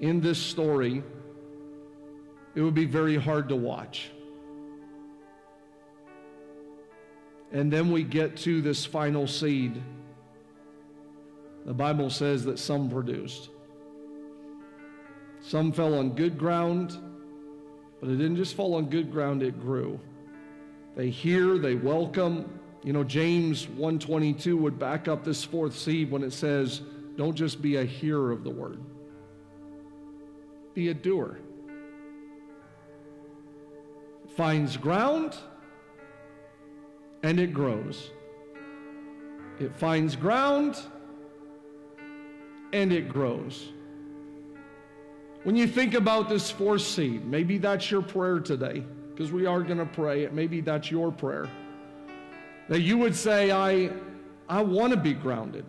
in 0.00 0.20
this 0.20 0.38
story, 0.38 1.02
it 2.54 2.62
would 2.62 2.74
be 2.74 2.86
very 2.86 3.16
hard 3.16 3.48
to 3.50 3.56
watch. 3.56 4.10
And 7.52 7.72
then 7.72 7.90
we 7.90 8.02
get 8.02 8.36
to 8.38 8.62
this 8.62 8.84
final 8.84 9.26
seed. 9.26 9.82
The 11.66 11.74
Bible 11.74 12.08
says 12.08 12.44
that 12.44 12.58
some 12.58 12.88
produced. 12.88 13.50
Some 15.50 15.72
fell 15.72 15.98
on 15.98 16.10
good 16.10 16.38
ground, 16.38 16.96
but 17.98 18.08
it 18.08 18.18
didn't 18.18 18.36
just 18.36 18.54
fall 18.54 18.76
on 18.76 18.88
good 18.88 19.10
ground, 19.10 19.42
it 19.42 19.60
grew. 19.60 19.98
They 20.94 21.10
hear, 21.10 21.58
they 21.58 21.74
welcome. 21.74 22.48
You 22.84 22.92
know, 22.92 23.02
James 23.02 23.66
122 23.66 24.56
would 24.56 24.78
back 24.78 25.08
up 25.08 25.24
this 25.24 25.42
fourth 25.42 25.76
seed 25.76 26.08
when 26.08 26.22
it 26.22 26.32
says, 26.32 26.82
don't 27.16 27.34
just 27.34 27.60
be 27.60 27.78
a 27.78 27.84
hearer 27.84 28.30
of 28.30 28.44
the 28.44 28.50
word. 28.50 28.80
Be 30.74 30.90
a 30.90 30.94
doer. 30.94 31.40
It 34.26 34.30
finds 34.36 34.76
ground 34.76 35.36
and 37.24 37.40
it 37.40 37.52
grows. 37.52 38.12
It 39.58 39.74
finds 39.74 40.14
ground 40.14 40.76
and 42.72 42.92
it 42.92 43.08
grows. 43.08 43.70
When 45.42 45.56
you 45.56 45.66
think 45.66 45.94
about 45.94 46.28
this 46.28 46.50
fourth 46.50 46.82
seed, 46.82 47.24
maybe 47.24 47.56
that's 47.56 47.90
your 47.90 48.02
prayer 48.02 48.40
today, 48.40 48.84
because 49.10 49.32
we 49.32 49.46
are 49.46 49.62
going 49.62 49.78
to 49.78 49.86
pray 49.86 50.24
it. 50.24 50.34
Maybe 50.34 50.60
that's 50.60 50.90
your 50.90 51.10
prayer. 51.10 51.48
That 52.68 52.80
you 52.80 52.98
would 52.98 53.16
say, 53.16 53.50
I, 53.50 53.90
I 54.48 54.62
want 54.62 54.92
to 54.92 54.98
be 54.98 55.14
grounded. 55.14 55.64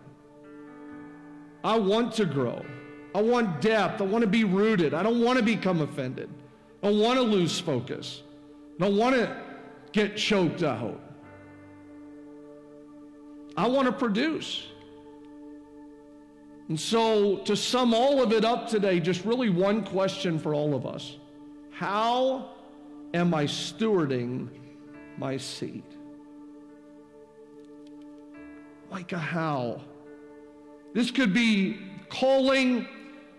I 1.64 1.78
want 1.78 2.12
to 2.14 2.26
grow. 2.26 2.64
I 3.14 3.22
want 3.22 3.60
depth. 3.60 4.00
I 4.00 4.04
want 4.04 4.22
to 4.22 4.28
be 4.28 4.44
rooted. 4.44 4.94
I 4.94 5.02
don't 5.02 5.22
want 5.22 5.38
to 5.38 5.44
become 5.44 5.80
offended. 5.80 6.28
I 6.82 6.88
don't 6.88 6.98
want 6.98 7.18
to 7.18 7.22
lose 7.22 7.58
focus. 7.58 8.22
I 8.78 8.84
don't 8.84 8.96
want 8.96 9.16
to 9.16 9.36
get 9.92 10.16
choked 10.16 10.62
out. 10.62 11.00
I 13.56 13.68
want 13.68 13.86
to 13.86 13.92
produce. 13.92 14.66
And 16.72 16.80
so, 16.80 17.36
to 17.44 17.54
sum 17.54 17.92
all 17.92 18.22
of 18.22 18.32
it 18.32 18.46
up 18.46 18.66
today, 18.66 18.98
just 18.98 19.26
really 19.26 19.50
one 19.50 19.84
question 19.84 20.38
for 20.38 20.54
all 20.54 20.74
of 20.74 20.86
us 20.86 21.18
How 21.70 22.48
am 23.12 23.34
I 23.34 23.44
stewarding 23.44 24.48
my 25.18 25.36
seed? 25.36 25.84
Like 28.90 29.12
a 29.12 29.18
how? 29.18 29.82
This 30.94 31.10
could 31.10 31.34
be 31.34 31.76
calling, 32.08 32.88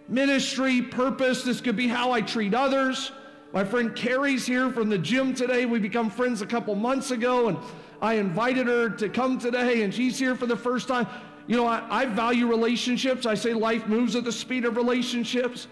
ministry, 0.08 0.84
purpose. 0.84 1.42
This 1.42 1.60
could 1.60 1.76
be 1.76 1.88
how 1.88 2.12
I 2.12 2.22
treat 2.22 2.54
others. 2.54 3.12
My 3.52 3.64
friend 3.64 3.96
Carrie's 3.96 4.46
here 4.46 4.70
from 4.70 4.90
the 4.90 5.00
gym 5.00 5.34
today. 5.34 5.66
We 5.66 5.80
become 5.80 6.12
friends 6.12 6.44
a 6.44 6.46
couple 6.46 6.76
months 6.76 7.10
ago, 7.10 7.48
and 7.48 7.58
I 8.00 8.14
invited 8.14 8.68
her 8.68 8.90
to 8.90 9.10
come 9.10 9.40
today, 9.40 9.82
and 9.82 9.92
she's 9.92 10.20
here 10.20 10.36
for 10.36 10.46
the 10.46 10.56
first 10.56 10.88
time. 10.88 11.08
You 11.48 11.58
know, 11.58 11.66
I, 11.66 11.84
I 11.90 12.06
value 12.06 12.48
relationships. 12.48 13.26
I 13.26 13.36
say 13.36 13.54
life 13.54 13.88
moves 13.88 14.16
at 14.16 14.24
the 14.24 14.32
speed 14.32 14.66
of 14.66 14.78
relationships. 14.78 15.68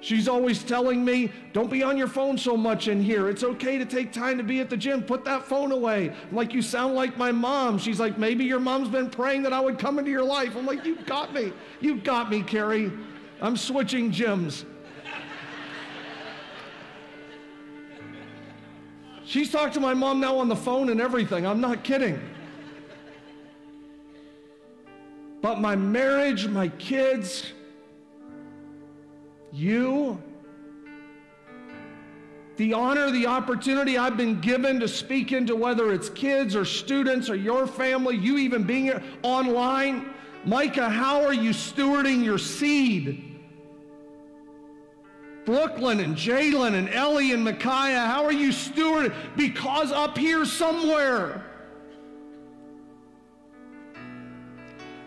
She's 0.00 0.28
always 0.28 0.62
telling 0.62 1.04
me, 1.04 1.32
don't 1.52 1.70
be 1.70 1.82
on 1.82 1.96
your 1.96 2.06
phone 2.06 2.36
so 2.36 2.56
much 2.56 2.86
in 2.86 3.02
here. 3.02 3.28
It's 3.28 3.42
okay 3.42 3.78
to 3.78 3.84
take 3.84 4.12
time 4.12 4.36
to 4.38 4.44
be 4.44 4.60
at 4.60 4.68
the 4.68 4.76
gym. 4.76 5.02
Put 5.02 5.24
that 5.24 5.44
phone 5.44 5.72
away. 5.72 6.14
I'm 6.30 6.36
like, 6.36 6.52
you 6.52 6.62
sound 6.62 6.94
like 6.94 7.16
my 7.16 7.32
mom. 7.32 7.78
She's 7.78 7.98
like, 7.98 8.18
maybe 8.18 8.44
your 8.44 8.60
mom's 8.60 8.88
been 8.88 9.10
praying 9.10 9.42
that 9.44 9.52
I 9.52 9.60
would 9.60 9.78
come 9.78 9.98
into 9.98 10.10
your 10.10 10.22
life. 10.22 10.54
I'm 10.56 10.66
like, 10.66 10.84
you've 10.84 11.06
got 11.06 11.32
me. 11.32 11.52
You've 11.80 12.04
got 12.04 12.30
me, 12.30 12.42
Carrie. 12.42 12.92
I'm 13.40 13.56
switching 13.56 14.12
gyms. 14.12 14.64
She's 19.24 19.50
talked 19.50 19.74
to 19.74 19.80
my 19.80 19.92
mom 19.92 20.20
now 20.20 20.38
on 20.38 20.48
the 20.48 20.56
phone 20.56 20.88
and 20.88 21.00
everything. 21.00 21.46
I'm 21.46 21.60
not 21.60 21.82
kidding. 21.82 22.20
But 25.46 25.60
my 25.60 25.76
marriage, 25.76 26.48
my 26.48 26.66
kids, 26.66 27.52
you, 29.52 30.20
the 32.56 32.72
honor, 32.72 33.12
the 33.12 33.28
opportunity 33.28 33.96
I've 33.96 34.16
been 34.16 34.40
given 34.40 34.80
to 34.80 34.88
speak 34.88 35.30
into 35.30 35.54
whether 35.54 35.92
it's 35.92 36.08
kids 36.08 36.56
or 36.56 36.64
students 36.64 37.30
or 37.30 37.36
your 37.36 37.68
family, 37.68 38.16
you 38.16 38.38
even 38.38 38.64
being 38.64 38.92
online. 39.22 40.12
Micah, 40.44 40.90
how 40.90 41.22
are 41.22 41.32
you 41.32 41.50
stewarding 41.50 42.24
your 42.24 42.38
seed? 42.38 43.38
Brooklyn 45.44 46.00
and 46.00 46.16
Jalen 46.16 46.74
and 46.74 46.88
Ellie 46.88 47.30
and 47.30 47.44
Micaiah, 47.44 48.06
how 48.06 48.24
are 48.24 48.32
you 48.32 48.48
stewarding? 48.48 49.14
Because 49.36 49.92
up 49.92 50.18
here 50.18 50.44
somewhere, 50.44 51.45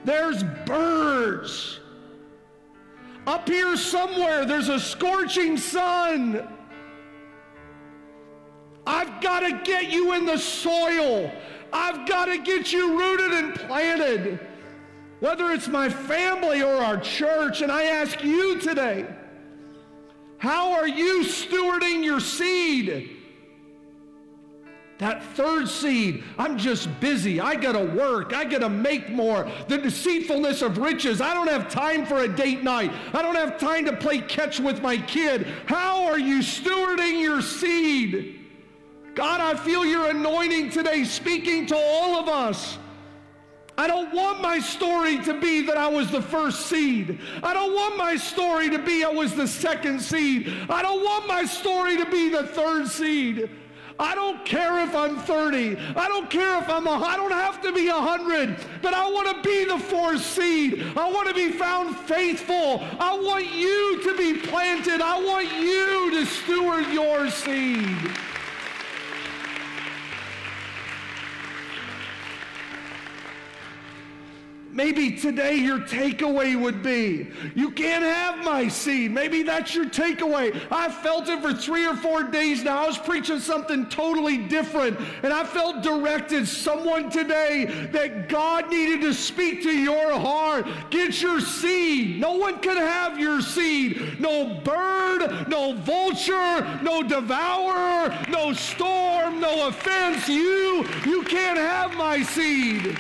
There's 0.10 0.41
birds. 0.66 1.80
Up 3.28 3.47
here 3.47 3.78
somewhere, 3.78 4.43
there's 4.43 4.68
a 4.68 4.80
scorching 4.80 5.55
sun. 5.55 6.47
I've 8.88 9.22
got 9.22 9.41
to 9.41 9.62
get 9.64 9.91
you 9.91 10.14
in 10.14 10.26
the 10.26 10.39
soil. 10.39 11.32
I've 11.72 12.07
got 12.07 12.26
to 12.26 12.39
get 12.39 12.74
you 12.74 12.97
rooted 12.97 13.34
and 13.34 13.53
planted. 13.53 14.39
Whether 15.20 15.51
it's 15.51 15.68
my 15.68 15.89
family 15.89 16.64
or 16.64 16.78
our 16.78 16.97
church, 16.97 17.62
and 17.62 17.72
I 17.72 17.84
ask 17.84 18.24
you 18.24 18.60
today, 18.60 19.05
how 20.39 20.72
are 20.72 20.88
you 20.88 21.24
stewarding 21.24 22.03
your 22.03 22.20
seed? 22.20 23.18
That 25.00 25.24
third 25.24 25.70
seed, 25.70 26.26
I'm 26.38 26.58
just 26.58 26.88
busy. 27.00 27.39
I 27.39 27.56
got 27.56 27.72
to 27.72 27.84
work. 27.84 28.34
I 28.34 28.43
got 28.43 28.60
to 28.60 28.70
make 28.70 29.10
more. 29.10 29.50
The 29.70 29.78
deceitfulness 29.78 30.62
of 30.62 30.78
riches. 30.78 31.22
I 31.22 31.34
don't 31.34 31.47
have 31.47 31.70
time 31.70 32.06
for 32.06 32.24
a 32.24 32.28
date 32.28 32.64
night. 32.64 32.91
I 33.14 33.22
don't 33.22 33.36
have 33.36 33.58
time 33.58 33.86
to 33.86 33.95
play 33.95 34.20
catch 34.20 34.60
with 34.60 34.82
my 34.82 34.97
kid. 34.97 35.47
How 35.68 36.04
are 36.04 36.20
you 36.20 36.39
stewarding 36.39 37.22
your 37.22 37.41
seed? 37.41 38.41
God, 39.16 39.39
I 39.39 39.58
feel 39.58 39.86
your 39.86 40.10
anointing 40.10 40.72
today 40.72 41.06
speaking 41.06 41.66
to 41.68 41.78
all 41.78 42.20
of 42.20 42.28
us. 42.28 42.78
I 43.78 43.88
don't 43.88 44.14
want 44.14 44.41
my 44.41 44.60
story 44.60 45.18
to 45.20 45.39
be 45.39 45.62
that 45.62 45.78
I 45.78 45.88
was 45.88 46.12
the 46.12 46.22
first 46.22 46.66
seed. 46.66 47.18
I 47.41 47.54
don't 47.54 47.74
want 47.74 47.95
my 47.95 48.18
story 48.18 48.70
to 48.70 48.78
be 48.78 49.06
I 49.06 49.10
was 49.10 49.34
the 49.34 49.47
second 49.47 50.02
seed. 50.02 50.54
I 50.70 50.82
don't 50.82 51.02
want 51.02 51.26
my 51.30 51.45
story 51.45 51.95
to 51.95 52.06
be 52.12 52.28
the 52.28 52.43
third 52.43 52.89
seed. 52.89 53.50
I 54.00 54.16
don't 54.16 54.45
care 54.45 54.80
if 54.80 54.95
I'm 54.95 55.18
30. 55.18 55.78
I 55.95 56.08
don't 56.08 56.30
care 56.30 56.58
if 56.60 56.70
I'm 56.70 56.88
a, 56.88 56.91
I 56.91 57.18
don't 57.18 57.32
have 57.32 57.62
to 57.64 57.74
be 57.74 57.89
100, 57.89 58.56
but 58.82 58.93
I 58.93 59.10
want 59.10 59.36
to 59.36 59.47
be 59.47 59.66
the 59.66 59.78
fourth 59.78 60.24
seed. 60.24 60.82
I 60.95 61.12
want 61.12 61.28
to 61.28 61.34
be 61.34 61.52
found 61.52 61.97
faithful. 61.97 62.82
I 63.00 63.18
want 63.18 63.54
you 63.54 64.02
to 64.04 64.18
be 64.18 64.39
planted. 64.39 65.02
I 65.02 65.22
want 65.22 65.52
you 65.52 66.12
to 66.12 66.26
steward 66.26 66.88
your 66.88 67.30
seed. 67.30 68.10
Maybe 74.72 75.11
today 75.11 75.55
your 75.55 75.80
takeaway 75.80 76.59
would 76.59 76.84
be, 76.84 77.28
you 77.55 77.72
can't 77.72 78.03
have 78.03 78.43
my 78.45 78.67
seed. 78.67 79.11
Maybe 79.11 79.41
that's 79.41 79.74
your 79.74 79.86
takeaway. 79.86 80.55
I 80.70 80.89
felt 80.89 81.28
it 81.28 81.41
for 81.41 81.53
three 81.53 81.88
or 81.88 81.95
four 81.95 82.24
days 82.24 82.63
now. 82.63 82.84
I 82.84 82.88
was 82.88 82.97
preaching 82.99 83.39
something 83.39 83.88
totally 83.88 84.38
different, 84.38 84.99
and 85.24 85.34
I 85.34 85.43
felt 85.43 85.82
directed 85.82 86.47
someone 86.47 87.09
today 87.09 87.65
that 87.91 88.30
God 88.30 88.70
needed 88.70 89.01
to 89.01 89.13
speak 89.13 89.63
to 89.63 89.72
your 89.72 90.11
heart. 90.20 90.67
Get 90.91 91.20
your 91.20 91.41
seed. 91.41 92.20
No 92.20 92.34
one 92.34 92.59
can 92.59 92.78
have 92.78 93.20
your 93.20 93.41
seed. 93.41 94.20
No 94.20 94.61
bird, 94.63 95.47
no 95.47 95.74
vulture, 95.74 96.80
no 96.84 97.01
devourer, 97.01 98.15
no 98.30 98.53
storm, 98.53 99.39
no 99.39 99.67
offense. 99.67 100.30
You, 100.30 100.88
you 101.05 101.24
can't 101.24 101.57
have 101.57 101.95
my 101.95 102.22
seed. 102.22 102.97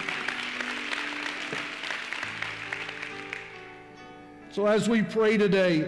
So, 4.51 4.65
as 4.65 4.89
we 4.89 5.03
pray 5.03 5.37
today, 5.37 5.87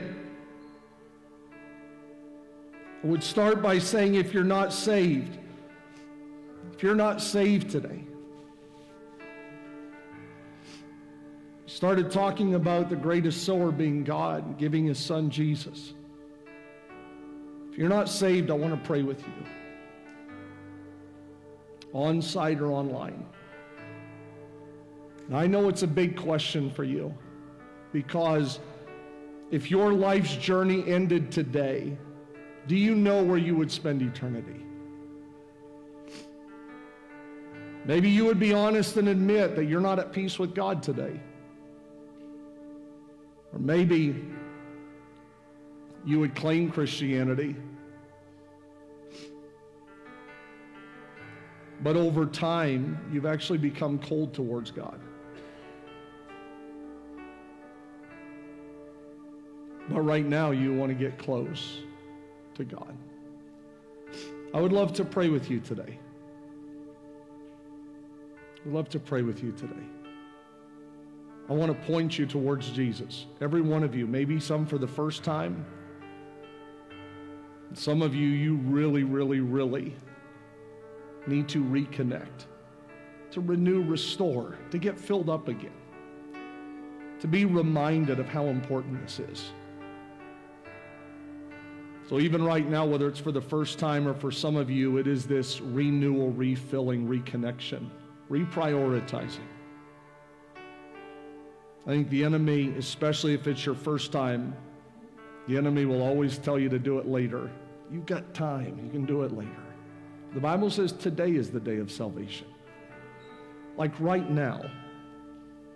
I 3.04 3.08
would 3.08 3.24
start 3.24 3.60
by 3.60 3.80
saying 3.80 4.14
if 4.16 4.36
you're 4.36 4.44
not 4.44 4.72
saved, 4.72 5.40
if 6.74 6.84
you're 6.84 6.94
not 6.94 7.22
saved 7.22 7.72
today, 7.72 8.04
started 11.66 12.12
talking 12.12 12.54
about 12.54 12.90
the 12.90 12.96
greatest 12.96 13.44
sower 13.44 13.72
being 13.72 14.04
God, 14.04 14.46
and 14.46 14.58
giving 14.60 14.86
his 14.86 15.00
son 15.00 15.32
Jesus. 15.32 15.96
If 17.72 17.80
you're 17.80 17.90
not 17.90 18.10
saved, 18.10 18.52
I 18.52 18.54
want 18.54 18.80
to 18.80 18.88
pray 18.88 19.02
with 19.02 19.22
you. 19.22 19.34
On 21.94 22.22
site 22.22 22.60
or 22.60 22.68
online. 22.68 23.26
And 25.28 25.36
I 25.36 25.48
know 25.48 25.68
it's 25.68 25.82
a 25.82 25.88
big 25.88 26.16
question 26.16 26.70
for 26.70 26.84
you. 26.84 27.12
Because 27.92 28.60
if 29.52 29.70
your 29.70 29.94
life's 29.94 30.36
journey 30.36 30.84
ended 30.88 31.32
today, 31.32 31.98
do 32.68 32.76
you 32.76 32.96
know 32.96 33.24
where 33.24 33.38
you 33.38 33.56
would 33.56 33.72
spend 33.72 34.02
eternity? 34.02 34.66
Maybe 37.86 38.10
you 38.10 38.26
would 38.26 38.40
be 38.40 38.54
honest 38.54 38.98
and 38.98 39.10
admit 39.10 39.56
that 39.56 39.66
you're 39.66 39.82
not 39.82 40.00
at 40.00 40.14
peace 40.14 40.38
with 40.38 40.54
God 40.54 40.84
today. 40.84 41.20
Or 43.52 43.60
maybe 43.60 44.24
you 46.06 46.20
would 46.20 46.36
claim 46.36 46.72
Christianity. 46.72 47.56
but 51.84 51.96
over 51.96 52.26
time, 52.26 53.00
you've 53.12 53.26
actually 53.26 53.58
become 53.58 53.98
cold 54.00 54.34
towards 54.34 54.72
God. 54.72 55.00
But 59.92 60.02
right 60.02 60.26
now, 60.26 60.52
you 60.52 60.74
want 60.74 60.90
to 60.90 60.96
get 60.96 61.18
close 61.18 61.80
to 62.56 62.64
God. 62.64 62.96
I 64.54 64.62
would 64.62 64.72
love 64.72 64.94
to 64.94 65.04
pray 65.04 65.28
with 65.28 65.50
you 65.50 65.60
today. 65.60 66.00
I'd 68.66 68.72
love 68.72 68.88
to 68.90 69.00
pray 69.00 69.22
with 69.22 69.44
you 69.44 69.52
today. 69.52 69.84
I 71.50 71.54
want 71.54 71.74
to 71.74 71.88
point 71.88 72.18
you 72.18 72.26
towards 72.26 72.70
Jesus. 72.70 73.26
Every 73.42 73.62
one 73.62 73.84
of 73.84 73.94
you, 73.94 74.08
maybe 74.08 74.40
some 74.40 74.66
for 74.66 74.78
the 74.78 74.88
first 74.88 75.24
time. 75.24 75.66
Some 77.74 78.02
of 78.02 78.16
you, 78.16 78.30
you 78.30 78.56
really, 78.56 79.04
really, 79.04 79.42
really 79.42 79.94
need 81.28 81.50
to 81.50 81.62
reconnect, 81.62 82.46
to 83.32 83.42
renew, 83.42 83.84
restore, 83.84 84.58
to 84.70 84.78
get 84.78 84.98
filled 84.98 85.30
up 85.30 85.50
again, 85.50 85.74
to 87.20 87.28
be 87.28 87.44
reminded 87.44 88.20
of 88.20 88.30
how 88.30 88.46
important 88.46 89.02
this 89.02 89.20
is. 89.20 89.52
So, 92.12 92.20
even 92.20 92.44
right 92.44 92.70
now, 92.70 92.86
whether 92.86 93.08
it's 93.08 93.22
for 93.22 93.32
the 93.32 93.40
first 93.40 93.80
time 93.80 94.06
or 94.06 94.14
for 94.14 94.32
some 94.32 94.58
of 94.58 94.70
you, 94.70 94.98
it 94.98 95.08
is 95.08 95.26
this 95.26 95.62
renewal, 95.62 96.32
refilling, 96.32 97.08
reconnection, 97.08 97.90
reprioritizing. 98.30 99.48
I 101.88 101.90
think 101.90 102.10
the 102.10 102.26
enemy, 102.26 102.74
especially 102.78 103.34
if 103.34 103.48
it's 103.48 103.66
your 103.66 103.76
first 103.76 104.12
time, 104.12 104.54
the 105.48 105.56
enemy 105.56 105.86
will 105.86 106.02
always 106.02 106.38
tell 106.38 106.60
you 106.60 106.68
to 106.68 106.78
do 106.78 107.00
it 107.00 107.08
later. 107.08 107.50
You've 107.90 108.08
got 108.08 108.34
time, 108.34 108.78
you 108.84 108.92
can 108.92 109.06
do 109.06 109.22
it 109.22 109.32
later. 109.32 109.64
The 110.34 110.42
Bible 110.42 110.70
says 110.70 110.92
today 110.92 111.32
is 111.36 111.50
the 111.50 111.62
day 111.62 111.78
of 111.78 111.90
salvation. 111.90 112.48
Like 113.78 113.98
right 114.02 114.30
now. 114.30 114.70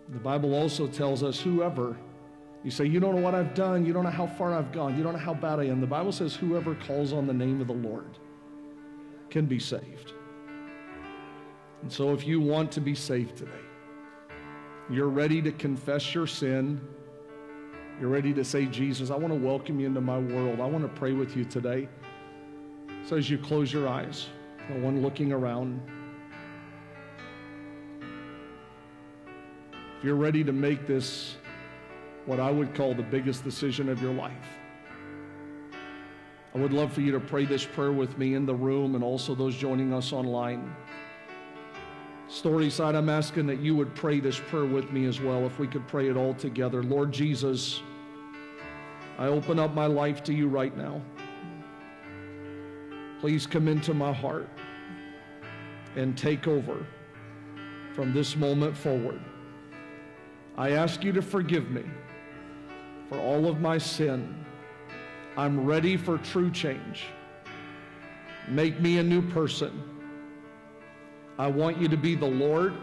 The 0.10 0.20
Bible 0.20 0.54
also 0.54 0.86
tells 0.86 1.24
us 1.24 1.40
whoever, 1.40 1.96
you 2.66 2.72
say, 2.72 2.84
you 2.84 3.00
don't 3.00 3.16
know 3.16 3.22
what 3.22 3.36
I've 3.36 3.54
done, 3.54 3.86
you 3.86 3.94
don't 3.94 4.06
know 4.06 4.10
how 4.10 4.26
far 4.26 4.56
I've 4.56 4.72
gone, 4.72 4.98
you 4.98 5.04
don't 5.04 5.14
know 5.14 5.20
how 5.20 5.36
bad 5.36 5.60
I 5.60 5.66
am. 5.66 5.80
The 5.80 5.86
Bible 5.86 6.12
says 6.12 6.36
whoever 6.36 6.74
calls 6.74 7.14
on 7.14 7.28
the 7.28 7.34
name 7.34 7.62
of 7.62 7.68
the 7.68 7.74
Lord 7.74 8.18
can 9.30 9.46
be 9.46 9.60
saved. 9.60 10.14
And 11.84 11.94
so 11.94 12.12
if 12.12 12.26
you 12.26 12.42
want 12.42 12.72
to 12.72 12.82
be 12.82 12.96
saved 12.96 13.38
today, 13.38 13.52
you're 14.90 15.10
ready 15.10 15.44
to 15.44 15.52
confess 15.52 16.16
your 16.16 16.26
sin. 16.26 16.82
You're 18.02 18.10
ready 18.10 18.34
to 18.34 18.44
say, 18.44 18.66
Jesus, 18.66 19.12
I 19.12 19.16
want 19.16 19.32
to 19.32 19.40
welcome 19.40 19.80
you 19.80 19.86
into 19.86 20.02
my 20.02 20.18
world. 20.18 20.60
I 20.60 20.66
want 20.66 20.84
to 20.84 21.00
pray 21.00 21.14
with 21.14 21.38
you 21.38 21.46
today. 21.46 21.88
So 23.08 23.16
as 23.16 23.30
you 23.30 23.38
close 23.38 23.72
your 23.72 23.88
eyes, 23.88 24.26
no 24.72 24.84
one 24.84 25.04
looking 25.04 25.32
around. 25.32 25.80
If 30.00 30.04
you're 30.04 30.16
ready 30.16 30.44
to 30.44 30.52
make 30.52 30.88
this 30.88 31.38
what 32.26 32.40
I 32.40 32.50
would 32.52 32.74
call 32.74 32.94
the 32.94 33.04
biggest 33.04 33.44
decision 33.44 33.90
of 33.90 34.02
your 34.02 34.14
life, 34.14 34.34
I 36.54 36.58
would 36.58 36.72
love 36.72 36.94
for 36.94 37.02
you 37.02 37.12
to 37.12 37.20
pray 37.20 37.46
this 37.46 37.66
prayer 37.66 37.92
with 37.92 38.18
me 38.18 38.34
in 38.34 38.46
the 38.46 38.56
room 38.56 38.96
and 38.96 39.04
also 39.04 39.36
those 39.36 39.56
joining 39.56 39.94
us 39.94 40.14
online. 40.14 40.74
Storyside, 42.30 42.96
I'm 42.96 43.10
asking 43.10 43.46
that 43.48 43.60
you 43.60 43.76
would 43.76 43.94
pray 43.94 44.20
this 44.20 44.40
prayer 44.40 44.66
with 44.66 44.92
me 44.92 45.06
as 45.06 45.20
well, 45.20 45.46
if 45.46 45.60
we 45.60 45.68
could 45.68 45.86
pray 45.88 46.10
it 46.10 46.18
all 46.18 46.34
together. 46.34 46.82
Lord 46.82 47.12
Jesus, 47.12 47.82
I 49.18 49.28
open 49.28 49.60
up 49.60 49.74
my 49.74 49.86
life 49.86 50.24
to 50.24 50.34
you 50.34 50.48
right 50.48 50.76
now. 50.76 51.02
Please 53.20 53.46
come 53.46 53.68
into 53.68 53.94
my 53.94 54.12
heart 54.12 54.50
and 55.96 56.18
take 56.18 56.48
over 56.48 56.86
from 57.94 58.14
this 58.14 58.36
moment 58.36 58.76
forward. 58.76 59.22
I 60.58 60.72
ask 60.72 61.04
you 61.04 61.12
to 61.14 61.22
forgive 61.22 61.70
me 61.70 61.84
for 63.10 63.20
all 63.20 63.48
of 63.48 63.60
my 63.62 63.78
sin. 63.78 64.46
I'm 65.38 65.66
ready 65.66 65.98
for 65.98 66.18
true 66.18 66.50
change. 66.50 67.06
Make 68.48 68.80
me 68.80 69.00
a 69.00 69.04
new 69.04 69.22
person. 69.22 69.84
I 71.38 71.48
want 71.48 71.82
you 71.82 71.88
to 71.90 71.98
be 71.98 72.16
the 72.16 72.26
Lord 72.26 72.74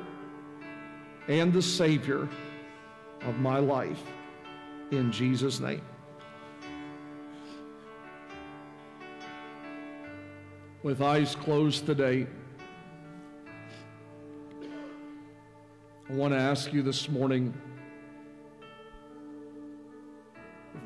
and 1.28 1.52
the 1.52 1.62
Savior 1.62 2.28
of 3.22 3.38
my 3.38 3.58
life. 3.58 4.02
In 4.90 5.10
Jesus' 5.10 5.60
name. 5.60 5.82
With 10.82 11.00
eyes 11.00 11.36
closed 11.36 11.86
today, 11.86 12.26
I 16.10 16.12
want 16.12 16.34
to 16.34 16.38
ask 16.38 16.72
you 16.72 16.82
this 16.82 17.08
morning 17.08 17.54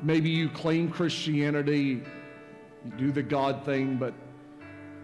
maybe 0.01 0.29
you 0.29 0.49
claim 0.49 0.89
Christianity, 0.89 2.03
you 2.85 2.91
do 2.97 3.11
the 3.11 3.23
God 3.23 3.65
thing, 3.65 3.97
but 3.97 4.13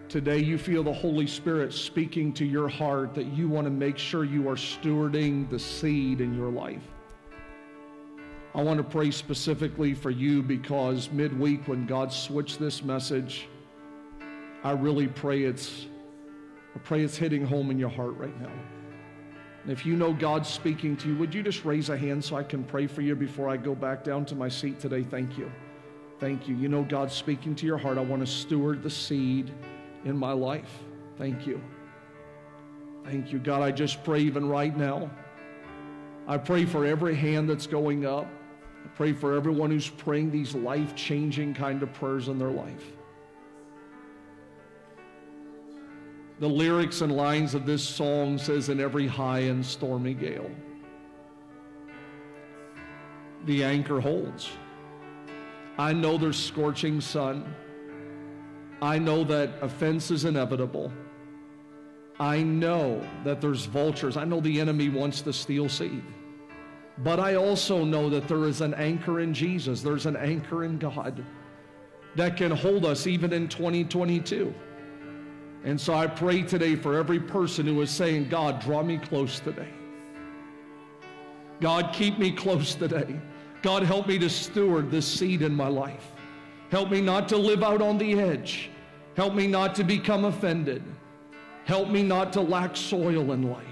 Today, 0.08 0.38
you 0.38 0.58
feel 0.58 0.84
the 0.84 0.92
Holy 0.92 1.26
Spirit 1.26 1.72
speaking 1.72 2.32
to 2.34 2.44
your 2.44 2.68
heart 2.68 3.14
that 3.14 3.26
you 3.32 3.48
want 3.48 3.64
to 3.64 3.70
make 3.70 3.98
sure 3.98 4.24
you 4.24 4.48
are 4.48 4.54
stewarding 4.54 5.48
the 5.48 5.58
seed 5.58 6.20
in 6.20 6.34
your 6.34 6.50
life. 6.50 6.82
I 8.54 8.62
want 8.62 8.78
to 8.78 8.84
pray 8.84 9.10
specifically 9.10 9.94
for 9.94 10.10
you 10.10 10.42
because 10.42 11.10
midweek, 11.10 11.66
when 11.66 11.86
God 11.86 12.12
switched 12.12 12.60
this 12.60 12.84
message, 12.84 13.48
I 14.62 14.72
really 14.72 15.08
pray 15.08 15.42
it's, 15.42 15.86
I 16.76 16.78
pray 16.80 17.02
it's 17.02 17.16
hitting 17.16 17.44
home 17.44 17.70
in 17.70 17.78
your 17.78 17.88
heart 17.88 18.16
right 18.16 18.40
now. 18.40 18.52
And 19.64 19.72
if 19.72 19.86
you 19.86 19.96
know 19.96 20.12
God's 20.12 20.48
speaking 20.48 20.94
to 20.98 21.08
you, 21.08 21.16
would 21.16 21.34
you 21.34 21.42
just 21.42 21.64
raise 21.64 21.88
a 21.88 21.96
hand 21.96 22.22
so 22.22 22.36
I 22.36 22.42
can 22.42 22.64
pray 22.64 22.86
for 22.86 23.00
you 23.00 23.16
before 23.16 23.48
I 23.48 23.56
go 23.56 23.74
back 23.74 24.04
down 24.04 24.26
to 24.26 24.34
my 24.34 24.48
seat 24.48 24.78
today? 24.78 25.02
Thank 25.02 25.38
you. 25.38 25.50
Thank 26.20 26.46
you. 26.46 26.54
You 26.54 26.68
know 26.68 26.82
God's 26.82 27.14
speaking 27.14 27.54
to 27.56 27.66
your 27.66 27.78
heart. 27.78 27.96
I 27.96 28.02
want 28.02 28.20
to 28.20 28.30
steward 28.30 28.82
the 28.82 28.90
seed 28.90 29.50
in 30.04 30.18
my 30.18 30.32
life. 30.32 30.80
Thank 31.16 31.46
you. 31.46 31.62
Thank 33.04 33.32
you, 33.32 33.38
God. 33.38 33.62
I 33.62 33.70
just 33.70 34.04
pray 34.04 34.20
even 34.20 34.48
right 34.48 34.76
now. 34.76 35.10
I 36.26 36.36
pray 36.36 36.66
for 36.66 36.84
every 36.84 37.14
hand 37.14 37.48
that's 37.48 37.66
going 37.66 38.04
up. 38.04 38.26
I 38.84 38.88
pray 38.88 39.14
for 39.14 39.34
everyone 39.34 39.70
who's 39.70 39.88
praying 39.88 40.30
these 40.30 40.54
life 40.54 40.94
changing 40.94 41.54
kind 41.54 41.82
of 41.82 41.90
prayers 41.94 42.28
in 42.28 42.38
their 42.38 42.50
life. 42.50 42.92
The 46.40 46.48
lyrics 46.48 47.00
and 47.00 47.16
lines 47.16 47.54
of 47.54 47.64
this 47.64 47.82
song 47.82 48.38
says 48.38 48.68
in 48.68 48.80
every 48.80 49.06
high 49.06 49.40
and 49.40 49.64
stormy 49.64 50.14
gale 50.14 50.50
the 53.46 53.64
anchor 53.64 54.00
holds. 54.00 54.50
I 55.78 55.92
know 55.92 56.16
there's 56.16 56.42
scorching 56.42 57.00
sun. 57.00 57.54
I 58.80 58.98
know 58.98 59.24
that 59.24 59.50
offense 59.60 60.10
is 60.10 60.24
inevitable. 60.24 60.92
I 62.20 62.42
know 62.42 63.06
that 63.24 63.40
there's 63.40 63.64
vultures. 63.64 64.16
I 64.16 64.24
know 64.24 64.40
the 64.40 64.60
enemy 64.60 64.88
wants 64.88 65.20
to 65.22 65.32
steal 65.32 65.68
seed. 65.68 66.02
But 66.98 67.18
I 67.18 67.34
also 67.34 67.84
know 67.84 68.08
that 68.08 68.28
there 68.28 68.44
is 68.44 68.60
an 68.60 68.72
anchor 68.74 69.20
in 69.20 69.34
Jesus. 69.34 69.82
There's 69.82 70.06
an 70.06 70.16
anchor 70.16 70.64
in 70.64 70.78
God 70.78 71.24
that 72.14 72.36
can 72.36 72.52
hold 72.52 72.84
us 72.84 73.08
even 73.08 73.32
in 73.32 73.48
2022. 73.48 74.54
And 75.64 75.80
so 75.80 75.94
I 75.94 76.06
pray 76.06 76.42
today 76.42 76.76
for 76.76 76.94
every 76.94 77.18
person 77.18 77.66
who 77.66 77.80
is 77.80 77.90
saying, 77.90 78.28
God, 78.28 78.60
draw 78.60 78.82
me 78.82 78.98
close 78.98 79.40
today. 79.40 79.70
God, 81.60 81.94
keep 81.94 82.18
me 82.18 82.30
close 82.30 82.74
today. 82.74 83.18
God, 83.62 83.82
help 83.82 84.06
me 84.06 84.18
to 84.18 84.28
steward 84.28 84.90
this 84.90 85.06
seed 85.06 85.40
in 85.40 85.54
my 85.54 85.68
life. 85.68 86.12
Help 86.70 86.90
me 86.90 87.00
not 87.00 87.28
to 87.30 87.38
live 87.38 87.62
out 87.62 87.80
on 87.80 87.96
the 87.96 88.20
edge. 88.20 88.68
Help 89.16 89.34
me 89.34 89.46
not 89.46 89.74
to 89.76 89.84
become 89.84 90.26
offended. 90.26 90.82
Help 91.64 91.88
me 91.88 92.02
not 92.02 92.32
to 92.34 92.42
lack 92.42 92.76
soil 92.76 93.32
in 93.32 93.50
life. 93.50 93.64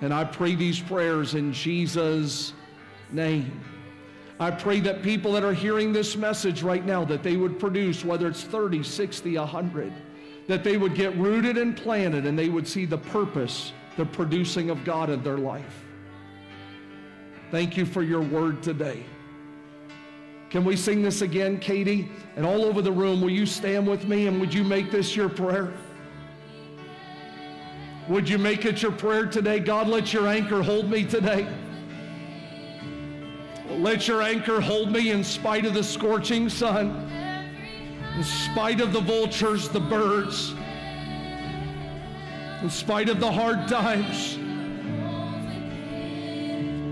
And 0.00 0.12
I 0.12 0.24
pray 0.24 0.56
these 0.56 0.80
prayers 0.80 1.34
in 1.34 1.52
Jesus' 1.52 2.52
name. 3.12 3.60
I 4.40 4.50
pray 4.50 4.80
that 4.80 5.02
people 5.02 5.32
that 5.32 5.44
are 5.44 5.54
hearing 5.54 5.92
this 5.92 6.16
message 6.16 6.62
right 6.62 6.84
now, 6.84 7.04
that 7.04 7.22
they 7.22 7.36
would 7.36 7.60
produce, 7.60 8.04
whether 8.04 8.26
it's 8.26 8.42
30, 8.42 8.82
60, 8.82 9.38
100, 9.38 9.92
that 10.46 10.62
they 10.62 10.76
would 10.76 10.94
get 10.94 11.16
rooted 11.16 11.58
and 11.58 11.76
planted 11.76 12.26
and 12.26 12.38
they 12.38 12.48
would 12.48 12.66
see 12.66 12.84
the 12.84 12.98
purpose, 12.98 13.72
the 13.96 14.04
producing 14.04 14.70
of 14.70 14.84
God 14.84 15.10
in 15.10 15.22
their 15.22 15.38
life. 15.38 15.84
Thank 17.50 17.76
you 17.76 17.86
for 17.86 18.02
your 18.02 18.20
word 18.20 18.62
today. 18.62 19.04
Can 20.50 20.64
we 20.64 20.76
sing 20.76 21.02
this 21.02 21.22
again, 21.22 21.58
Katie? 21.58 22.08
And 22.36 22.46
all 22.46 22.64
over 22.64 22.80
the 22.80 22.92
room, 22.92 23.20
will 23.20 23.30
you 23.30 23.46
stand 23.46 23.86
with 23.86 24.06
me 24.06 24.26
and 24.26 24.40
would 24.40 24.54
you 24.54 24.64
make 24.64 24.90
this 24.90 25.16
your 25.16 25.28
prayer? 25.28 25.72
Would 28.08 28.28
you 28.28 28.38
make 28.38 28.64
it 28.64 28.82
your 28.82 28.92
prayer 28.92 29.26
today? 29.26 29.58
God, 29.58 29.88
let 29.88 30.12
your 30.12 30.28
anchor 30.28 30.62
hold 30.62 30.88
me 30.88 31.04
today. 31.04 31.48
Let 33.68 34.06
your 34.06 34.22
anchor 34.22 34.60
hold 34.60 34.92
me 34.92 35.10
in 35.10 35.24
spite 35.24 35.66
of 35.66 35.74
the 35.74 35.82
scorching 35.82 36.48
sun, 36.48 37.08
in 38.16 38.24
spite 38.24 38.80
of 38.80 38.92
the 38.92 39.00
vultures, 39.00 39.68
the 39.68 39.80
birds. 39.80 40.54
in 42.62 42.70
spite 42.70 43.10
of 43.10 43.20
the 43.20 43.30
hard 43.30 43.68
times, 43.68 44.38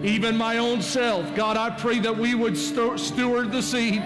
even 0.04 0.36
my 0.36 0.58
own 0.58 0.82
self. 0.82 1.34
God, 1.34 1.56
I 1.56 1.70
pray 1.70 1.98
that 2.00 2.16
we 2.16 2.34
would 2.34 2.56
steward 2.56 3.50
the 3.50 3.62
seed. 3.62 4.02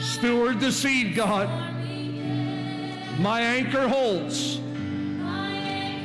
Steward 0.00 0.58
the 0.60 0.72
seed, 0.72 1.14
God. 1.14 1.48
My 3.20 3.40
anchor 3.42 3.86
holds. 3.86 4.60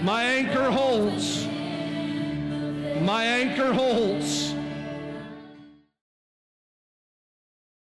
My 0.03 0.23
anchor 0.23 0.69
holds. 0.69 1.47
My 3.01 3.23
anchor 3.23 3.71
holds. 3.71 4.52